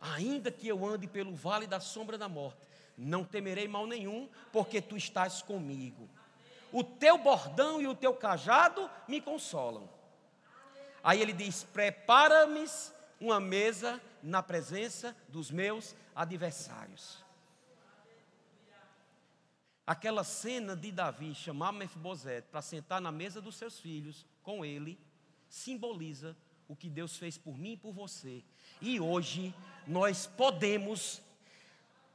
Ainda 0.00 0.50
que 0.50 0.66
eu 0.66 0.84
ande 0.84 1.06
pelo 1.06 1.32
vale 1.32 1.66
da 1.66 1.78
sombra 1.78 2.18
da 2.18 2.28
morte, 2.28 2.58
não 2.98 3.22
temerei 3.22 3.68
mal 3.68 3.86
nenhum, 3.86 4.28
porque 4.50 4.82
tu 4.82 4.96
estás 4.96 5.40
comigo. 5.40 6.08
O 6.72 6.82
teu 6.82 7.16
bordão 7.16 7.80
e 7.80 7.86
o 7.86 7.94
teu 7.94 8.12
cajado 8.12 8.90
me 9.06 9.20
consolam. 9.20 9.88
Aí 11.04 11.20
ele 11.20 11.32
diz: 11.32 11.62
Prepara-me 11.62 12.66
uma 13.22 13.38
mesa 13.38 14.02
na 14.20 14.42
presença 14.42 15.16
dos 15.28 15.48
meus 15.48 15.94
adversários. 16.14 17.24
Aquela 19.86 20.24
cena 20.24 20.74
de 20.74 20.90
Davi 20.90 21.32
chamar 21.32 21.72
Mefibosete 21.72 22.48
para 22.50 22.60
sentar 22.60 23.00
na 23.00 23.12
mesa 23.12 23.40
dos 23.40 23.54
seus 23.54 23.78
filhos 23.78 24.26
com 24.42 24.64
ele, 24.64 24.98
simboliza 25.48 26.36
o 26.66 26.74
que 26.74 26.90
Deus 26.90 27.16
fez 27.16 27.38
por 27.38 27.56
mim 27.56 27.72
e 27.72 27.76
por 27.76 27.92
você. 27.92 28.42
E 28.80 28.98
hoje 28.98 29.54
nós 29.86 30.26
podemos 30.26 31.22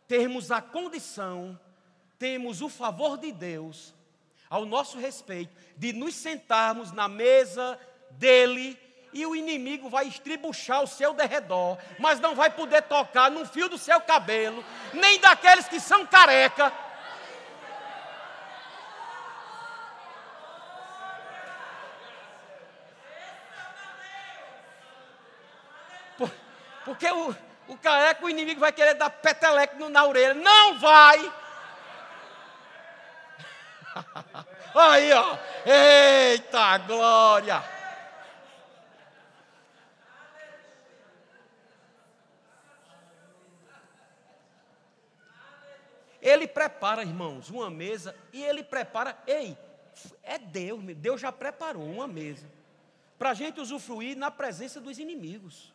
termos 0.09 0.51
a 0.51 0.61
condição, 0.61 1.57
temos 2.19 2.61
o 2.61 2.67
favor 2.67 3.17
de 3.17 3.31
Deus 3.31 3.93
ao 4.49 4.65
nosso 4.65 4.97
respeito 4.97 5.55
de 5.77 5.93
nos 5.93 6.15
sentarmos 6.15 6.91
na 6.91 7.07
mesa 7.07 7.79
dele 8.11 8.77
e 9.13 9.25
o 9.25 9.35
inimigo 9.35 9.89
vai 9.89 10.07
estribuchar 10.07 10.83
o 10.83 10.87
seu 10.87 11.13
derredor, 11.13 11.77
mas 11.97 12.19
não 12.19 12.35
vai 12.35 12.49
poder 12.49 12.83
tocar 12.83 13.31
num 13.31 13.45
fio 13.45 13.69
do 13.69 13.77
seu 13.77 13.99
cabelo, 14.01 14.63
nem 14.93 15.19
daqueles 15.19 15.67
que 15.67 15.79
são 15.79 16.05
careca. 16.05 16.71
Porque 26.87 27.09
o, 27.11 27.35
o 27.67 27.77
careca, 27.77 28.25
o 28.25 28.29
inimigo 28.29 28.61
vai 28.61 28.71
querer 28.71 28.93
dar 28.93 29.09
peteleque 29.09 29.75
na 29.89 30.05
orelha. 30.05 30.33
Não 30.33 30.79
vai! 30.79 31.33
Aí, 34.73 35.11
ó. 35.11 35.37
Eita 35.65 36.77
glória! 36.77 37.76
Ele 46.21 46.47
prepara, 46.47 47.01
irmãos, 47.01 47.49
uma 47.49 47.69
mesa 47.69 48.15
e 48.33 48.43
ele 48.43 48.63
prepara. 48.63 49.17
Ei, 49.27 49.57
é 50.23 50.37
Deus, 50.37 50.83
Deus 50.95 51.21
já 51.21 51.31
preparou 51.31 51.83
uma 51.83 52.07
mesa 52.07 52.49
para 53.17 53.31
a 53.31 53.33
gente 53.33 53.59
usufruir 53.59 54.15
na 54.15 54.29
presença 54.29 54.79
dos 54.79 54.99
inimigos. 54.99 55.73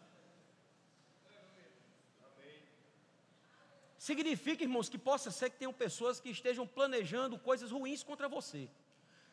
Significa, 3.98 4.64
irmãos, 4.64 4.88
que 4.88 4.98
possa 4.98 5.30
ser 5.30 5.50
que 5.50 5.58
tenham 5.58 5.72
pessoas 5.72 6.18
que 6.18 6.28
estejam 6.28 6.66
planejando 6.66 7.38
coisas 7.38 7.70
ruins 7.70 8.02
contra 8.02 8.28
você. 8.28 8.68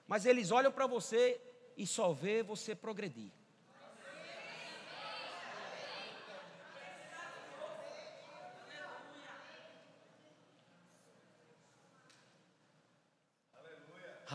Mas 0.07 0.27
eles 0.27 0.51
olham 0.51 0.71
para 0.71 0.85
você 0.85 1.41
e 1.75 1.87
só 1.87 2.13
vê 2.13 2.43
você 2.43 2.75
progredir. 2.75 3.31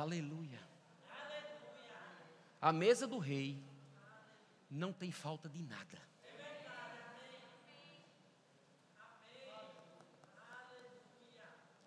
Aleluia. 0.05 0.61
A 2.61 2.71
mesa 2.71 3.07
do 3.07 3.17
rei 3.17 3.59
não 4.71 4.93
tem 4.93 5.11
falta 5.11 5.49
de 5.49 5.63
nada. 5.63 5.99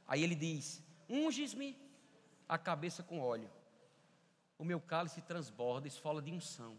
Aí 0.08 0.24
ele 0.24 0.34
diz: 0.34 0.82
Unges-me 1.08 1.78
a 2.50 2.58
cabeça 2.58 3.04
com 3.04 3.20
óleo, 3.20 3.52
o 4.58 4.66
meu 4.66 4.82
cálice 4.82 5.22
transborda, 5.22 5.88
isso 5.88 6.02
fala 6.02 6.20
de 6.20 6.32
unção. 6.32 6.76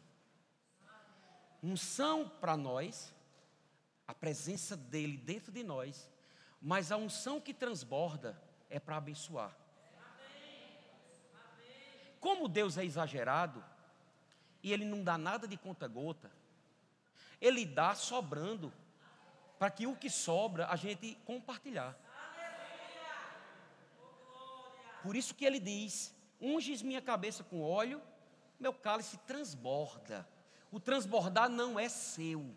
Unção 1.63 2.29
para 2.29 2.57
nós, 2.57 3.15
a 4.09 4.13
presença 4.13 4.77
dele 4.77 5.17
dentro 5.17 5.53
de 5.53 5.63
nós, 5.63 6.11
mas 6.61 6.91
a 6.91 6.97
unção 6.97 7.41
que 7.41 7.55
transborda 7.55 8.37
é 8.69 8.81
para 8.81 8.97
abençoar. 8.97 9.57
Como 12.21 12.49
Deus 12.49 12.77
é 12.77 12.85
exagerado, 12.85 13.65
e 14.63 14.73
Ele 14.73 14.85
não 14.85 15.03
dá 15.03 15.17
nada 15.17 15.47
de 15.47 15.57
conta-gota, 15.57 16.31
Ele 17.41 17.65
dá 17.65 17.95
sobrando, 17.95 18.73
para 19.59 19.71
que 19.71 19.87
o 19.87 19.97
que 19.97 20.09
sobra 20.09 20.69
a 20.69 20.77
gente 20.77 21.17
compartilhar. 21.25 21.97
Por 25.03 25.17
isso 25.17 25.35
que 25.35 25.45
ele 25.45 25.59
diz: 25.59 26.15
unges 26.41 26.83
minha 26.83 27.03
cabeça 27.03 27.43
com 27.43 27.63
óleo, 27.63 28.01
meu 28.59 28.73
cálice 28.73 29.17
transborda. 29.19 30.29
O 30.71 30.79
transbordar 30.79 31.49
não 31.49 31.79
é 31.79 31.89
seu. 31.89 32.55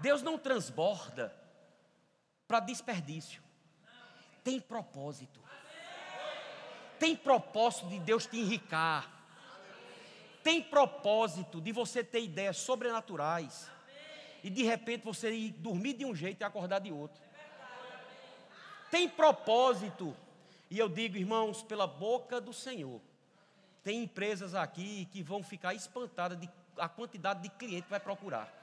Deus 0.00 0.22
não 0.22 0.38
transborda 0.38 1.34
para 2.48 2.60
desperdício. 2.60 3.42
Tem 4.42 4.58
propósito. 4.58 5.38
Tem 6.98 7.14
propósito 7.14 7.88
de 7.88 8.00
Deus 8.00 8.26
te 8.26 8.38
enricar. 8.38 9.08
Tem 10.42 10.62
propósito 10.62 11.60
de 11.60 11.70
você 11.70 12.02
ter 12.02 12.22
ideias 12.22 12.56
sobrenaturais 12.56 13.70
e 14.42 14.48
de 14.48 14.62
repente 14.62 15.04
você 15.04 15.30
ir 15.30 15.52
dormir 15.52 15.92
de 15.92 16.06
um 16.06 16.14
jeito 16.14 16.40
e 16.40 16.44
acordar 16.44 16.78
de 16.78 16.90
outro. 16.90 17.20
Tem 18.90 19.08
propósito. 19.08 20.16
E 20.70 20.78
eu 20.78 20.88
digo, 20.88 21.16
irmãos, 21.16 21.62
pela 21.62 21.86
boca 21.86 22.40
do 22.40 22.52
Senhor, 22.52 23.00
tem 23.84 24.04
empresas 24.04 24.54
aqui 24.54 25.06
que 25.12 25.22
vão 25.22 25.42
ficar 25.42 25.74
espantadas 25.74 26.38
de 26.40 26.48
a 26.78 26.88
quantidade 26.88 27.42
de 27.42 27.50
cliente 27.50 27.82
que 27.82 27.90
vai 27.90 28.00
procurar. 28.00 28.57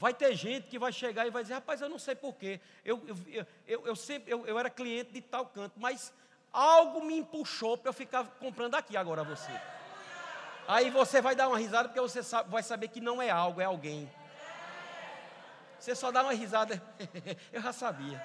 Vai 0.00 0.14
ter 0.14 0.34
gente 0.34 0.66
que 0.66 0.78
vai 0.78 0.94
chegar 0.94 1.26
e 1.26 1.30
vai 1.30 1.42
dizer, 1.42 1.52
rapaz, 1.52 1.82
eu 1.82 1.88
não 1.90 1.98
sei 1.98 2.14
porquê. 2.14 2.58
Eu, 2.82 3.02
eu, 3.06 3.46
eu, 3.68 3.86
eu, 3.88 3.94
sempre, 3.94 4.32
eu, 4.32 4.46
eu 4.46 4.58
era 4.58 4.70
cliente 4.70 5.12
de 5.12 5.20
tal 5.20 5.44
canto, 5.44 5.78
mas 5.78 6.10
algo 6.50 7.04
me 7.04 7.18
empuxou 7.18 7.76
para 7.76 7.90
eu 7.90 7.92
ficar 7.92 8.24
comprando 8.40 8.76
aqui 8.76 8.96
agora 8.96 9.22
você. 9.22 9.52
Aí 10.66 10.88
você 10.88 11.20
vai 11.20 11.36
dar 11.36 11.48
uma 11.48 11.58
risada 11.58 11.86
porque 11.86 12.00
você 12.00 12.22
sabe, 12.22 12.48
vai 12.48 12.62
saber 12.62 12.88
que 12.88 12.98
não 12.98 13.20
é 13.20 13.28
algo, 13.28 13.60
é 13.60 13.66
alguém. 13.66 14.10
Você 15.78 15.94
só 15.94 16.10
dá 16.10 16.22
uma 16.22 16.32
risada, 16.32 16.82
eu 17.52 17.60
já 17.60 17.72
sabia. 17.74 18.24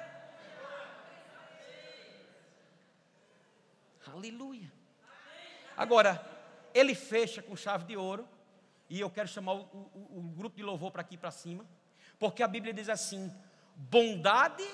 Aleluia. 4.13 4.71
Agora, 5.75 6.25
ele 6.73 6.95
fecha 6.95 7.41
com 7.41 7.53
chave 7.53 7.83
de 7.83 7.97
ouro, 7.97 8.25
e 8.89 8.99
eu 8.99 9.09
quero 9.09 9.27
chamar 9.27 9.53
o, 9.53 9.61
o, 9.61 10.19
o 10.19 10.21
grupo 10.35 10.55
de 10.55 10.63
louvor 10.63 10.91
para 10.91 11.01
aqui 11.01 11.17
para 11.17 11.31
cima, 11.31 11.65
porque 12.19 12.43
a 12.43 12.47
Bíblia 12.47 12.73
diz 12.73 12.89
assim: 12.89 13.33
bondade 13.75 14.67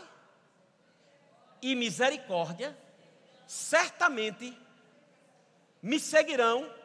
e 1.62 1.76
misericórdia 1.76 2.78
certamente 3.48 4.58
me 5.82 6.00
seguirão 6.00 6.82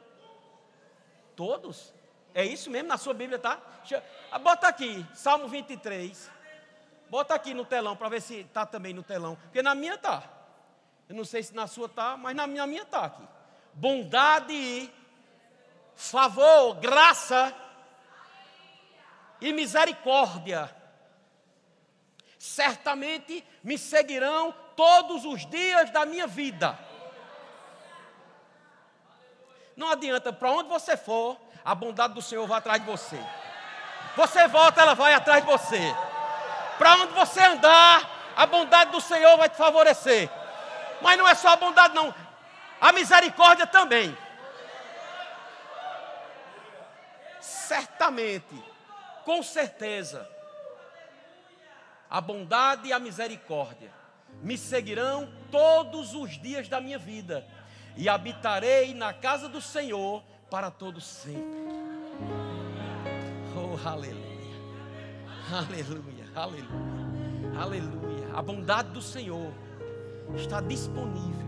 Todos? 1.37 1.93
É 2.35 2.45
isso 2.45 2.71
mesmo 2.71 2.89
na 2.89 2.97
sua 2.97 3.13
Bíblia, 3.13 3.39
tá? 3.39 3.61
Bota 4.43 4.67
aqui, 4.69 5.07
Salmo 5.15 5.47
23. 5.47 6.31
Bota 7.11 7.35
aqui 7.35 7.53
no 7.55 7.65
telão 7.65 7.95
para 7.95 8.09
ver 8.09 8.23
se 8.23 8.41
está 8.41 8.65
também 8.65 8.95
no 8.95 9.03
telão. 9.03 9.37
Porque 9.37 9.63
na 9.63 9.75
minha 9.75 9.97
tá. 9.99 10.23
Eu 11.09 11.15
não 11.15 11.25
sei 11.25 11.43
se 11.43 11.55
na 11.55 11.67
sua 11.67 11.89
tá, 11.89 12.17
mas 12.17 12.35
na 12.35 12.47
minha, 12.47 12.63
na 12.63 12.67
minha 12.67 12.85
tá 12.85 13.05
aqui. 13.05 13.23
Bondade, 13.75 14.91
favor, 15.97 16.75
graça 16.77 17.53
e 19.41 19.53
misericórdia. 19.53 20.75
Certamente 22.39 23.45
me 23.65 23.77
seguirão 23.77 24.55
todos 24.77 25.25
os 25.25 25.45
dias 25.47 25.91
da 25.91 26.07
minha 26.07 26.27
vida 26.27 26.79
não 29.77 29.91
adianta, 29.91 30.33
para 30.33 30.51
onde 30.51 30.71
você 30.71 30.97
for, 30.97 31.37
a 31.63 31.75
bondade 31.75 32.15
do 32.15 32.23
Senhor 32.23 32.47
vai 32.47 32.59
atrás 32.59 32.81
de 32.81 32.87
você. 32.87 33.23
Você 34.17 34.49
volta, 34.49 34.81
ela 34.81 34.95
vai 34.95 35.13
atrás 35.13 35.45
de 35.45 35.51
você. 35.51 35.95
Para 36.79 36.95
onde 36.95 37.13
você 37.13 37.41
andar, 37.41 38.09
a 38.35 38.47
bondade 38.47 38.91
do 38.91 39.01
Senhor 39.03 39.37
vai 39.37 39.51
te 39.51 39.57
favorecer. 39.57 40.31
Mas 41.03 41.19
não 41.19 41.29
é 41.29 41.35
só 41.35 41.51
a 41.51 41.57
bondade, 41.57 41.95
não. 41.95 42.15
A 42.81 42.91
misericórdia 42.93 43.67
também. 43.67 44.17
Certamente, 47.67 48.63
com 49.25 49.43
certeza, 49.43 50.29
a 52.09 52.21
bondade 52.21 52.89
e 52.89 52.93
a 52.93 52.99
misericórdia 53.01 53.91
me 54.41 54.57
seguirão 54.57 55.29
todos 55.51 56.15
os 56.15 56.41
dias 56.41 56.69
da 56.69 56.81
minha 56.81 56.97
vida 56.97 57.45
e 57.97 58.09
habitarei 58.09 58.95
na 58.95 59.13
casa 59.13 59.49
do 59.49 59.61
Senhor 59.61 60.23
para 60.49 60.71
todo 60.71 61.01
sempre. 61.01 61.43
Oh, 63.57 63.89
aleluia. 63.89 64.27
Aleluia, 65.53 66.25
aleluia. 66.37 67.61
Aleluia. 67.61 68.29
A 68.33 68.43
bondade 68.43 68.91
do 68.91 69.03
Senhor 69.03 69.53
está 70.37 70.61
disponível. 70.61 71.47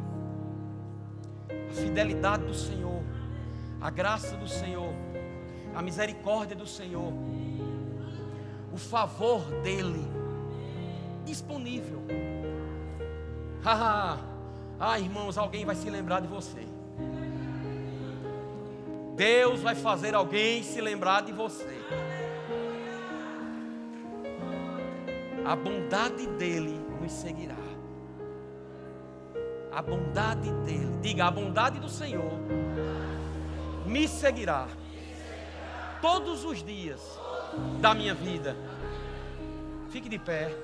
A 1.71 1.73
fidelidade 1.75 2.45
do 2.45 2.55
Senhor, 2.55 3.05
a 3.81 3.89
graça 3.89 4.37
do 4.37 4.49
Senhor, 4.49 4.93
a 5.79 5.83
misericórdia 5.83 6.57
do 6.57 6.67
Senhor, 6.67 7.13
o 8.73 8.77
favor 8.77 9.43
dele 9.63 10.05
disponível. 11.25 12.03
Ah, 13.65 14.99
irmãos, 14.99 15.39
alguém 15.39 15.65
vai 15.65 15.77
se 15.77 15.89
lembrar 15.89 16.19
de 16.19 16.27
você. 16.27 16.67
Deus 19.15 19.61
vai 19.61 19.77
fazer 19.77 20.17
alguém 20.17 20.65
se 20.65 20.81
lembrar 20.81 21.23
de 21.23 21.33
você. 21.33 21.79
a 25.45 25.55
bondade 25.55 26.27
dele 26.27 26.79
nos 27.01 27.13
seguirá. 27.13 27.55
A 29.71 29.81
bondade 29.81 30.53
dele, 30.65 30.99
diga, 31.01 31.27
a 31.27 31.31
bondade 31.31 31.79
do 31.79 31.89
Senhor 31.89 32.33
me 33.87 34.09
seguirá 34.09 34.67
todos 36.01 36.45
os 36.45 36.63
dias 36.63 37.01
da 37.81 37.95
minha 37.95 38.15
vida. 38.15 38.57
Fique 39.91 40.09
de 40.09 40.19
pé. 40.19 40.55